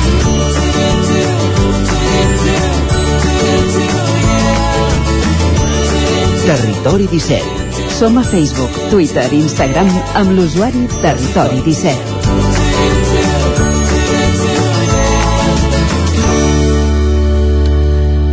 [6.48, 7.44] Territori 17.
[7.92, 11.92] Som a Facebook, Twitter i Instagram amb l'usuari Territori 17.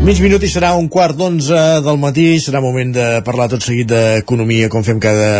[0.06, 2.38] Mig minut i serà un quart d'onze del matí.
[2.38, 5.34] Serà moment de parlar tot seguit d'economia, com fem cada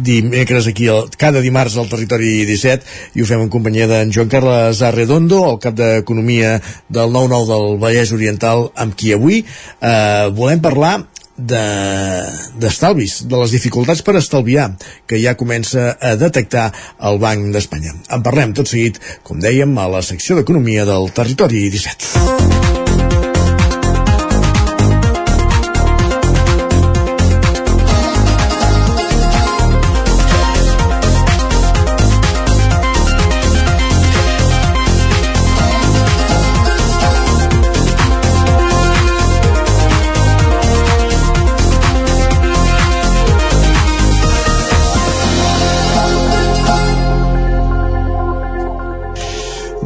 [0.00, 2.88] dimecres aquí, el, cada dimarts al Territori 17,
[3.20, 6.56] i ho fem en companyia d'en Joan Carles Arredondo, el cap d'Economia
[6.88, 10.96] del 9-9 del Vallès Oriental, amb qui avui eh, volem parlar
[11.40, 14.70] d'estalvis, de, de les dificultats per estalviar,
[15.06, 16.70] que ja comença a detectar
[17.10, 17.96] el Banc d'Espanya.
[18.12, 22.89] En parlem tot seguit, com dèiem, a la secció d'Economia del Territori 17.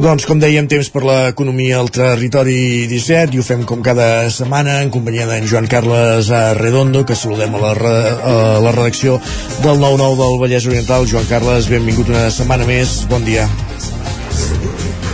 [0.05, 4.75] Doncs, com dèiem, temps per l'economia al territori 17 i ho fem com cada setmana
[4.83, 6.27] en companyia d'en Joan Carles
[6.59, 9.15] Redondo, que saludem a la, a la redacció
[9.63, 11.07] del 9-9 del Vallès Oriental.
[11.09, 12.99] Joan Carles, benvingut una setmana més.
[13.09, 13.47] Bon dia.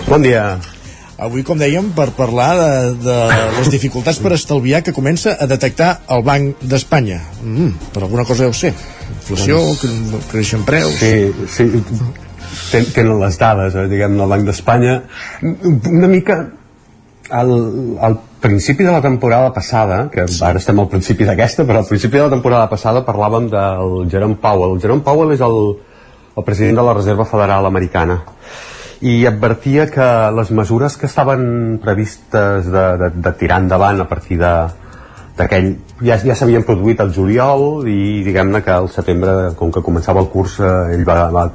[0.10, 0.44] Bon dia.
[1.24, 2.74] Avui, com dèiem, per parlar de,
[3.06, 3.16] de
[3.62, 7.22] les dificultats per estalviar que comença a detectar el Banc d'Espanya.
[7.46, 8.74] Mm, per alguna cosa deu ser.
[9.22, 10.28] Inflació, doncs...
[10.36, 11.00] creixen preus...
[11.00, 11.70] Sí, sí
[12.72, 14.98] ten, tenen les dades, eh, diguem del Banc d'Espanya.
[15.44, 16.38] Una mica
[17.32, 17.54] al,
[18.02, 22.18] al principi de la temporada passada, que ara estem al principi d'aquesta, però al principi
[22.18, 24.76] de la temporada passada parlàvem del Jerome Powell.
[24.76, 25.58] El Jerome Powell és el,
[26.36, 28.22] el president de la Reserva Federal Americana.
[29.02, 30.08] I advertia que
[30.38, 34.52] les mesures que estaven previstes de, de, de tirar endavant a partir de,
[35.38, 35.70] d'aquell
[36.04, 40.30] ja, ja s'havien produït al juliol i diguem-ne que al setembre com que començava el
[40.34, 41.46] curs eh, ell va, va,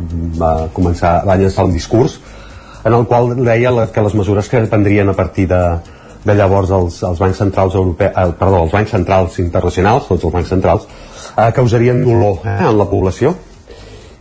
[0.41, 2.19] va començar va llançar un discurs
[2.87, 5.63] en el qual deia que les mesures que prendrien a partir de,
[6.27, 10.35] de llavors els, els bancs centrals europeus, eh, perdó, els bancs centrals internacionals, tots els
[10.39, 10.87] bancs centrals,
[11.35, 13.35] eh, causarien dolor eh, en la població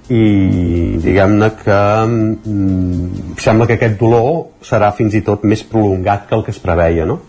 [0.06, 6.38] i diguem-ne que mm, sembla que aquest dolor serà fins i tot més prolongat que
[6.38, 7.22] el que es preveia no?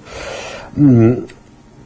[0.76, 1.35] Mm,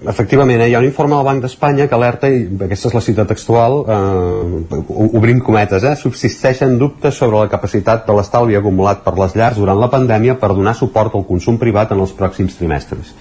[0.09, 3.03] efectivament, eh, hi ha un informe del Banc d'Espanya que alerta, i aquesta és la
[3.05, 4.79] cita textual, eh,
[5.19, 9.79] obrim cometes, eh, subsisteixen dubtes sobre la capacitat de l'estalvi acumulat per les llars durant
[9.79, 13.15] la pandèmia per donar suport al consum privat en els pròxims trimestres.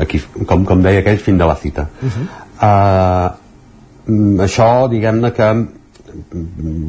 [0.00, 1.88] Aquí, com, com deia aquell, fin de la cita.
[2.02, 3.38] Uh -huh.
[4.08, 5.66] uh, això, diguem-ne que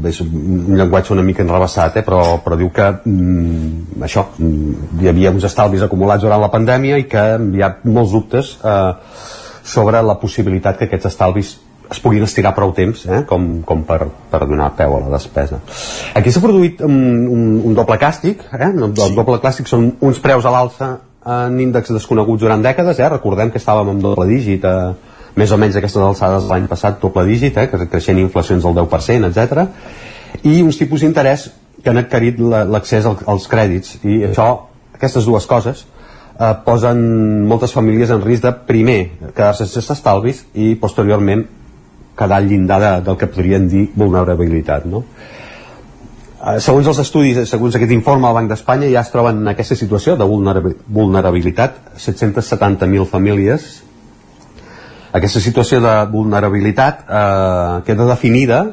[0.09, 2.03] és un llenguatge una mica enrebaçat, eh?
[2.05, 6.99] però, però diu que mm, això, mm, hi havia uns estalvis acumulats durant la pandèmia
[7.01, 7.23] i que
[7.57, 8.91] hi ha molts dubtes eh,
[9.65, 11.55] sobre la possibilitat que aquests estalvis
[11.91, 13.23] es puguin estirar prou temps eh?
[13.29, 15.61] com, com per, per donar peu a la despesa.
[16.17, 16.95] Aquí s'ha produït un,
[17.31, 18.71] un, un doble càstig, eh?
[18.71, 20.95] el doble clàssic són uns preus a l'alça
[21.25, 23.09] en índexs desconeguts durant dècades, eh?
[23.09, 27.25] recordem que estàvem amb doble dígit eh, més o menys aquestes alçades l'any passat doble
[27.27, 29.67] dígit, eh, creixent inflacions del 10%, etc.
[30.43, 31.49] i uns tipus d'interès
[31.83, 34.49] que han adquirit l'accés als crèdits i això,
[34.95, 35.85] aquestes dues coses
[36.39, 41.45] eh, posen moltes famílies en risc de primer quedar-se sense estalvis i posteriorment
[42.15, 45.03] quedar de, del que podrien dir vulnerabilitat no?
[46.45, 49.77] Eh, segons els estudis, segons aquest informe del Banc d'Espanya, ja es troben en aquesta
[49.77, 53.69] situació de vulnerabilitat 770.000 famílies.
[55.15, 58.63] Aquesta situació de vulnerabilitat eh, queda definida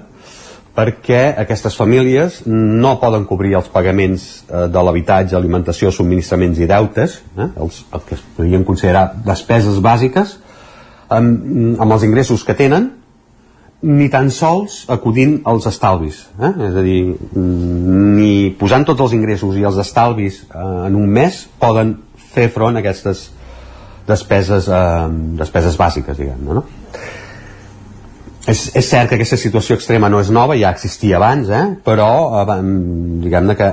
[0.72, 7.20] perquè aquestes famílies no poden cobrir els pagaments eh, de l'habitatge, alimentació, subministraments i deutes,
[7.36, 10.38] eh, els, el que es podrien considerar despeses bàsiques,
[11.12, 12.90] amb, amb els ingressos que tenen,
[13.82, 16.52] ni tan sols acudint als estalvis eh?
[16.68, 16.98] és a dir,
[17.34, 21.96] ni posant tots els ingressos i els estalvis eh, en un mes poden
[22.32, 23.26] fer front a aquestes
[24.08, 25.08] despeses, eh,
[25.38, 26.64] despeses bàsiques diguem-ne no?
[28.46, 31.64] és, és cert que aquesta situació extrema no és nova, ja existia abans eh?
[31.84, 32.08] però
[32.42, 32.58] eh,
[33.24, 33.70] diguem-ne que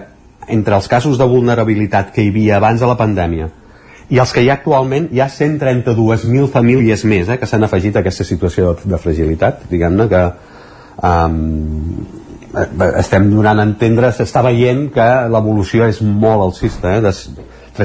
[0.49, 3.49] entre els casos de vulnerabilitat que hi havia abans de la pandèmia
[4.09, 7.97] i els que hi ha actualment hi ha 132.000 famílies més eh, que s'han afegit
[7.97, 10.23] a aquesta situació de, de fragilitat diguem-ne que
[11.09, 11.37] um,
[12.97, 17.13] estem donant a entendre s'està veient que l'evolució és molt alcista eh, de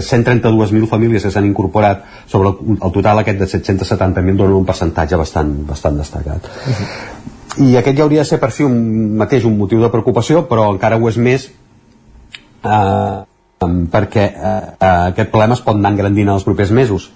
[0.00, 5.18] 132.000 famílies que s'han incorporat sobre el, el total aquest de 770.000 dona un percentatge
[5.20, 6.44] bastant, bastant destacat.
[6.44, 6.88] Uh -huh.
[7.66, 10.72] i aquest ja hauria de ser per si un mateix un motiu de preocupació però
[10.72, 11.50] encara ho és més
[12.64, 13.22] eh,
[13.90, 17.10] perquè eh, eh, aquest problema es pot anar engrandint en els propers mesos.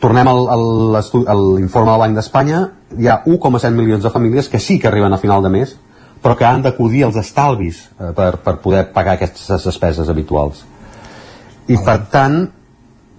[0.00, 0.48] Tornem al,
[0.96, 2.70] a l'informe del Banc d'Espanya.
[2.98, 5.76] Hi ha 1,7 milions de famílies que sí que arriben a final de mes
[6.22, 10.64] però que han d'acudir als estalvis eh, per, per poder pagar aquestes despeses habituals
[11.68, 12.44] i per tant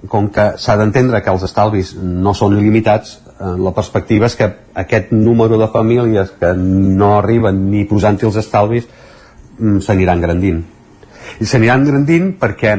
[0.08, 4.50] com que s'ha d'entendre que els estalvis no són il·limitats eh, la perspectiva és que
[4.78, 8.88] aquest número de famílies que no arriben ni posant-hi els estalvis
[9.58, 10.62] mm, s'aniran grandint.
[11.42, 12.76] I s'aniran grandint perquè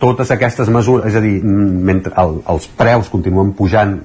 [0.00, 3.96] totes aquestes mesures, és a dir, mentre el, els preus continuen pujant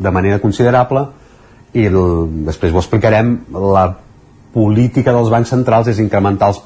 [0.00, 1.06] de manera considerable
[1.76, 2.00] i el,
[2.48, 3.86] després ho explicarem la
[4.52, 6.62] política dels bancs centrals és incrementar els,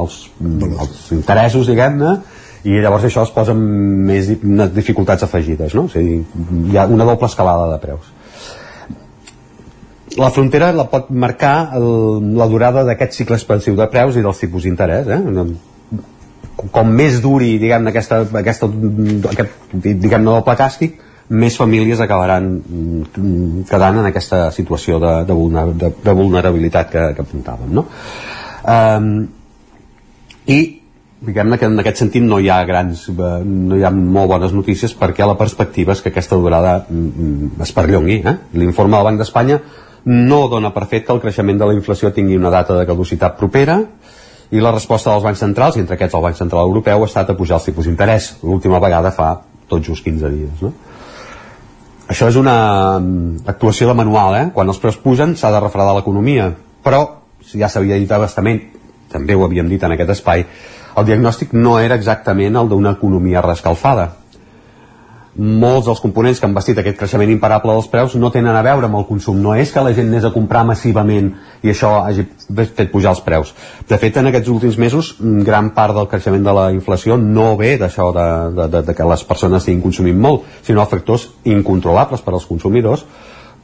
[0.00, 0.20] els,
[0.70, 2.14] els interessos, diguem-ne,
[2.64, 4.28] i llavors això es posa més
[4.74, 5.86] dificultats afegides, no?
[5.88, 6.20] O sigui,
[6.70, 8.10] hi ha una doble escalada de preus.
[10.18, 11.90] La frontera la pot marcar el,
[12.36, 15.20] la durada d'aquest cicle expansiu de preus i dels tipus d'interès, eh?
[16.60, 18.68] com més duri diguem aquesta, aquesta,
[19.30, 20.98] aquest diguem doble càstig
[21.30, 27.04] més famílies acabaran mm, quedant en aquesta situació de, de, vulner, de, de vulnerabilitat que,
[27.16, 27.86] que apuntàvem no?
[28.60, 29.08] Um,
[30.50, 30.58] i
[31.20, 34.94] diguem-ne que en aquest sentit no hi ha grans no hi ha molt bones notícies
[34.96, 38.36] perquè la perspectiva és que aquesta durada mm, es perllongui eh?
[38.56, 39.60] l'informe del Banc d'Espanya
[40.04, 43.36] no dona per fet que el creixement de la inflació tingui una data de caducitat
[43.36, 43.82] propera
[44.50, 47.30] i la resposta dels bancs centrals, i entre aquests el Banc Central Europeu, ha estat
[47.30, 49.28] a pujar els tipus d'interès, l'última vegada fa
[49.70, 50.64] tot just 15 dies.
[50.64, 50.72] No?
[52.10, 54.48] Això és una mm, actuació de manual, eh?
[54.54, 56.50] quan els preus pugen s'ha de refredar l'economia,
[56.82, 57.04] però
[57.54, 58.58] ja s'havia dit abastament,
[59.10, 60.44] també ho havíem dit en aquest espai,
[61.00, 64.10] el diagnòstic no era exactament el d'una economia rescalfada
[65.40, 68.88] molts dels components que han vestit aquest creixement imparable dels preus no tenen a veure
[68.88, 69.38] amb el consum.
[69.40, 71.30] No és que la gent anés a comprar massivament
[71.62, 73.54] i això hagi fet pujar els preus.
[73.88, 77.76] De fet, en aquests últims mesos, gran part del creixement de la inflació no ve
[77.78, 78.28] d'això de,
[78.58, 83.06] de, de, de que les persones estiguin consumint molt, sinó factors incontrolables per als consumidors,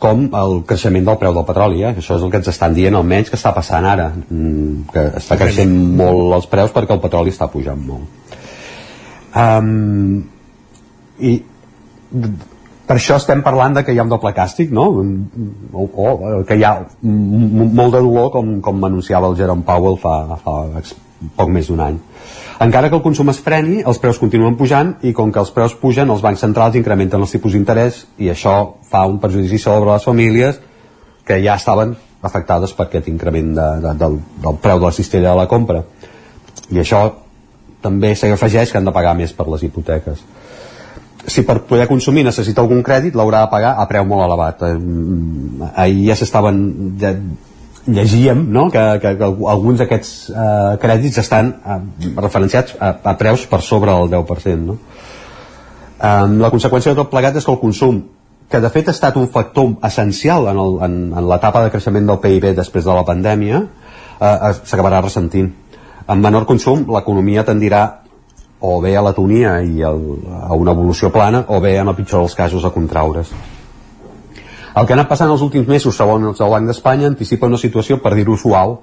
[0.02, 1.82] com el creixement del preu del petroli.
[1.82, 1.94] Eh?
[1.97, 5.39] Això és el que ens estan dient, almenys, que està passant ara, mm, que està
[5.40, 8.35] creixent molt els preus perquè el petroli està pujant molt.
[9.36, 10.23] Um,
[11.20, 11.39] i
[12.86, 14.86] per això estem parlant de que hi ha un doble càstig, no?
[15.73, 20.14] O, o que hi ha molt de dolor, com, com anunciava el Jerome Powell fa,
[20.44, 20.56] fa
[21.36, 21.98] poc més d'un any.
[22.61, 25.74] Encara que el consum es freni, els preus continuen pujant i com que els preus
[25.77, 28.57] pugen, els bancs centrals incrementen els tipus d'interès i això
[28.89, 30.61] fa un perjudici sobre les famílies
[31.27, 31.93] que ja estaven
[32.24, 35.83] afectades per aquest increment de, de, del, del preu de la cistella de la compra.
[36.73, 37.03] I això
[37.85, 40.24] també s'afegeix que han de pagar més per les hipoteques
[41.27, 44.74] si per poder consumir necessita algun crèdit l'haurà de pagar a preu molt elevat eh,
[45.74, 46.61] ahir ja s'estaven
[47.01, 47.12] ja,
[47.87, 48.71] llegíem no?
[48.71, 51.79] que, que, que alguns d'aquests eh, crèdits estan eh,
[52.17, 54.79] referenciats a, a preus per sobre del 10% no?
[56.03, 58.03] eh, la conseqüència de tot plegat és que el consum
[58.51, 62.11] que de fet ha estat un factor essencial en, el, en, en l'etapa de creixement
[62.11, 65.53] del PIB després de la pandèmia eh, s'acabarà ressentint
[66.07, 67.85] amb menor consum l'economia tendirà
[68.67, 70.01] o bé a l'atonia i el,
[70.49, 73.35] a una evolució plana o bé en el pitjor dels casos a contraure's
[74.77, 77.97] el que ha anat passant els últims mesos segons el Banc d'Espanya anticipa una situació
[78.03, 78.77] per dir-ho suau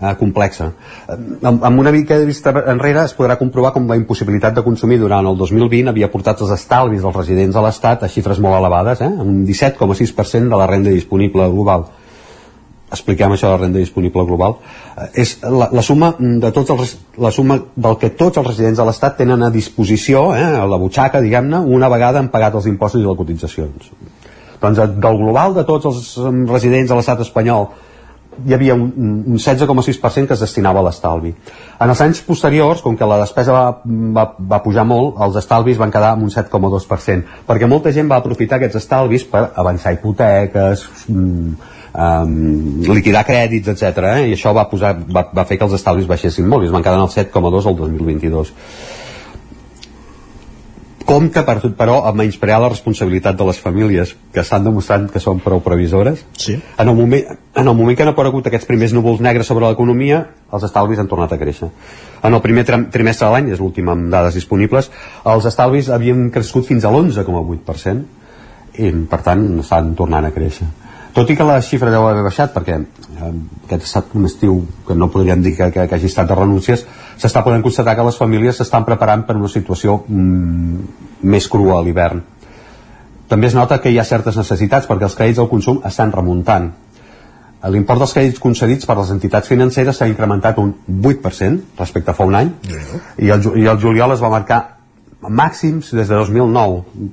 [0.00, 0.72] eh, complexa.
[1.06, 4.64] Eh, amb, amb una mica de vista enrere es podrà comprovar com la impossibilitat de
[4.66, 8.58] consumir durant el 2020 havia portat els estalvis dels residents a l'Estat a xifres molt
[8.58, 11.88] elevades, eh, un 17,6% de la renda disponible global.
[12.90, 14.56] expliquem això de la renda disponible global,
[14.98, 18.80] eh, és la, la suma de tots els, la suma del que tots els residents
[18.82, 22.66] de l'Estat tenen a disposició, eh, a la butxaca, diguem-ne, una vegada han pagat els
[22.66, 23.92] impostos i les cotitzacions.
[24.60, 26.10] Doncs eh, del global de tots els
[26.50, 27.70] residents de l'estat espanyol
[28.46, 28.92] hi havia un,
[29.26, 31.32] un 16,6% que es destinava a l'estalvi.
[31.80, 33.64] En els anys posteriors, com que la despesa va,
[34.16, 38.20] va, va pujar molt, els estalvis van quedar amb un 7,2%, perquè molta gent va
[38.22, 41.52] aprofitar aquests estalvis per avançar hipoteques, um,
[42.86, 44.06] liquidar crèdits, etc.
[44.14, 44.30] Eh?
[44.30, 46.86] i això va, posar, va, va fer que els estalvis baixessin molt i es van
[46.86, 48.54] quedar en el 7,2 el 2022
[51.10, 55.42] compte per, però a menysprear la responsabilitat de les famílies que estan demostrant que són
[55.42, 56.22] prou previsores.
[56.38, 56.54] Sí.
[56.54, 60.22] en, el moment, en el moment que han aparegut aquests primers núvols negres sobre l'economia
[60.54, 61.70] els estalvis han tornat a créixer.
[62.22, 64.90] En el primer trimestre de l'any, és l'últim amb dades disponibles
[65.34, 70.68] els estalvis havien crescut fins a l'11,8% i per tant estan tornant a créixer
[71.14, 73.30] tot i que la xifra deu haver baixat perquè eh,
[73.66, 76.36] aquest ha estat un estiu que no podríem dir que, que, que hagi estat de
[76.38, 76.84] renúncies
[77.20, 80.84] s'està podent constatar que les famílies s'estan preparant per una situació mm,
[81.30, 82.22] més crua a l'hivern.
[83.30, 86.70] També es nota que hi ha certes necessitats perquè els crèdits al consum estan remuntant.
[87.70, 92.26] L'import dels crèdits concedits per les entitats financeres s'ha incrementat un 8% respecte a fa
[92.26, 92.54] un any
[93.20, 94.60] i el, i el juliol es va marcar
[95.20, 97.10] màxims des de 2009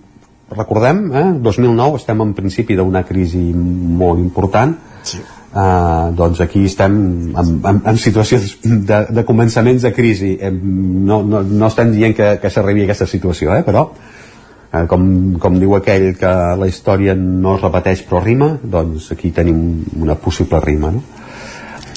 [0.52, 5.20] recordem, eh, 2009 estem en principi d'una crisi molt important sí.
[5.58, 6.94] Uh, doncs aquí estem
[7.32, 12.28] en, en, en situacions de, de començaments de crisi no, no, no estem dient que,
[12.42, 15.08] que s'arribi a aquesta situació eh, però uh, com,
[15.42, 19.64] com diu aquell que la història no es repeteix però rima doncs aquí tenim
[19.98, 21.02] una possible rima no?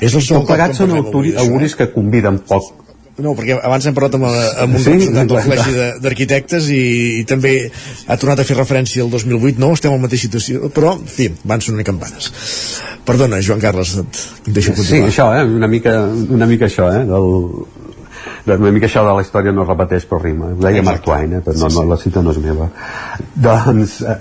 [0.00, 2.70] és el Tot plegat són auguris que conviden poc
[3.24, 6.84] no, perquè abans hem parlat amb, amb un sí, representant del Col·legi d'Arquitectes i,
[7.20, 10.70] i també ha tornat a fer referència al 2008, no, estem en la mateixa situació,
[10.74, 12.30] però, en fi, van sonar campanes.
[13.06, 15.08] Perdona, Joan Carles, et deixo continuar.
[15.08, 15.96] Sí, això, eh, una mica,
[16.36, 17.30] una mica això, eh, del,
[18.58, 20.52] una mica això de la història no repeteix però rima.
[20.54, 22.70] Ho deia Mark Twain, eh, però no, no, la cita no és meva.
[23.46, 24.16] Doncs, eh,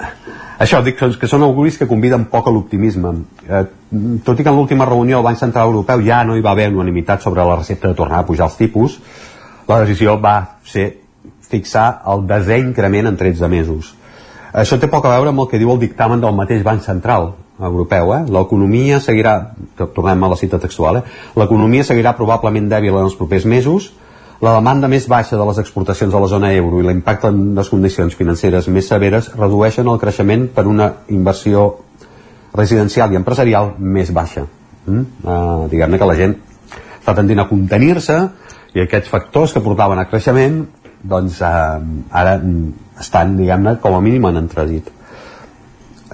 [0.60, 3.14] això, dic que són auguris que conviden poc a l'optimisme.
[3.48, 3.66] Eh,
[4.26, 6.70] tot i que en l'última reunió del Banc Central Europeu ja no hi va haver
[6.74, 9.00] unanimitat sobre la recepta de tornar a pujar els tipus,
[9.70, 10.90] la decisió va ser
[11.50, 13.94] fixar el desè increment en 13 mesos.
[14.54, 17.34] Això té poc a veure amb el que diu el dictamen del mateix Banc Central
[17.60, 18.14] europeu.
[18.16, 18.22] Eh?
[18.34, 19.36] L'economia seguirà,
[19.78, 21.04] tornem a la cita textual, eh?
[21.38, 23.92] l'economia seguirà probablement dèbil en els propers mesos,
[24.40, 27.70] la demanda més baixa de les exportacions a la zona euro i l'impacte en les
[27.72, 31.66] condicions financeres més severes redueixen el creixement per una inversió
[32.56, 34.46] residencial i empresarial més baixa.
[34.86, 35.04] Mm?
[35.24, 36.38] Uh, Diguem-ne que la gent
[37.00, 38.20] està tendint a contenir-se
[38.78, 40.62] i aquests factors que portaven a creixement
[41.04, 41.76] doncs uh,
[42.12, 42.40] ara
[43.00, 44.90] estan, diguem-ne, com a mínim en entredit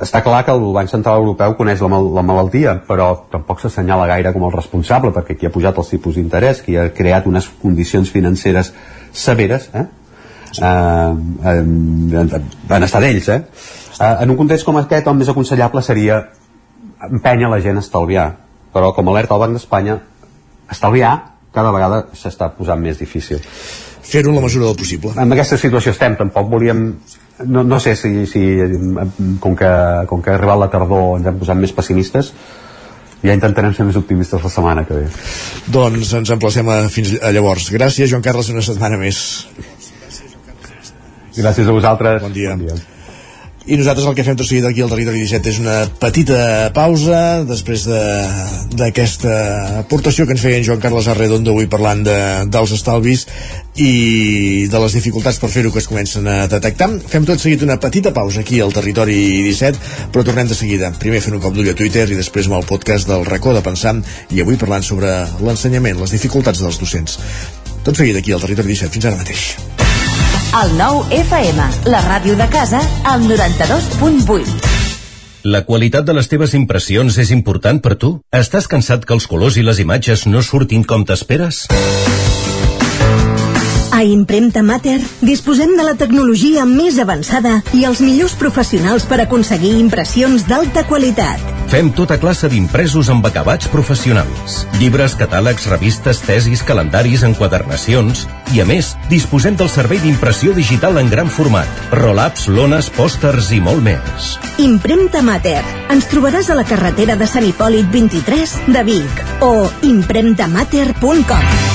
[0.01, 4.07] està clar que el Banc Central Europeu coneix la, mal la malaltia, però tampoc s'assenyala
[4.09, 7.47] gaire com el responsable, perquè qui ha pujat els tipus d'interès, qui ha creat unes
[7.61, 8.73] condicions financeres
[9.15, 9.85] severes, eh?
[10.55, 11.13] Eh,
[11.51, 11.61] eh,
[12.75, 13.39] en estar d'ells, eh?
[13.99, 14.11] eh?
[14.23, 16.21] En un context com aquest, el més aconsellable seria
[17.09, 18.27] empènyer la gent a estalviar,
[18.75, 19.99] però com alerta al Banc d'Espanya,
[20.71, 21.15] estalviar
[21.55, 23.39] cada vegada s'està posant més difícil.
[24.05, 25.13] Fer-ho en la mesura del possible.
[25.21, 26.85] En aquesta situació estem, tampoc volíem
[27.43, 28.43] no, no sé si, si
[29.39, 29.71] com, que,
[30.07, 32.31] com que ha arribat la tardor ens hem posat més pessimistes.
[33.25, 35.05] Ja intentarem ser més optimistes la setmana que ve.
[35.73, 37.71] Doncs ens emplacem a, fins a llavors.
[37.73, 39.21] Gràcies Joan Carles una setmana més.
[41.35, 42.21] Gràcies a vosaltres.
[42.23, 42.94] Bon dia, bon dia
[43.65, 47.41] i nosaltres el que fem tot seguit aquí al Territori 17 és una petita pausa
[47.49, 52.17] després d'aquesta de, aportació que ens feia en Joan Carles Arredondo avui parlant de,
[52.53, 53.25] dels estalvis
[53.81, 56.91] i de les dificultats per fer-ho que es comencen a detectar.
[57.11, 59.17] Fem tot seguit una petita pausa aquí al Territori
[59.49, 60.93] 17, però tornem de seguida.
[61.01, 63.65] Primer fent un cop d'ull a Twitter i després amb el podcast del racó de
[63.65, 63.97] pensar
[64.29, 65.11] i avui parlant sobre
[65.41, 67.17] l'ensenyament, les dificultats dels docents.
[67.81, 68.93] Tot seguit aquí al Territori 17.
[68.93, 69.49] Fins ara mateix.
[70.55, 74.53] El nou FM, la ràdio de casa, al 92.8.
[75.51, 78.13] La qualitat de les teves impressions és important per tu?
[78.31, 81.65] Estàs cansat que els colors i les imatges no surtin com t'esperes?
[83.91, 89.75] A Impremta Mater disposem de la tecnologia més avançada i els millors professionals per aconseguir
[89.81, 91.54] impressions d'alta qualitat.
[91.75, 94.61] Fem tota classe d'impresos amb acabats professionals.
[94.79, 98.23] Llibres, catàlegs, revistes, tesis, calendaris, enquadernacions...
[98.55, 103.59] I a més, disposem del servei d'impressió digital en gran format, roll-ups, lones, pòsters i
[103.59, 104.37] molt més.
[104.63, 105.59] Impremta Mater.
[105.91, 111.74] Ens trobaràs a la carretera de Sant Hipòlit 23 de Vic o impremtamater.com.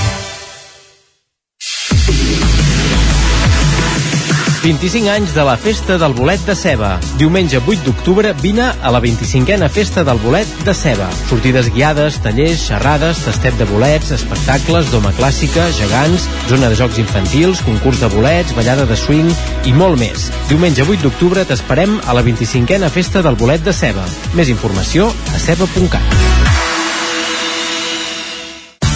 [4.63, 6.99] 25 anys de la Festa del Bolet de Ceba.
[7.17, 11.09] Diumenge 8 d'octubre vine a la 25a Festa del Bolet de Ceba.
[11.31, 17.65] Sortides guiades, tallers, xerrades, tastet de bolets, espectacles, doma clàssica, gegants, zona de jocs infantils,
[17.65, 19.33] concurs de bolets, ballada de swing
[19.65, 20.29] i molt més.
[20.53, 24.05] Diumenge 8 d'octubre t'esperem a la 25a Festa del Bolet de Ceba.
[24.37, 26.30] Més informació a ceba.cat.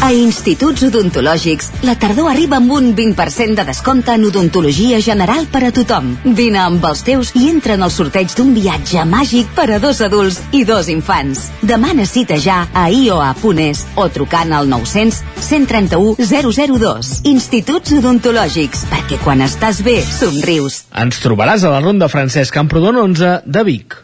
[0.05, 5.63] A Instituts Odontològics, la tardor arriba amb un 20% de descompte en odontologia general per
[5.65, 6.11] a tothom.
[6.37, 10.03] Vine amb els teus i entra en el sorteig d'un viatge màgic per a dos
[10.05, 11.47] adults i dos infants.
[11.65, 17.19] Demana cita ja a ioa.es o trucant al 900 131 002.
[17.33, 20.83] Instituts Odontològics, perquè quan estàs bé, somrius.
[20.93, 24.04] Ens trobaràs a la Ronda Francesc Camprodon 11 de Vic.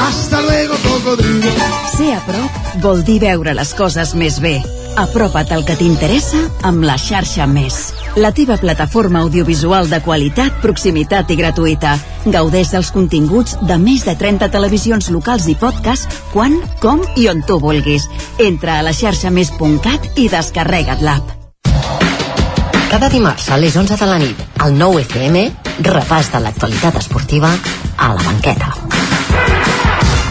[0.00, 1.50] Hasta luego, cocodrilo.
[1.96, 4.60] Ser a prop vol dir veure les coses més bé.
[4.96, 7.92] Apropa't al que t'interessa amb la xarxa Més.
[8.16, 11.94] La teva plataforma audiovisual de qualitat, proximitat i gratuïta.
[12.26, 17.40] Gaudeix dels continguts de més de 30 televisions locals i podcast quan, com i on
[17.48, 18.08] tu vulguis.
[18.38, 21.38] Entra a la xarxa més.cat i descarrega't l'app.
[22.92, 25.46] Cada dimarts a les 11 de la nit, al 9 FM,
[25.88, 27.54] repàs de l'actualitat esportiva
[27.96, 28.91] a la banqueta.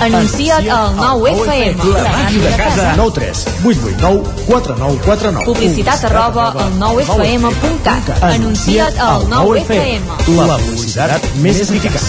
[0.01, 1.77] Anuncia't al 9 FM.
[1.93, 2.93] La màquina de casa.
[2.97, 5.45] 9 3 8 8 9 4 9 4 9.
[5.45, 8.23] Publicitat arroba al 9fm.cat.
[8.25, 10.01] Anuncia't al 9FM.
[10.39, 12.01] La publicitat més eficaç.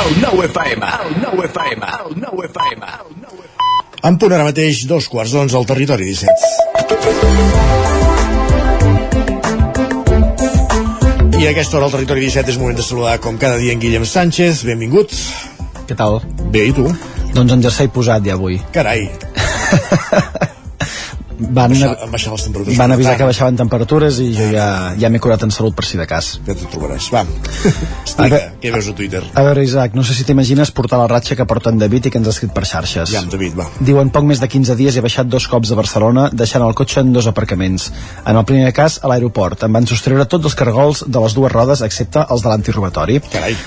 [0.00, 2.82] El 9 FM, el 9 FM, el 9 FM.
[4.08, 6.32] En punt ara mateix, dos quarts d'onze al territori 17.
[11.36, 13.82] I a aquesta hora al territori 17 és moment de saludar com cada dia en
[13.82, 14.64] Guillem Sánchez.
[14.64, 15.12] Benvingut.
[15.86, 16.20] Què tal?
[16.50, 16.88] Bé, i tu?
[17.36, 18.58] Doncs en jersei posat ja avui.
[18.74, 19.06] Carai.
[21.38, 22.78] Van, Baixar, han baixat les temperatures.
[22.80, 25.98] van avisar que baixaven temperatures i jo ja, ja m'he curat en salut per si
[26.00, 26.30] de cas.
[26.46, 27.10] Ja t'ho trobaràs.
[27.12, 27.24] Va.
[28.06, 29.20] Explica, què veus a Twitter?
[29.34, 32.12] A veure, Isaac, no sé si t'imagines portar la ratxa que porta en David i
[32.14, 33.12] que ens ha escrit per xarxes.
[33.12, 33.66] Ja, David, va.
[33.84, 37.04] Diuen poc més de 15 dies he baixat dos cops de Barcelona deixant el cotxe
[37.04, 37.90] en dos aparcaments.
[38.24, 39.66] En el primer cas, a l'aeroport.
[39.68, 43.20] Em van sostreure tots els cargols de les dues rodes excepte els de l'antirobatori.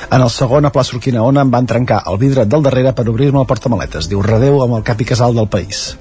[0.10, 3.44] En el segon, a plaça Urquinaona, em van trencar el vidre del darrere per obrir-me
[3.46, 4.10] el portamaletes.
[4.10, 5.92] Diu, redeu amb el cap i casal del país.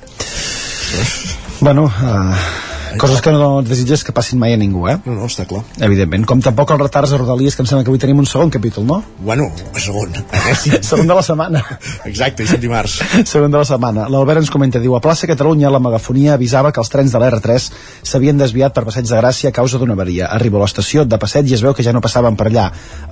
[1.60, 4.97] Bueno, uh, coses que no desitges que passin mai a ningú, eh?
[5.05, 5.62] No, no, està clar.
[5.85, 6.24] Evidentment.
[6.28, 8.86] Com tampoc els retards a Rodalies, que em sembla que avui tenim un segon capítol,
[8.89, 9.01] no?
[9.20, 10.15] Bueno, segon.
[10.90, 11.65] segon de la setmana.
[12.09, 12.98] Exacte, i dimarts.
[13.32, 14.09] segon de la setmana.
[14.12, 17.69] L'Albert ens comenta, diu, a plaça Catalunya la megafonia avisava que els trens de l'R3
[18.06, 20.31] s'havien desviat per Passeig de Gràcia a causa d'una avaria.
[20.32, 22.69] Arribo a l'estació de Passeig i es veu que ja no passaven per allà.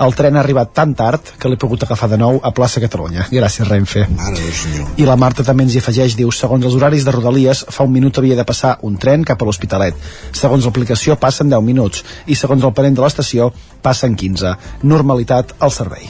[0.06, 3.28] El tren ha arribat tan tard que l'he pogut agafar de nou a plaça Catalunya.
[3.32, 4.06] Gràcies, Renfe.
[4.16, 4.94] Mare del senyor.
[4.96, 7.92] I la Marta també ens hi afegeix, diu, segons els horaris de Rodalies, fa un
[7.92, 9.96] minut havia de passar un tren cap a l'Hospitalet.
[10.32, 13.50] Segons l'aplicació passen 10 minuts i segons el parent de l'estació
[13.82, 14.54] passen 15.
[14.84, 16.06] Normalitat al servei.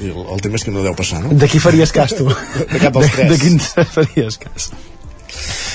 [0.00, 1.34] I el, el tema és que no deu passar, no?
[1.34, 2.24] De qui faries cas, tu?
[2.72, 3.28] De cap dels tres.
[3.28, 4.70] De, de quins faries cas?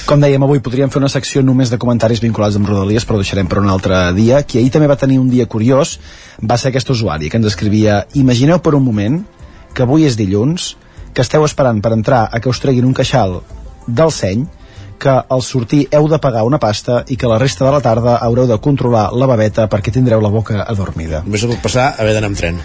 [0.05, 3.47] Com dèiem, avui podríem fer una secció només de comentaris vinculats amb Rodalies, però deixarem
[3.49, 4.43] per un altre dia.
[4.45, 5.97] Qui ahir també va tenir un dia curiós
[6.41, 9.21] va ser aquest usuari que ens escrivia Imagineu per un moment
[9.73, 10.75] que avui és dilluns,
[11.15, 13.39] que esteu esperant per entrar a que us treguin un queixal
[13.87, 14.45] del seny,
[14.99, 18.17] que al sortir heu de pagar una pasta i que la resta de la tarda
[18.25, 21.23] haureu de controlar la babeta perquè tindreu la boca adormida.
[21.25, 22.61] Només ha pot passar haver d'anar amb tren.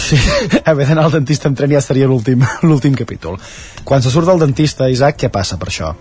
[0.00, 0.16] Sí,
[0.70, 3.38] haver d'anar al dentista amb tren ja seria l'últim l'últim capítol.
[3.84, 5.94] Quan se surt del dentista, Isaac, què passa per això?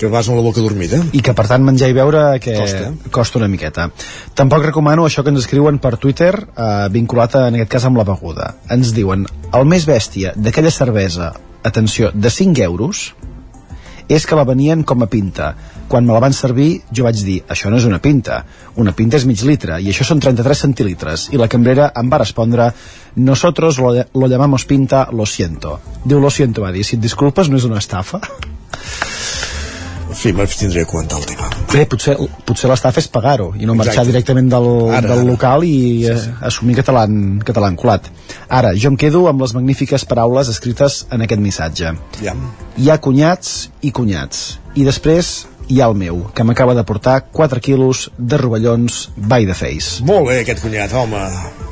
[0.00, 1.00] Que vas amb la boca dormida.
[1.12, 2.92] I que per tant menjar i beure que Costa.
[3.12, 3.90] costa una miqueta.
[4.36, 8.06] Tampoc recomano això que ens escriuen per Twitter eh, vinculat en aquest cas amb la
[8.08, 8.54] beguda.
[8.72, 9.26] Ens diuen,
[9.56, 11.34] el més bèstia d'aquella cervesa,
[11.68, 13.10] atenció, de 5 euros,
[14.10, 15.52] és que la venien com a pinta.
[15.90, 18.42] Quan me la van servir, jo vaig dir, això no és una pinta,
[18.82, 21.28] una pinta és mig litre, i això són 33 centilitres.
[21.34, 22.70] I la cambrera em va respondre,
[23.16, 25.78] nosotros lo, lo llamamos pinta, lo siento.
[26.04, 28.22] Diu, lo siento, va dir, si et disculpes no és una estafa?
[30.14, 31.48] Fi, m'abstindré a comentar el tema.
[31.72, 34.10] Bé, potser, potser l'estafa és pagar-ho i no marxar Exacte.
[34.12, 35.26] directament del, Ara, del ara.
[35.28, 38.08] local i eh, assumir que te l'han que te l'han colat.
[38.48, 41.94] Ara, jo em quedo amb les magnífiques paraules escrites en aquest missatge.
[42.22, 42.34] Ja.
[42.76, 44.58] Hi ha cunyats i cunyats.
[44.74, 49.46] i després hi ha el meu, que m'acaba de portar 4 quilos de rovellons by
[49.46, 50.02] the face.
[50.04, 51.18] Molt bé, aquest cunyat, home.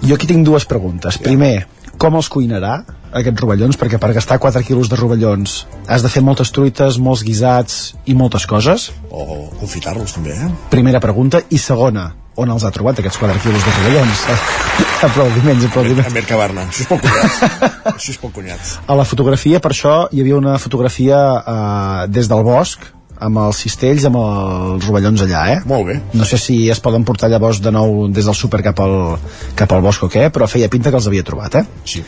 [0.02, 1.18] Jo aquí tinc dues preguntes.
[1.18, 1.66] Primer,
[1.98, 3.78] com els cuinarà, aquests rovellons?
[3.80, 8.16] Perquè per gastar 4 quilos de rovellons has de fer moltes truites, molts guisats i
[8.18, 8.90] moltes coses.
[9.10, 10.50] O confitar-los, també, eh?
[10.72, 11.42] Primera pregunta.
[11.50, 14.26] I segona, on els ha trobat, aquests 4 quilos de rovellons?
[15.08, 16.10] aplaudiments, aplaudiments.
[16.10, 16.66] A Mercabarna.
[16.68, 17.40] Això és poc cunyat.
[17.94, 18.76] això és poc cunyat.
[18.86, 22.86] A la fotografia, per això, hi havia una fotografia eh, des del bosc,
[23.24, 25.58] amb els cistells, amb els rovellons allà, eh?
[25.68, 25.96] Molt bé.
[26.18, 28.96] No sé si es poden portar llavors de nou des del súper cap al,
[29.58, 31.64] cap al bosc o què, però feia pinta que els havia trobat, eh?
[31.84, 32.04] Sí.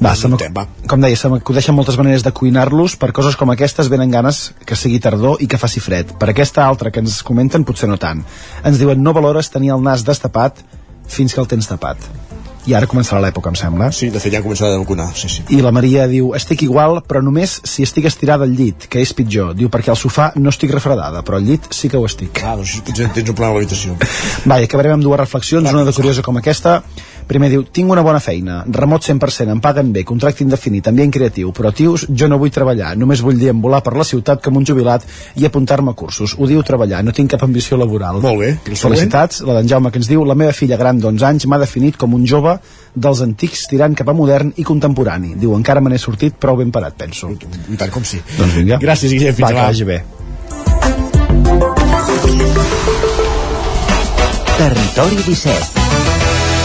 [0.00, 0.64] Va, se va.
[0.88, 4.76] com deia, se m'acudeixen moltes maneres de cuinar-los per coses com aquestes venen ganes que
[4.76, 6.14] sigui tardor i que faci fred.
[6.20, 8.24] Per aquesta altra que ens comenten potser no tant.
[8.64, 10.64] Ens diuen no valores tenir el nas destapat
[11.10, 12.19] fins que el tens tapat.
[12.68, 13.88] I ara començarà l'època, em sembla.
[13.96, 15.44] Sí, de fet ja a vacunar, sí, sí.
[15.56, 19.14] I la Maria diu, estic igual, però només si estic estirada al llit, que és
[19.16, 19.54] pitjor.
[19.56, 22.42] Diu, perquè al sofà no estic refredada, però al llit sí que ho estic.
[22.44, 23.96] Ah, doncs potser tens un problema a l'habitació.
[24.44, 26.82] Va, i acabarem amb dues reflexions, una de curiosa com aquesta.
[27.30, 31.52] Primer diu, tinc una bona feina, remot 100%, em paguen bé, contracte indefinit, ambient creatiu,
[31.54, 35.04] però tios, jo no vull treballar, només vull deambular per la ciutat com un jubilat
[35.38, 36.34] i apuntar-me a cursos.
[36.34, 38.18] Ho diu treballar, no tinc cap ambició laboral.
[38.24, 38.48] Molt bé.
[38.74, 42.00] Felicitats, la d'en Jaume que ens diu, la meva filla gran d'11 anys m'ha definit
[42.00, 42.56] com un jove
[42.94, 45.36] dels antics tirant cap a modern i contemporani.
[45.38, 47.30] Diu, encara me n'he sortit prou ben parat, penso.
[47.30, 48.18] I tant com sí.
[48.40, 48.80] Doncs vinga.
[48.82, 49.38] Gràcies, Guillem.
[49.38, 50.02] Fins Va, que bé.
[54.58, 55.89] Territori 17.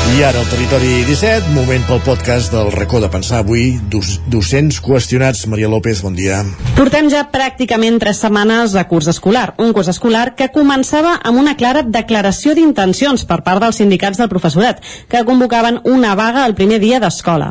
[0.06, 5.48] I ara al Territori 17, moment pel podcast del racó de pensar avui, docents qüestionats.
[5.50, 6.44] Maria López, bon dia.
[6.78, 11.56] Portem ja pràcticament tres setmanes de curs escolar, un curs escolar que començava amb una
[11.58, 14.80] clara declaració d'intencions per part dels sindicats del professorat,
[15.10, 17.50] que convocaven una vaga el primer dia d'escola.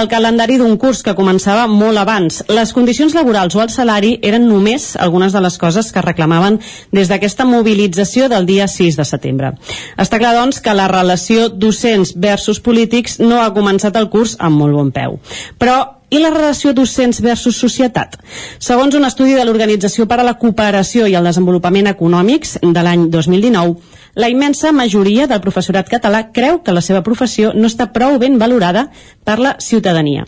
[0.00, 4.48] El calendari d'un curs que començava molt abans, les condicions laborals o el salari eren
[4.48, 6.58] només algunes de les coses que reclamaven
[6.96, 9.54] des d'aquesta mobilització del dia 6 de setembre.
[10.00, 11.50] Està clar, doncs, que la relació
[11.90, 15.18] docents versus polítics no ha començat el curs amb molt bon peu.
[15.58, 18.16] Però i la relació docents versus societat?
[18.58, 23.08] Segons un estudi de l'Organització per a la Cooperació i el Desenvolupament Econòmics de l'any
[23.10, 23.76] 2019,
[24.14, 28.38] la immensa majoria del professorat català creu que la seva professió no està prou ben
[28.38, 28.88] valorada
[29.24, 30.24] per la ciutadania.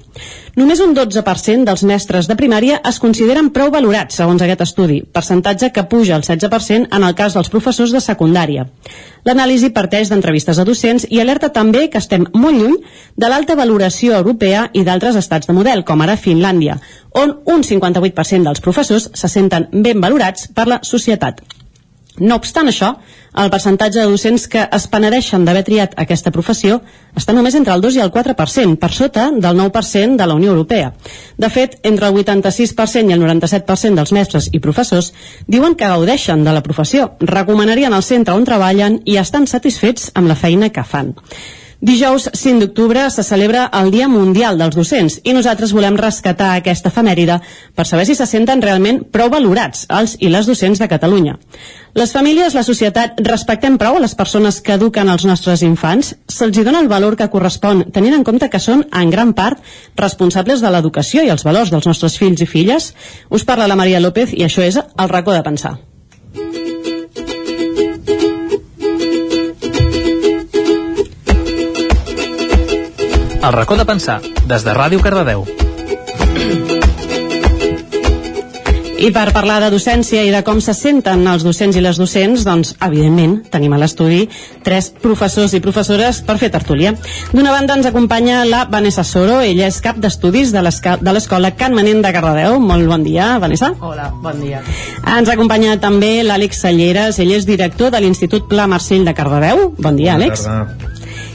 [0.54, 5.72] Només un 12% dels mestres de primària es consideren prou valorats, segons aquest estudi, percentatge
[5.72, 8.66] que puja al 16% en el cas dels professors de secundària.
[9.24, 12.76] L'anàlisi parteix d'entrevistes a docents i alerta també que estem molt lluny
[13.16, 16.78] de l'alta valoració europea i d'altres estats de model, com ara Finlàndia,
[17.18, 21.42] on un 58% dels professors se senten ben valorats per la societat.
[22.20, 22.90] No obstant això,
[23.40, 26.82] el percentatge de docents que es penedeixen d'haver triat aquesta professió
[27.16, 30.52] està només entre el 2 i el 4%, per sota del 9% de la Unió
[30.52, 30.92] Europea.
[31.38, 35.12] De fet, entre el 86% i el 97% dels mestres i professors
[35.48, 40.28] diuen que gaudeixen de la professió, recomanarien el centre on treballen i estan satisfets amb
[40.28, 41.14] la feina que fan.
[41.82, 46.92] Dijous 5 d'octubre se celebra el Dia Mundial dels Docents i nosaltres volem rescatar aquesta
[46.92, 47.40] efemèride
[47.74, 51.34] per saber si se senten realment prou valorats els i les docents de Catalunya.
[51.98, 56.14] Les famílies, la societat, respectem prou a les persones que eduquen els nostres infants?
[56.30, 59.58] Se'ls dona el valor que correspon, tenint en compte que són, en gran part,
[59.98, 62.92] responsables de l'educació i els valors dels nostres fills i filles?
[63.28, 65.80] Us parla la Maria López i això és el racó de pensar.
[73.42, 75.42] El racó de pensar, des de Ràdio Cardedeu.
[79.02, 82.44] I per parlar de docència i de com se senten els docents i les docents,
[82.46, 84.28] doncs, evidentment, tenim a l'estudi
[84.62, 86.92] tres professors i professores per fer tertúlia.
[87.32, 92.06] D'una banda ens acompanya la Vanessa Soro, ella és cap d'estudis de l'Escola Can Manent
[92.06, 92.60] de Cardedeu.
[92.62, 93.72] Molt bon dia, Vanessa.
[93.80, 94.62] Hola, bon dia.
[95.16, 99.72] Ens acompanya també l'Àlex Salleres, ell és director de l'Institut Pla Marcell de Cardedeu.
[99.82, 100.46] Bon dia, Àlex.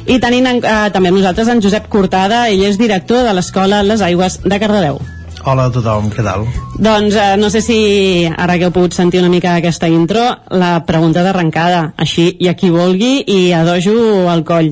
[0.07, 3.81] I tenim en, eh, també amb nosaltres en Josep Cortada, ell és director de l'Escola
[3.83, 5.01] Les Aigües de Cardedeu.
[5.43, 6.45] Hola a tothom, què tal?
[6.79, 7.79] Doncs eh, no sé si
[8.27, 12.55] ara que heu pogut sentir una mica aquesta intro, la pregunta d'arrencada, així, i a
[12.55, 14.71] qui vulgui, i a dojo al coll.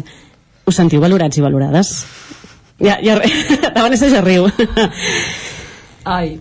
[0.66, 1.92] Us sentiu valorats i valorades?
[2.80, 3.20] Ja, ja,
[3.76, 4.48] la Vanessa ja riu.
[6.04, 6.38] Ai.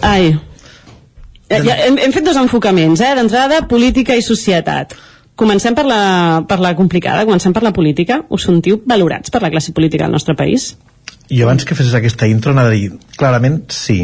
[0.00, 0.32] Ai.
[1.48, 3.12] Ja, ja, hem, hem fet dos enfocaments, eh?
[3.16, 4.96] D'entrada, política i societat.
[5.38, 8.24] Comencem per la, per la complicada, comencem per la política.
[8.34, 10.72] Us sentiu valorats per la classe política del nostre país?
[11.28, 13.98] I abans que fessis aquesta intro anava a dir, clarament sí.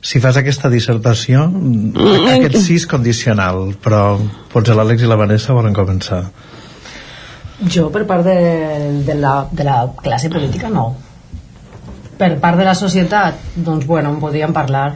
[0.00, 2.30] Si fas aquesta dissertació, mm.
[2.38, 4.16] aquest sí és condicional, però
[4.50, 6.22] potser l'Àlex i la Vanessa volen començar.
[7.60, 8.38] Jo, per part de,
[9.04, 10.88] de, la, de la classe política, no.
[12.16, 14.94] Per part de la societat, doncs, bueno, en podríem parlar.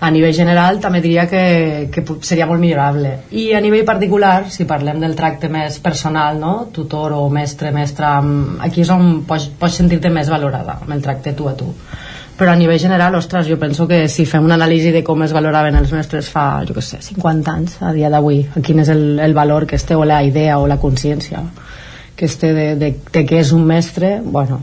[0.00, 4.66] A nivell general també diria que, que seria molt millorable i a nivell particular, si
[4.68, 6.54] parlem del tracte més personal, no?
[6.72, 11.04] tutor o mestre, mestra mm, aquí és on pots, pots sentir-te més valorada amb el
[11.04, 11.68] tracte tu a tu
[12.40, 15.34] però a nivell general, ostres, jo penso que si fem una anàlisi de com es
[15.36, 19.18] valoraven els mestres fa, jo què sé, 50 anys a dia d'avui, quin és el,
[19.20, 21.44] el valor que es té o la idea o la consciència
[22.20, 24.58] que es té de, de, de què és un mestre, bueno,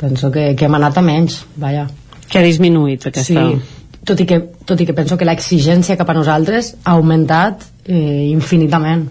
[0.00, 1.84] penso que, que hem anat a menys, vaja.
[2.26, 3.44] Que ha disminuït aquesta...
[3.46, 7.64] Sí, tot i, que, tot i que penso que l'exigència cap a nosaltres ha augmentat
[7.86, 9.06] eh, infinitament,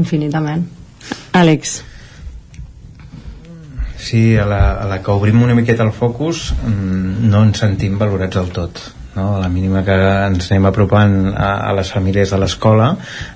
[0.00, 0.64] infinitament.
[1.36, 1.80] Àlex.
[4.04, 7.96] Sí, a la, a la que obrim una miqueta el focus mm, no ens sentim
[8.00, 8.82] valorats del tot
[9.14, 9.36] no?
[9.36, 12.90] a la mínima que ens anem apropant a, a les famílies de l'escola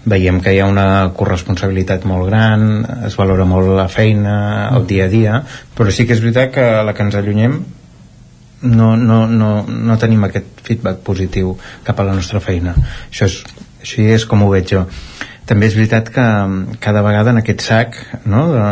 [0.05, 2.69] veiem que hi ha una corresponsabilitat molt gran
[3.09, 4.37] es valora molt la feina
[4.77, 5.41] el dia a dia
[5.79, 7.61] però sí que és veritat que a la que ens allunyem
[8.63, 11.57] no, no, no, no tenim aquest feedback positiu
[11.87, 12.75] cap a la nostra feina.
[13.09, 13.41] Això és,
[13.83, 14.87] així és com ho veig jo.
[15.49, 17.95] També és veritat que mm, cada vegada en aquest sac
[18.29, 18.65] no, de,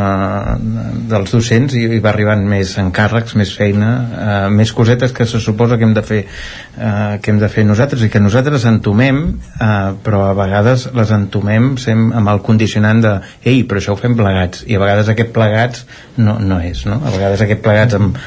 [1.08, 5.40] dels docents hi, hi va arribant més encàrrecs, més feina, eh, més cosetes que se
[5.40, 9.22] suposa que hem de fer eh, que hem de fer nosaltres i que nosaltres entomem,
[9.56, 9.72] eh,
[10.04, 14.18] però a vegades les entomem sem, amb el condicionant de ei, però això ho fem
[14.18, 14.66] plegats.
[14.68, 15.86] I a vegades aquest plegats
[16.18, 17.00] no, no és, no?
[17.00, 18.20] a vegades aquest plegats amb,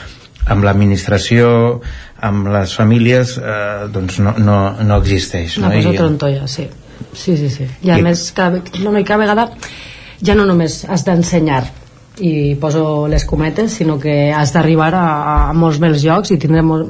[0.49, 1.49] amb l'administració
[2.26, 5.76] amb les famílies eh, doncs no, no, no existeix Una no?
[5.80, 6.67] cosa I- trontolla, sí.
[7.13, 7.67] Sí, sí, sí.
[7.88, 9.45] I a I- més, cada, no, no, cada vegada
[10.26, 11.61] ja no només has d'ensenyar
[12.19, 15.03] i poso les cometes, sinó que has d'arribar a,
[15.49, 16.83] a molts més llocs i tindre, mol,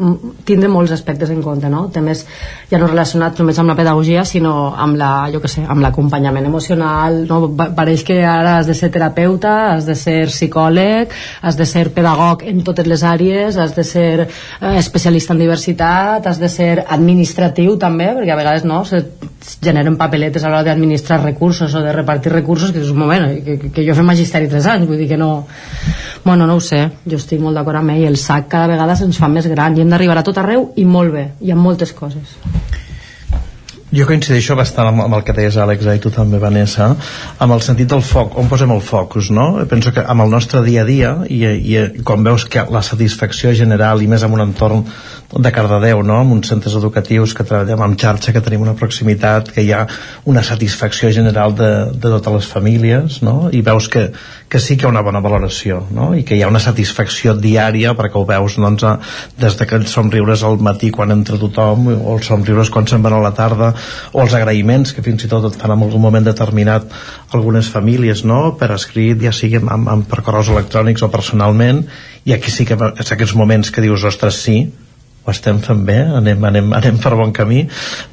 [0.47, 1.87] tindre molts aspectes en compte, no?
[1.93, 2.25] Temes
[2.71, 6.47] ja no relacionats només amb la pedagogia, sinó amb la, jo que sé, amb l'acompanyament
[6.49, 7.41] emocional, no?
[7.57, 11.89] Pa- Pareix que ara has de ser terapeuta, has de ser psicòleg, has de ser
[11.93, 16.85] pedagog en totes les àrees, has de ser eh, especialista en diversitat, has de ser
[16.87, 19.03] administratiu també, perquè a vegades no, se
[19.63, 23.57] generen papeletes a l'hora d'administrar recursos o de repartir recursos, que és un moment, que,
[23.61, 25.31] que, que jo he fet magisteri 3 anys, vull dir que no...
[26.23, 29.17] Bueno, no ho sé, jo estic molt d'acord amb ell, el sac cada vegada se'ns
[29.17, 31.95] fa més gran i hem d'arribar a tot arreu i molt bé, i amb moltes
[31.95, 32.35] coses.
[33.89, 36.91] Jo coincideixo bastant amb, amb el que deies Àlex i tu també Vanessa
[37.41, 39.47] amb el sentit del foc, on posem el focus no?
[39.69, 43.55] penso que amb el nostre dia a dia i, i quan veus que la satisfacció
[43.57, 44.85] general i més en un entorn
[45.29, 46.15] de Cardedeu no?
[46.23, 49.83] amb uns centres educatius que treballem amb xarxa, que tenim una proximitat que hi ha
[50.25, 53.51] una satisfacció general de, de totes les famílies no?
[53.53, 54.07] i veus que,
[54.49, 56.07] que sí que hi ha una bona valoració no?
[56.17, 58.95] i que hi ha una satisfacció diària perquè ho veus doncs, a-
[59.37, 63.05] des de que els somriures al matí quan entra tothom o els somriures quan se'n
[63.05, 63.69] van a la tarda
[64.13, 66.89] o els agraïments que fins i tot et fan en algun moment determinat
[67.37, 68.55] algunes famílies no?
[68.57, 71.85] per escrit, ja sigui amb, amb, per correus electrònics o personalment
[72.25, 74.63] i aquí sí que és aquests moments que dius ostres sí,
[75.33, 77.65] estem fent bé, anem, anem, anem per bon camí,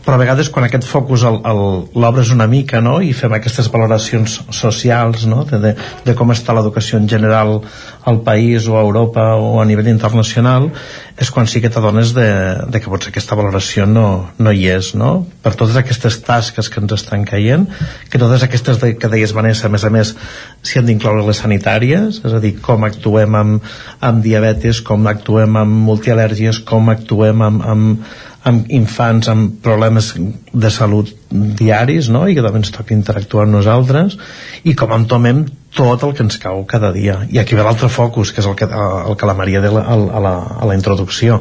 [0.04, 2.98] però a vegades quan aquest focus l'obres una mica no?
[3.00, 5.44] i fem aquestes valoracions socials no?
[5.48, 5.74] de, de,
[6.06, 7.60] de com està l'educació en general
[8.06, 10.70] al país o a Europa o a nivell internacional,
[11.16, 12.28] és quan sí que t'adones de,
[12.68, 15.24] de que potser aquesta valoració no, no hi és, no?
[15.42, 17.64] Per totes aquestes tasques que ens estan caient,
[18.12, 20.12] que totes aquestes de, que deies, Vanessa, a més a més,
[20.60, 23.72] s'hi han d'incloure les sanitàries, és a dir, com actuem amb,
[24.04, 28.06] amb diabetes, com actuem amb multial·lèrgies, com actuem amb, amb,
[28.46, 30.12] amb infants amb problemes
[30.52, 32.26] de salut diaris no?
[32.28, 34.18] i que també ens toca interactuar amb nosaltres.
[34.64, 35.44] I com entomem
[35.76, 37.20] tot el que ens cau cada dia.
[37.30, 39.82] I aquí ve l'altre focus que és el que, el que la Maria de la,
[39.82, 41.40] a, la, a la introducció.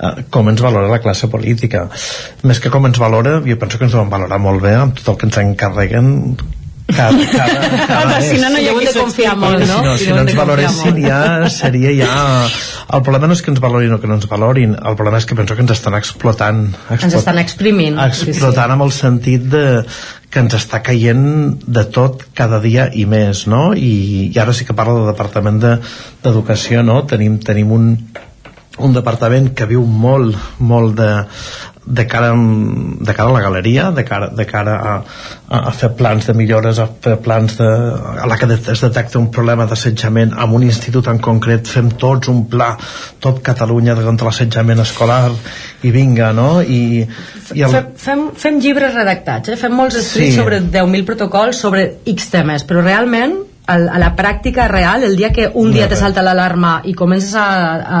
[0.00, 1.86] Eh, com ens valora la classe política?
[2.42, 5.14] Més que com ens valora jo penso que ens deuen valorar molt bé amb tot
[5.14, 6.12] el que ens encarreguen
[6.96, 9.78] cada, cada, cada Home, si no, no hi ha qui de confiar molt, no?
[9.80, 11.20] Si no, si no ens valoressin ja
[11.52, 12.14] seria ja...
[12.90, 15.26] El problema no és que ens valorin o que no ens valorin, el problema és
[15.28, 16.64] que penso que ens estan explotant.
[16.90, 18.00] Ens estan exprimint.
[18.02, 19.62] Explotant amb el sentit de
[20.30, 21.22] que ens està caient
[21.66, 23.70] de tot cada dia i més, no?
[23.78, 25.76] I, i ara sí que parlo del Departament de-
[26.24, 27.00] d'Educació, no?
[27.10, 27.88] Tenim, tenim un,
[28.78, 31.10] un departament que viu molt, molt de,
[31.84, 34.94] de cara, de cara a la galeria, de cara, de cara a,
[35.48, 39.30] a, fer plans de millores, a fer plans de, a la que es detecta un
[39.32, 42.74] problema d'assetjament amb un institut en concret, fem tots un pla,
[43.18, 45.32] tot Catalunya contra l'assetjament escolar
[45.82, 46.60] i vinga, no?
[46.60, 47.06] I,
[47.56, 49.60] i el, fem, fem llibres redactats, eh?
[49.60, 50.36] fem molts escrits Sí.
[50.36, 53.38] sobre 10.000 protocols, sobre X temes, però realment
[53.70, 57.34] al, a la pràctica real, el dia que un dia te salta l'alarma i comences
[57.38, 57.46] a,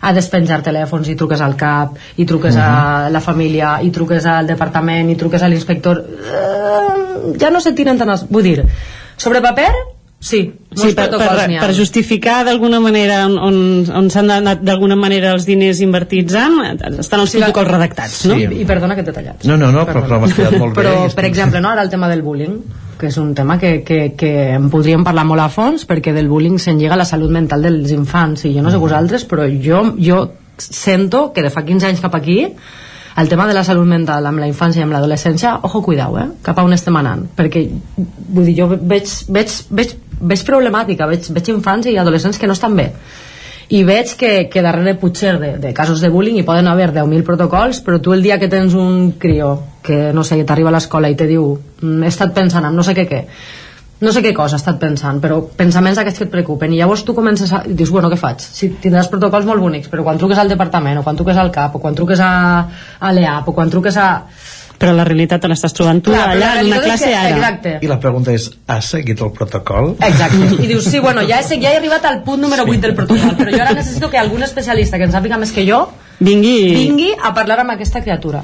[0.00, 4.50] a despenjar telèfons i truques al CAP, i truques a la família, i truques al
[4.50, 8.28] departament, i truques a l'inspector, eh, ja no se tiren tant els...
[8.30, 8.62] Vull dir,
[9.20, 9.72] sobre paper
[10.22, 10.38] Sí,
[10.72, 13.56] Sí, per, per, per justificar d'alguna manera on, on,
[13.90, 18.38] on s'han anat d'alguna manera els diners invertits en, estan els protocols redactats, no?
[18.38, 19.42] I, I perdona que t'he tallat.
[19.50, 20.84] No, no, no, però, però m'has quedat molt bé.
[20.86, 22.54] Però, per exemple, no, ara el tema del bullying,
[23.02, 26.30] que és un tema que, que, que en podríem parlar molt a fons, perquè del
[26.30, 29.82] bullying se'n llega la salut mental dels infants, i jo no sé vosaltres, però jo,
[29.98, 30.22] jo
[30.62, 32.38] sento que de fa 15 anys cap aquí
[33.18, 36.28] el tema de la salut mental amb la infància i amb l'adolescència, ojo, cuidao, eh?
[36.46, 37.66] cap a on estem anant, perquè
[37.98, 42.56] vull dir, jo veig, veig, veig, veig problemàtica, veig, veig infants i adolescents que no
[42.56, 42.92] estan bé
[43.72, 47.24] i veig que, que darrere potser de, de casos de bullying hi poden haver 10.000
[47.24, 51.10] protocols però tu el dia que tens un crió que no sé, t'arriba a l'escola
[51.10, 53.24] i te diu "Mm, he estat pensant en no sé què què
[54.02, 57.04] no sé què cosa ha estat pensant, però pensaments d'aquests que et preocupen, i llavors
[57.06, 57.60] tu comences a...
[57.70, 58.40] i dius, bueno, què faig?
[58.42, 61.76] Si tindràs protocols molt bonics, però quan truques al departament, o quan truques al CAP,
[61.76, 62.30] o quan truques a,
[62.98, 64.24] a l'EAP, o quan truques a...
[64.76, 67.36] Però la realitat te l'estàs trobant tu Clar, allà la en una classe que- ara.
[67.36, 67.78] Exacte.
[67.80, 69.92] I la pregunta és, has seguit el protocol?
[70.00, 70.48] Exacte.
[70.64, 73.36] I dius, sí, bueno, ja he, ja he arribat al punt número 8 del protocol,
[73.38, 75.84] però jo ara necessito que algun especialista que en sàpiga més que jo
[76.18, 78.42] vingui, vingui a parlar amb aquesta criatura.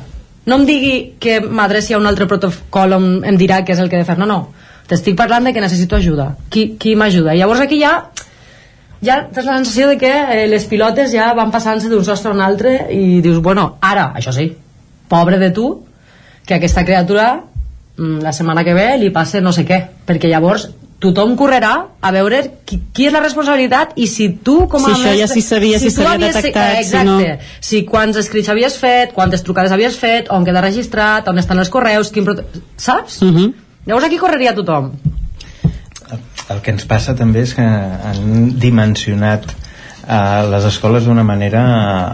[0.49, 3.91] No em digui que m'adreci a un altre protocol on em dirà què és el
[3.91, 4.17] que he de fer.
[4.21, 4.39] No, no.
[4.89, 6.31] T'estic parlant de que necessito ajuda.
[6.49, 7.37] Qui, qui m'ajuda?
[7.37, 7.99] Llavors aquí ja
[9.05, 12.35] ja tens la sensació de que eh, les pilotes ja van passant-se d'un sostre a
[12.35, 14.49] un altre i dius, bueno, ara, això sí,
[15.09, 15.69] pobre de tu,
[16.47, 17.29] que aquesta criatura
[17.97, 20.69] mm, la setmana que ve li passe no sé què, perquè llavors
[20.99, 21.73] tothom correrà
[22.03, 25.29] a veure qui, qui és la responsabilitat i si tu com a Si això ja
[25.31, 29.15] s'hi sabia, si tu s'havia detectat, eh, si no- exacte, si quants escrits havies fet
[29.15, 32.27] quantes trucades havies fet, on queda registrat on estan els correus, quin
[32.77, 33.23] saps?
[33.23, 33.53] Uh -huh.
[33.87, 34.93] llavors aquí correria tothom
[36.49, 39.45] El que ens passa també és que han dimensionat
[40.09, 41.63] a les escoles d'una manera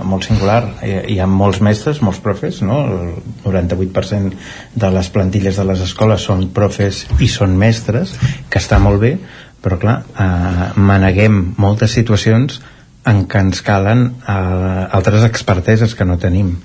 [0.02, 0.60] molt singular.
[0.82, 2.80] Hi, hi ha molts mestres, molts profes, no?
[2.82, 3.14] El
[3.46, 4.34] 98%
[4.82, 8.16] de les plantilles de les escoles són profes i són mestres,
[8.50, 9.14] que està molt bé,
[9.62, 12.58] però clar, eh, maneguem moltes situacions
[13.06, 16.56] en què ens calen eh, altres experteses que no tenim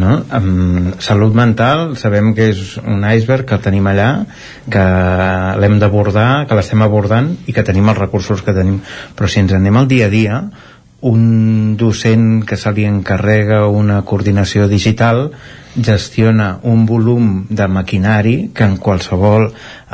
[0.00, 0.18] no?
[0.32, 4.10] Amb salut mental sabem que és un iceberg que el tenim allà
[4.72, 4.84] que
[5.60, 8.80] l'hem d'abordar que l'estem abordant i que tenim els recursos que tenim
[9.16, 10.44] però si ens anem al dia a dia
[11.02, 15.32] un docent que se li encarrega una coordinació digital
[15.74, 19.48] gestiona un volum de maquinari que en qualsevol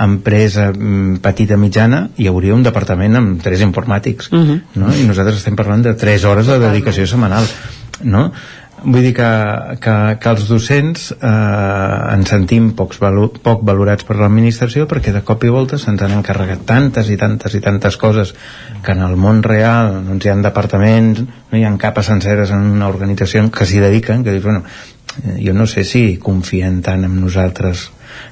[0.05, 4.61] empresa mm, petita mitjana hi hauria un departament amb tres informàtics Uh -huh.
[4.75, 4.95] no?
[4.95, 7.45] i nosaltres estem parlant de 3 hores de dedicació setmanal
[8.03, 8.33] no?
[8.85, 9.29] Vull dir que,
[9.83, 11.31] que, que els docents eh,
[12.15, 16.15] ens sentim pocs valu poc valorats per l'administració perquè de cop i volta se'ns han
[16.19, 18.35] encarregat tantes i tantes i tantes coses
[18.85, 22.71] que en el món real doncs hi ha departaments no hi ha capes senceres en
[22.77, 24.65] una organització que s'hi dediquen que dius, bueno,
[25.43, 27.89] jo no sé si confien tant en nosaltres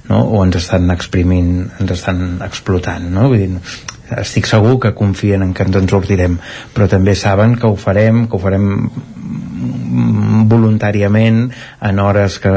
[0.09, 0.23] no?
[0.23, 3.28] o ens estan exprimint ens estan explotant no?
[3.32, 3.77] Vull dir,
[4.23, 6.39] estic segur que confien en que ens en sortirem
[6.74, 8.68] però també saben que ho farem que ho farem
[10.51, 11.43] voluntàriament
[11.88, 12.55] en hores que,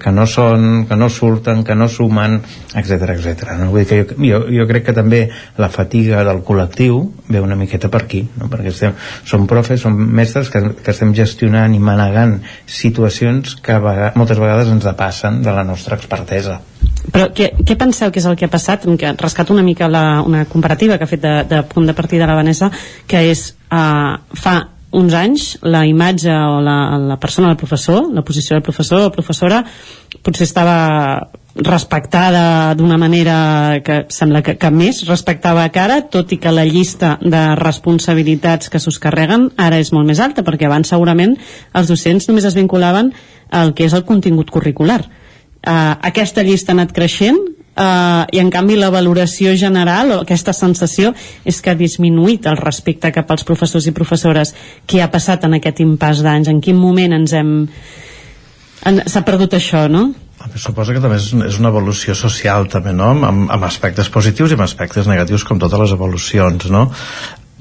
[0.00, 2.38] que no són, que no surten, que no sumen,
[2.74, 3.56] etc etc.
[3.60, 3.70] No?
[3.74, 5.26] Vull dir que jo, jo, jo crec que també
[5.58, 8.50] la fatiga del col·lectiu ve una miqueta per aquí, no?
[8.52, 8.94] perquè estem,
[9.26, 14.70] som profes, som mestres que, que estem gestionant i manegant situacions que vega, moltes vegades
[14.72, 16.60] ens depassen de la nostra expertesa.
[17.12, 18.86] Però què, què penseu que és el que ha passat?
[18.98, 22.26] Que rescato una mica la, una comparativa que ha fet de, de punt de partida
[22.26, 22.70] la Vanessa,
[23.06, 24.56] que és uh, fa
[24.96, 29.12] uns anys la imatge o la, la persona del professor, la posició del professor o
[29.14, 29.62] professora
[30.24, 30.78] potser estava
[31.56, 36.66] respectada d'una manera que sembla que, que més respectava que ara, tot i que la
[36.68, 41.36] llista de responsabilitats que s'us carreguen ara és molt més alta, perquè abans segurament
[41.72, 43.12] els docents només es vinculaven
[43.50, 45.00] al que és el contingut curricular.
[45.66, 47.40] Uh, aquesta llista ha anat creixent
[47.76, 51.12] uh, i en canvi la valoració general o aquesta sensació
[51.44, 54.54] és que ha disminuït el respecte cap als professors i professores
[54.88, 57.56] què ha passat en aquest impàs d'anys en quin moment ens hem
[58.86, 60.08] en, s'ha perdut això, no?
[60.60, 63.10] Suposo que també és, una evolució social també, no?
[63.16, 66.86] Amb, amb aspectes positius i amb aspectes negatius com totes les evolucions, no?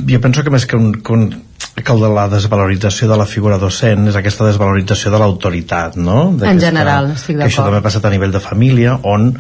[0.06, 1.30] Jo penso que més que un, que un
[1.76, 6.30] que el de la desvalorització de la figura docent és aquesta desvalorització de l'autoritat, no?
[6.48, 7.68] En general, estic Que això d'acord.
[7.68, 9.34] també ha passat a nivell de família, on,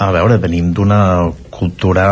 [0.00, 1.00] a veure, venim d'una
[1.52, 2.10] cultura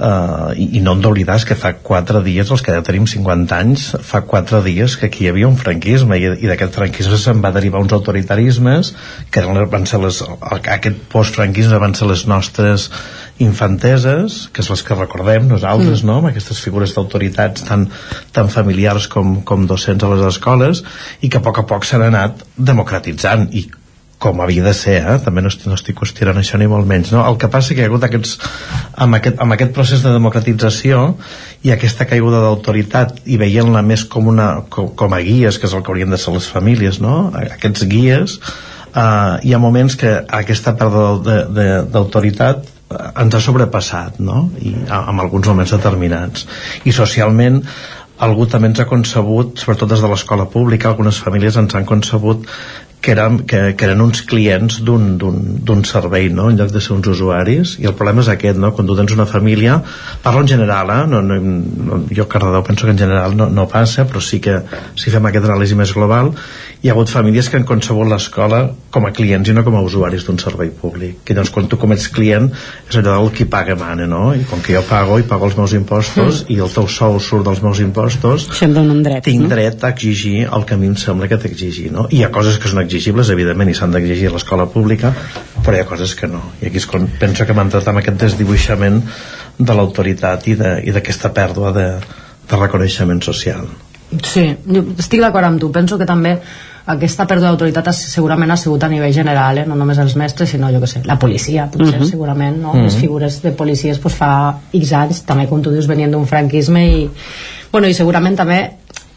[0.00, 3.52] Uh, i, i no hem d'oblidar que fa 4 dies, els que ja tenim 50
[3.52, 7.42] anys fa 4 dies que aquí hi havia un franquisme i, i d'aquest franquisme se'n
[7.44, 8.94] va derivar uns autoritarismes
[9.28, 10.22] que van ser les,
[10.56, 12.86] aquest postfranquisme van ser les nostres
[13.44, 16.06] infanteses que és les que recordem nosaltres, Mm.
[16.08, 16.16] no?
[16.22, 17.84] amb aquestes figures d'autoritats tan,
[18.32, 20.80] tan familiars com, com docents a les escoles
[21.20, 23.66] i que a poc a poc s'han anat democratitzant i
[24.20, 25.16] com havia de ser, eh?
[25.24, 27.08] també no estic, no estic qüestionant això ni molt menys.
[27.14, 27.22] No?
[27.24, 28.34] El que passa que hi ha hagut aquests,
[29.00, 31.06] amb, aquest, amb aquest procés de democratització
[31.64, 35.76] i aquesta caiguda d'autoritat i veient-la més com, una, com, com a guies, que és
[35.76, 37.14] el que haurien de ser les famílies, no?
[37.40, 38.36] aquests guies,
[38.92, 41.40] eh, hi ha moments que aquesta pèrdua
[41.88, 44.50] d'autoritat eh, ens ha sobrepassat no?
[44.60, 46.44] I, en alguns moments determinats
[46.84, 47.62] i socialment
[48.20, 52.44] algú també ens ha concebut, sobretot des de l'escola pública, algunes famílies ens han concebut
[53.00, 56.50] que, eren, que, que eren uns clients d'un servei no?
[56.50, 58.72] en lloc de ser uns usuaris i el problema és aquest, no?
[58.76, 59.78] quan tu tens una família
[60.24, 61.02] parlo en general, eh?
[61.10, 64.60] no, no, no, jo Cardedeu penso que en general no, no passa però sí que
[64.94, 66.34] si fem aquest anàlisi més global
[66.80, 68.60] hi ha hagut famílies que han concebut l'escola
[68.94, 71.76] com a clients i no com a usuaris d'un servei públic i doncs quan tu
[71.80, 72.46] com ets client
[72.88, 74.30] és allò del qui paga mana no?
[74.32, 76.54] i com que jo pago i pago els meus impostos mm.
[76.54, 79.50] i el teu sou surt dels meus impostos Això em dona un dret tinc no?
[79.52, 82.06] dret a exigir el que a mi em sembla que t'exigir no?
[82.08, 85.12] i hi ha coses que són exigibles evidentment i s'han d'exigir a l'escola pública
[85.60, 88.00] però hi ha coses que no i aquí és quan penso que hem entrat amb
[88.00, 89.02] aquest desdibuixament
[89.60, 91.86] de l'autoritat i d'aquesta pèrdua de,
[92.48, 93.68] de reconeixement social
[94.26, 94.42] Sí,
[94.98, 95.68] estic d'acord amb tu.
[95.70, 96.32] Penso que també
[96.86, 99.66] aquesta pèrdua d'autoritat segurament ha sigut a nivell general, eh?
[99.66, 102.02] no només els mestres, sinó, jo que sé, la policia, potser, uh Mhm.
[102.04, 102.10] -huh.
[102.10, 102.70] segurament, no?
[102.70, 102.80] Uh Mhm.
[102.80, 102.84] -huh.
[102.84, 106.86] Les figures de policies pues, fa X anys, també, com tu dius, venien d'un franquisme
[106.86, 107.10] i,
[107.72, 108.70] bueno, i segurament també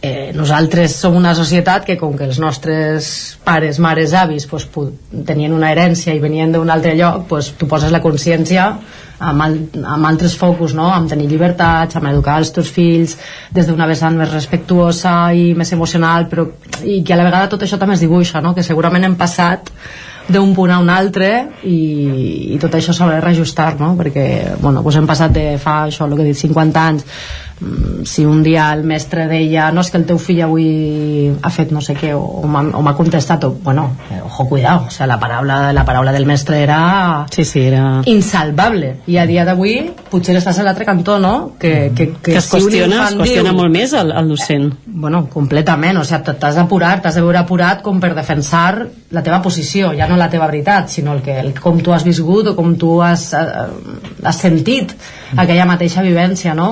[0.04, 3.08] eh, nosaltres som una societat que com que els nostres
[3.46, 4.68] pares, mares, avis pues,
[5.26, 8.66] tenien una herència i venien d'un altre lloc, pues, tu poses la consciència
[9.24, 10.90] amb, al, amb altres focus, no?
[10.92, 13.16] amb tenir llibertats, amb educar els teus fills
[13.56, 16.50] des d'una vessant més respectuosa i més emocional, però
[16.84, 18.52] i que a la vegada tot això també es dibuixa, no?
[18.52, 19.72] que segurament hem passat
[20.28, 21.30] d'un punt a un altre
[21.68, 23.94] i, i tot això s'haurà de reajustar no?
[24.00, 24.28] perquè
[24.60, 27.08] bueno, doncs hem passat de fa això, el que he dit, 50 anys
[28.04, 31.72] si un dia el mestre deia no és que el teu fill avui ha fet
[31.72, 35.20] no sé què o, o m'ha contestat o, bueno, eh, ojo, cuidado, o sea, la
[35.20, 38.02] paraula, la paraula del mestre era, sí, sí, era...
[38.06, 38.98] insalvable.
[39.08, 41.54] I a dia d'avui potser estàs a l'altre cantó no?
[41.60, 44.70] que, que, que, que es si qüestiona, es qüestiona diu- molt més el, el docent.
[44.86, 49.42] Bueno, completament, o sigui, t'has d'apurar t'has de veure apurat com per defensar la teva
[49.46, 52.56] posició, ja no la teva veritat sinó el que, el, com tu has viscut o
[52.58, 53.68] com tu has, eh,
[54.24, 54.98] has sentit
[55.38, 56.70] aquella mateixa vivència, no?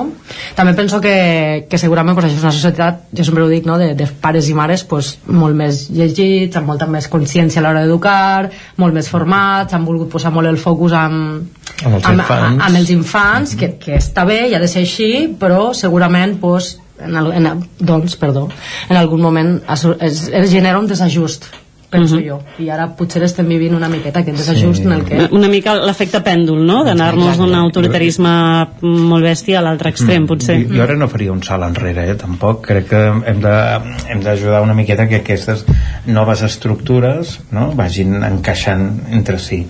[0.56, 3.78] També penso que, que segurament pues, això és una societat, jo sempre ho dic, no?
[3.80, 7.84] de, de pares i mares pues, molt més llegits, amb molta més consciència a l'hora
[7.84, 8.50] d'educar,
[8.82, 11.48] molt més formats, han volgut posar molt el focus amb,
[11.82, 12.62] Amb els amb, infants.
[12.68, 15.10] amb els infants, que, que està bé i ha de ser així,
[15.40, 18.48] però segurament pues, en, el, en, doncs, perdó,
[18.88, 21.48] en algun moment es, es, es genera un desajust
[21.92, 22.24] penso Mhm.
[22.26, 24.86] jo, i ara potser estem vivint una miqueta aquest desajust sí.
[24.88, 26.82] en el que una mica l'efecte pèndol, no?
[26.86, 28.32] D'anar-nos d'un autoritarisme
[28.80, 30.56] molt bèstia a l'altre extrem, potser.
[30.58, 30.68] Mm.
[30.70, 32.62] Jo, jo ara no faria un salt enrere, eh, tampoc.
[32.66, 35.66] Crec que hem de- hem d'ajudar una miqueta que aquestes
[36.06, 39.66] noves estructures no, vagin encaixant entre si.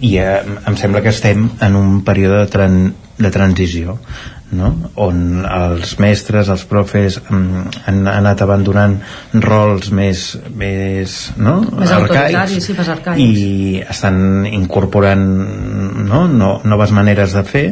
[0.00, 3.98] I eh, em sembla que estem en un període de, tran de transició
[4.56, 4.70] no?
[5.04, 8.96] on els mestres, els profes mm, han anat abandonant
[9.44, 10.22] rols més,
[10.56, 11.58] més, no?
[11.68, 13.20] més autoritaris, sí, més arcaics.
[13.20, 15.26] i estan incorporant
[16.08, 16.24] no?
[16.32, 17.66] No, noves maneres de fer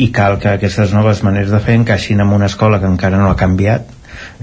[0.00, 3.28] i cal que aquestes noves maneres de fer encaixin en una escola que encara no
[3.30, 3.92] ha canviat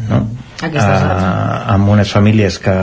[0.10, 0.26] no?
[0.62, 2.76] Uh, amb unes famílies que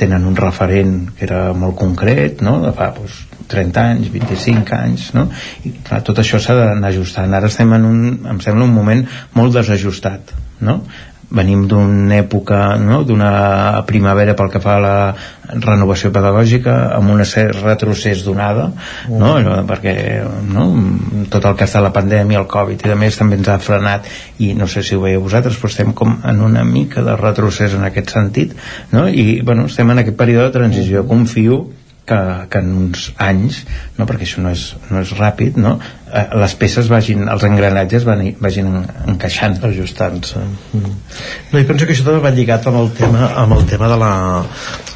[0.00, 2.58] tenen un referent que era molt concret no?
[2.64, 3.20] de fa doncs,
[3.50, 5.28] 30 anys, 25 anys no?
[5.64, 8.04] i clar, tot això s'ha d'anar ajustant ara estem en un,
[8.34, 9.04] em sembla un moment
[9.34, 10.34] molt desajustat
[10.64, 10.80] no?
[11.34, 13.02] venim d'una època no?
[13.06, 14.96] d'una primavera pel que fa a la
[15.64, 18.70] renovació pedagògica amb un retrocés donada
[19.08, 19.34] no?
[19.34, 19.94] Allò, perquè
[20.46, 20.66] no?
[21.32, 24.08] tot el que està la pandèmia, el Covid i de més també ens ha frenat
[24.38, 27.74] i no sé si ho veieu vosaltres però estem com en una mica de retrocés
[27.74, 28.54] en aquest sentit
[28.92, 29.08] no?
[29.08, 31.64] i bueno, estem en aquest període de transició confio
[32.06, 32.18] que,
[32.50, 33.62] que en uns anys
[33.96, 34.06] no?
[34.06, 35.74] perquè això no és, no és ràpid no?
[36.12, 38.68] eh, les peces vagin, els engranatges van, vagin
[39.08, 40.92] encaixant ajustant-se mm.
[41.52, 43.98] no, i penso que això també va lligat amb el tema, amb el tema de
[44.00, 44.12] la,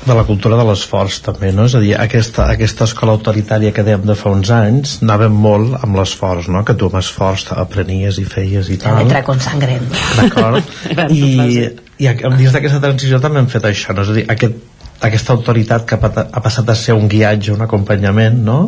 [0.05, 1.69] de la cultura de l'esforç també, no?
[1.71, 5.79] és a dir, aquesta, aquesta escola autoritària que dèiem de fa uns anys anàvem molt
[5.81, 6.65] amb l'esforç no?
[6.69, 9.81] que tu amb esforç aprenies i feies i tal letra con sangre
[10.19, 10.77] d'acord
[11.09, 14.05] i, i a- dins d'aquesta transició també hem fet això no?
[14.05, 14.67] és a dir, aquest
[15.01, 18.59] aquesta autoritat que ha, passat a ser un guiatge, un acompanyament no?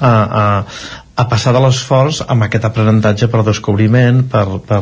[0.00, 0.44] a, a,
[1.16, 4.80] a passar de l'esforç amb aquest aprenentatge per descobriment per, per,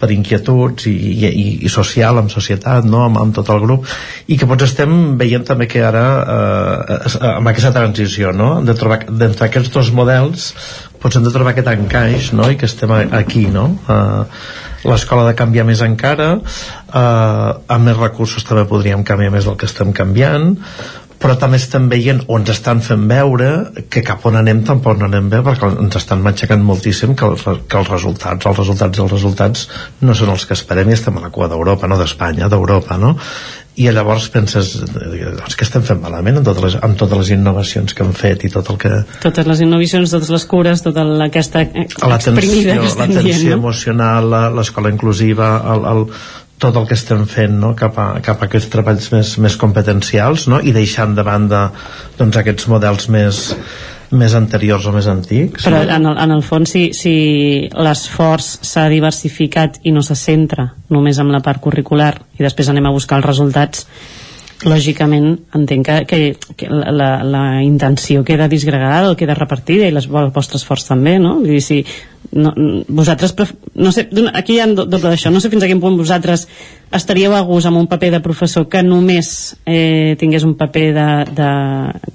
[0.00, 0.94] per inquietuds i,
[1.28, 3.04] i, i social, amb societat, no?
[3.06, 3.84] amb, amb tot el grup,
[4.32, 8.54] i que potser estem veient també que ara, eh, es- amb aquesta transició, no?
[8.66, 10.48] de trobar, d'entre aquests dos models,
[11.02, 12.48] potser hem de trobar aquest encaix, no?
[12.50, 13.68] i que estem aquí, no?
[13.90, 14.24] Eh,
[14.88, 19.68] l'escola de canviar més encara, eh, amb més recursos també podríem canviar més del que
[19.70, 20.56] estem canviant,
[21.22, 23.48] però també estem veient o ens estan fent veure
[23.92, 27.44] que cap on anem tampoc no anem bé perquè ens estan matxacant moltíssim que els,
[27.70, 29.66] que els resultats, els resultats i els resultats
[30.02, 33.16] no són els que esperem i estem a la cua d'Europa, no d'Espanya, d'Europa, no?
[33.80, 37.94] i llavors penses doncs què estem fent malament amb totes, les, amb totes les innovacions
[37.96, 38.90] que hem fet i tot el que...
[39.22, 43.58] Totes les innovacions, totes les cures, tota la, aquesta exprimida que estem l'atenció dient, no?
[43.62, 46.04] emocional, la- l'escola inclusiva, el, el,
[46.62, 47.72] tot el que estem fent no?
[47.78, 50.60] cap, a, cap a aquests treballs més, més competencials no?
[50.62, 51.64] i deixant de banda
[52.18, 53.42] doncs, aquests models més,
[54.14, 57.14] més anteriors o més antics Però en el, en el fons, si, si
[57.72, 62.88] l'esforç s'ha diversificat i no se centra només en la part curricular i després anem
[62.88, 63.86] a buscar els resultats,
[64.68, 65.26] lògicament
[65.56, 66.18] entenc que, que,
[66.56, 71.18] que la, la, intenció queda disgregada o queda repartida i les, el vostre esforç també,
[71.22, 71.36] no?
[71.40, 71.78] Vull dir, si
[72.32, 72.52] no,
[72.88, 75.80] vosaltres, pref- no sé, aquí hi ha do- doble d'això, no sé fins a quin
[75.82, 76.46] punt vosaltres
[76.94, 81.06] estaríeu a gust amb un paper de professor que només eh, tingués un paper de,
[81.36, 81.50] de,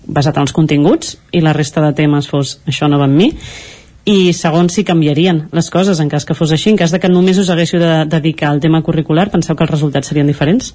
[0.07, 3.31] basat en els continguts i la resta de temes fos això no va amb mi
[4.07, 7.09] i segons si canviarien les coses en cas que fos així, en cas de que
[7.11, 10.71] només us haguéssiu de dedicar al tema curricular, penseu que els resultats serien diferents?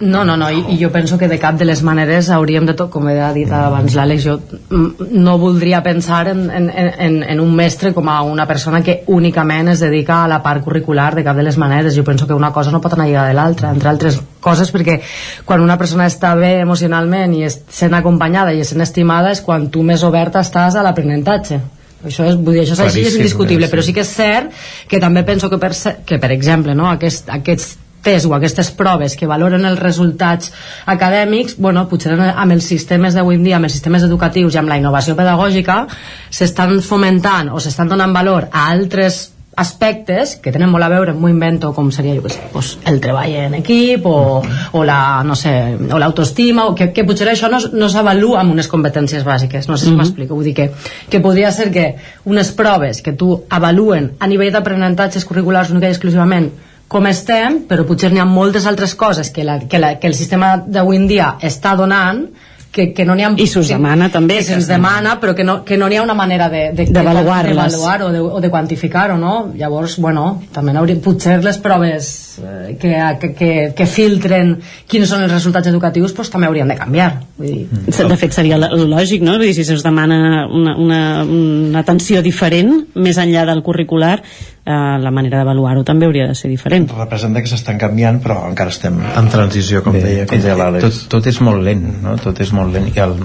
[0.00, 2.74] No, no, no, i, i jo penso que de cap de les maneres hauríem de
[2.78, 7.40] tot, com he dit abans l'Àlex, jo mm, no voldria pensar en, en, en, en
[7.42, 11.24] un mestre com a una persona que únicament es dedica a la part curricular de
[11.26, 11.96] cap de les maneres.
[11.96, 15.00] Jo penso que una cosa no pot anar lligada de l'altra, entre altres coses perquè
[15.44, 19.42] quan una persona està bé emocionalment i és sent acompanyada i és sent estimada és
[19.42, 21.58] quan tu més oberta estàs a l'aprenentatge
[22.06, 24.54] això és, vull dir, això és així, és indiscutible eh, però sí que és cert
[24.86, 25.72] que també penso que per,
[26.06, 30.52] que per exemple no, aquest, aquests tests o aquestes proves que valoren els resultats
[30.86, 34.68] acadèmics, bueno, potser amb els sistemes d'avui en dia, amb els sistemes educatius i amb
[34.68, 35.86] la innovació pedagògica,
[36.30, 41.26] s'estan fomentant o s'estan donant valor a altres aspectes que tenen molt a veure, m'ho
[41.32, 44.38] invento com seria jo què sé, pues, el treball en equip o,
[44.78, 45.50] o la, no sé,
[45.90, 49.76] o l'autoestima o que, que potser això no, no s'avalua amb unes competències bàsiques no
[49.76, 49.98] sé si Mhm.
[49.98, 50.70] m'explico, vull dir que,
[51.10, 56.50] que podria ser que unes proves que tu avaluen a nivell d'aprenentatges curriculars únicament exclusivament
[56.88, 60.14] com estem, però potser n'hi ha moltes altres coses que, la, que, la, que el
[60.16, 62.24] sistema d'avui en dia està donant
[62.70, 63.30] que, que no n'hi ha...
[63.40, 66.02] I s'us demana també, Que que se'ns demana, però que no, que no n'hi ha
[66.04, 67.56] una manera de, de, D'avaluar-les.
[67.56, 69.52] d'avaluar o de, o de quantificar-ho, no?
[69.56, 70.98] Llavors, bueno, també n'hauria...
[71.02, 72.10] Potser les proves
[72.44, 76.76] eh, que, que, que, que filtren quins són els resultats educatius doncs també haurien de
[76.78, 77.08] canviar.
[77.40, 79.38] Vull dir, De fet, seria lògic, no?
[79.40, 84.18] Vull dir, si se'us demana una, una, una atenció diferent, més enllà del curricular,
[84.68, 86.88] la manera d'avaluar-ho també hauria de ser diferent.
[86.98, 90.98] representa que s'estan canviant però encara estem en transició com deia, com deia l'Àlex tot,
[91.16, 92.16] tot és molt lent, no?
[92.20, 93.16] Tot és molt lent i el,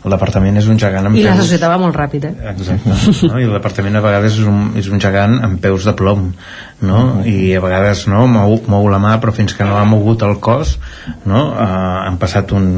[0.00, 1.44] el departament és un gegant amb I la peus...
[1.44, 2.32] societat va molt ràpid, eh?
[2.54, 2.94] Exacte,
[3.28, 3.36] no?
[3.36, 6.30] i el departament a vegades és un, és un gegant amb peus de plom
[6.88, 7.00] no?
[7.28, 10.38] i a vegades no, mou, mou la mà però fins que no ha mogut el
[10.40, 10.76] cos
[11.28, 11.42] no?
[11.52, 11.66] uh,
[12.06, 12.70] han passat un,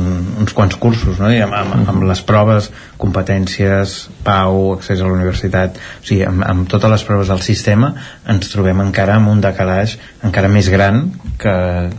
[0.42, 1.30] uns quants cursos no?
[1.30, 2.72] I amb, amb, amb les proves
[3.02, 3.94] competències,
[4.26, 7.94] pau, accés a la universitat o sigui, amb, amb totes les proves del sistema
[8.26, 11.02] ens trobem encara amb un decalaix encara més gran
[11.40, 11.52] que,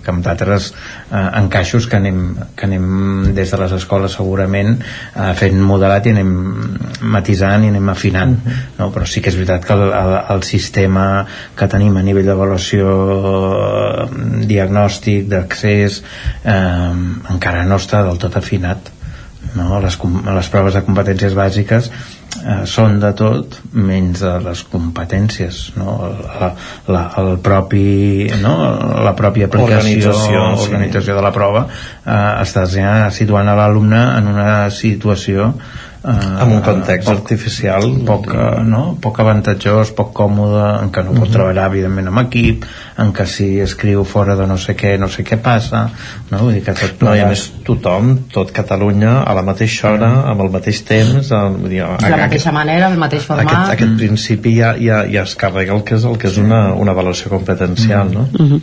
[0.04, 2.22] que amb d'altres eh, encaixos que anem,
[2.56, 6.32] que anem des de les escoles segurament eh, fent modelat i anem
[7.16, 8.38] matisant i anem afinant
[8.80, 8.90] no?
[8.96, 11.06] però sí que és veritat que el, el, el sistema
[11.60, 14.10] que tenim a nivell d'avaluació eh,
[14.50, 16.92] diagnòstic d'accés eh,
[17.36, 18.94] encara no està del tot afinat
[19.58, 19.82] no?
[19.84, 20.00] les,
[20.40, 21.92] les proves de competències bàsiques
[22.42, 25.96] eh, són de tot menys de les competències no?
[26.10, 26.52] la,
[26.88, 28.56] la, el propi, no?
[29.06, 30.68] la pròpia aplicació Organització, sí.
[30.68, 36.52] organització de la prova eh, estàs ja situant a l'alumne en una situació eh, amb
[36.52, 38.98] un context artificial poc, eh, no?
[39.00, 41.34] poc avantatjós, poc còmode en què no pot Mhm.
[41.34, 42.66] treballar evidentment amb equip
[43.00, 45.90] en què si escriu fora de no sé què no sé què passa
[46.30, 46.40] no?
[46.40, 50.12] Vull dir que tot no, i a més tothom, tot Catalunya a la mateixa hora,
[50.32, 53.48] amb el mateix temps el, vull dir, a, De la mateixa manera, el mateix format...
[53.48, 56.74] aquest, aquest principi ja, ja, ja es carrega el que és, el que és una,
[56.74, 58.28] una avaluació competencial no?
[58.38, 58.62] Mhm.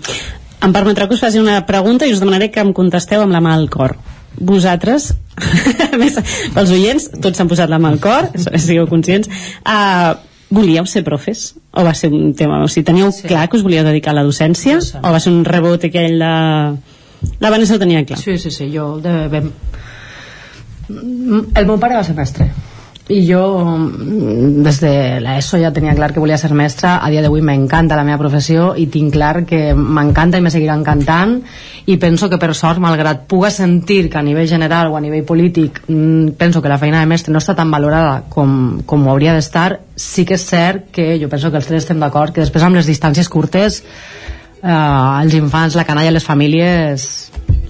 [0.60, 3.40] Em permetreu que us faci una pregunta i us demanaré que em contesteu amb la
[3.40, 3.96] mà al cor.
[4.38, 5.10] Vosaltres,
[6.00, 6.18] més,
[6.54, 8.30] pels oients, tots s'han posat la mà al cor,
[8.66, 9.30] sigueu conscients,
[9.64, 10.14] uh,
[10.50, 11.50] volíeu ser profes?
[11.70, 12.62] O va ser un tema...
[12.64, 13.26] O sigui, teníeu sí.
[13.30, 14.80] clar que us volíeu dedicar a la docència?
[15.02, 16.32] O va ser un rebot aquell de...
[17.40, 18.18] La Vanessa ho tenia clar.
[18.18, 19.52] Sí, sí, sí, jo de ben...
[20.90, 22.48] El meu pare va ser mestre
[23.10, 27.22] i jo mm, des de l'ESO ja tenia clar que volia ser mestre a dia
[27.24, 31.40] d'avui m'encanta la meva professió i tinc clar que m'encanta i me seguirà encantant.
[31.90, 35.26] I penso que per sort malgrat puga sentir que a nivell general o a nivell
[35.26, 39.10] polític mm, penso que la feina de mestre no està tan valorada com, com ho
[39.10, 42.44] hauria d'estar sí que és cert que jo penso que els tres estem d'acord que
[42.44, 43.82] després amb les distàncies curtes
[44.62, 47.10] eh, els infants, la canalla, les famílies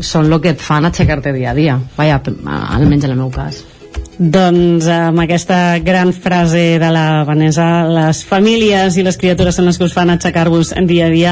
[0.00, 1.80] són el que et fan aixecar-te dia a dia.
[1.96, 2.22] Vaja,
[2.76, 3.69] almenys en el meu cas
[4.20, 9.78] doncs amb aquesta gran frase de la Vanessa, les famílies i les criatures són les
[9.80, 11.30] que us fan aixecar-vos dia a dia.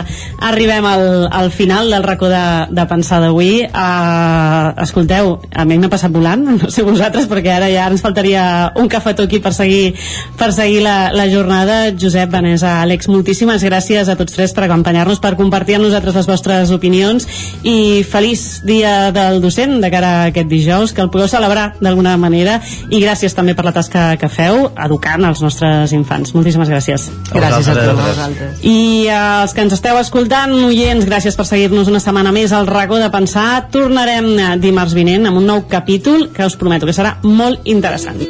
[0.49, 3.67] Arribem al, al final del racó de, de pensar d'avui.
[3.69, 8.47] Uh, escolteu, a mi m'ha passat volant, no sé vosaltres, perquè ara ja ens faltaria
[8.81, 9.93] un cafetó aquí per seguir,
[10.41, 11.93] per seguir la, la jornada.
[11.93, 16.31] Josep, Vanessa, Àlex, moltíssimes gràcies a tots tres per acompanyar-nos, per compartir amb nosaltres les
[16.33, 17.29] vostres opinions
[17.69, 22.17] i feliç dia del docent de cara a aquest dijous, que el podeu celebrar d'alguna
[22.17, 22.48] manera
[22.91, 26.35] i gràcies també per la tasca que feu educant els nostres infants.
[26.37, 27.09] Moltíssimes gràcies.
[27.33, 28.65] Gràcies a tu, vosaltres.
[28.67, 28.79] I
[29.15, 33.11] els que ens esteu escoltant, oients, gràcies per seguir-nos una setmana més al racó de
[33.15, 33.49] pensar.
[33.75, 38.21] Tornarem eh, dimarts vinent amb un nou capítol que us prometo que serà molt interessant.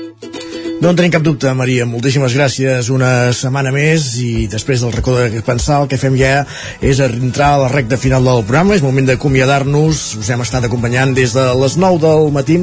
[0.78, 1.82] No en tenim cap dubte, Maria.
[1.90, 6.44] Moltíssimes gràcies una setmana més i després del racó de pensar el que fem ja
[6.78, 8.76] és entrar a la recta final del programa.
[8.76, 10.04] És moment d'acomiadar-nos.
[10.22, 12.60] Us hem estat acompanyant des de les 9 del matí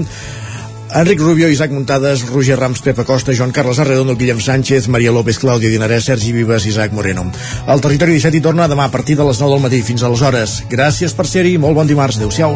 [0.95, 5.35] Enric Rubio, Isaac Muntades, Roger Rams, Pepa Costa, Joan Carles Arredondo, Guillem Sánchez, Maria López,
[5.43, 7.27] Clàudia Dinarès, Sergi Vives, Isaac Moreno.
[7.67, 9.84] El Territori 17 hi torna demà a partir de les 9 del matí.
[9.84, 10.61] Fins aleshores.
[10.72, 12.15] Gràcies per ser-hi, molt bon dimarts.
[12.23, 12.55] Adéu-siau.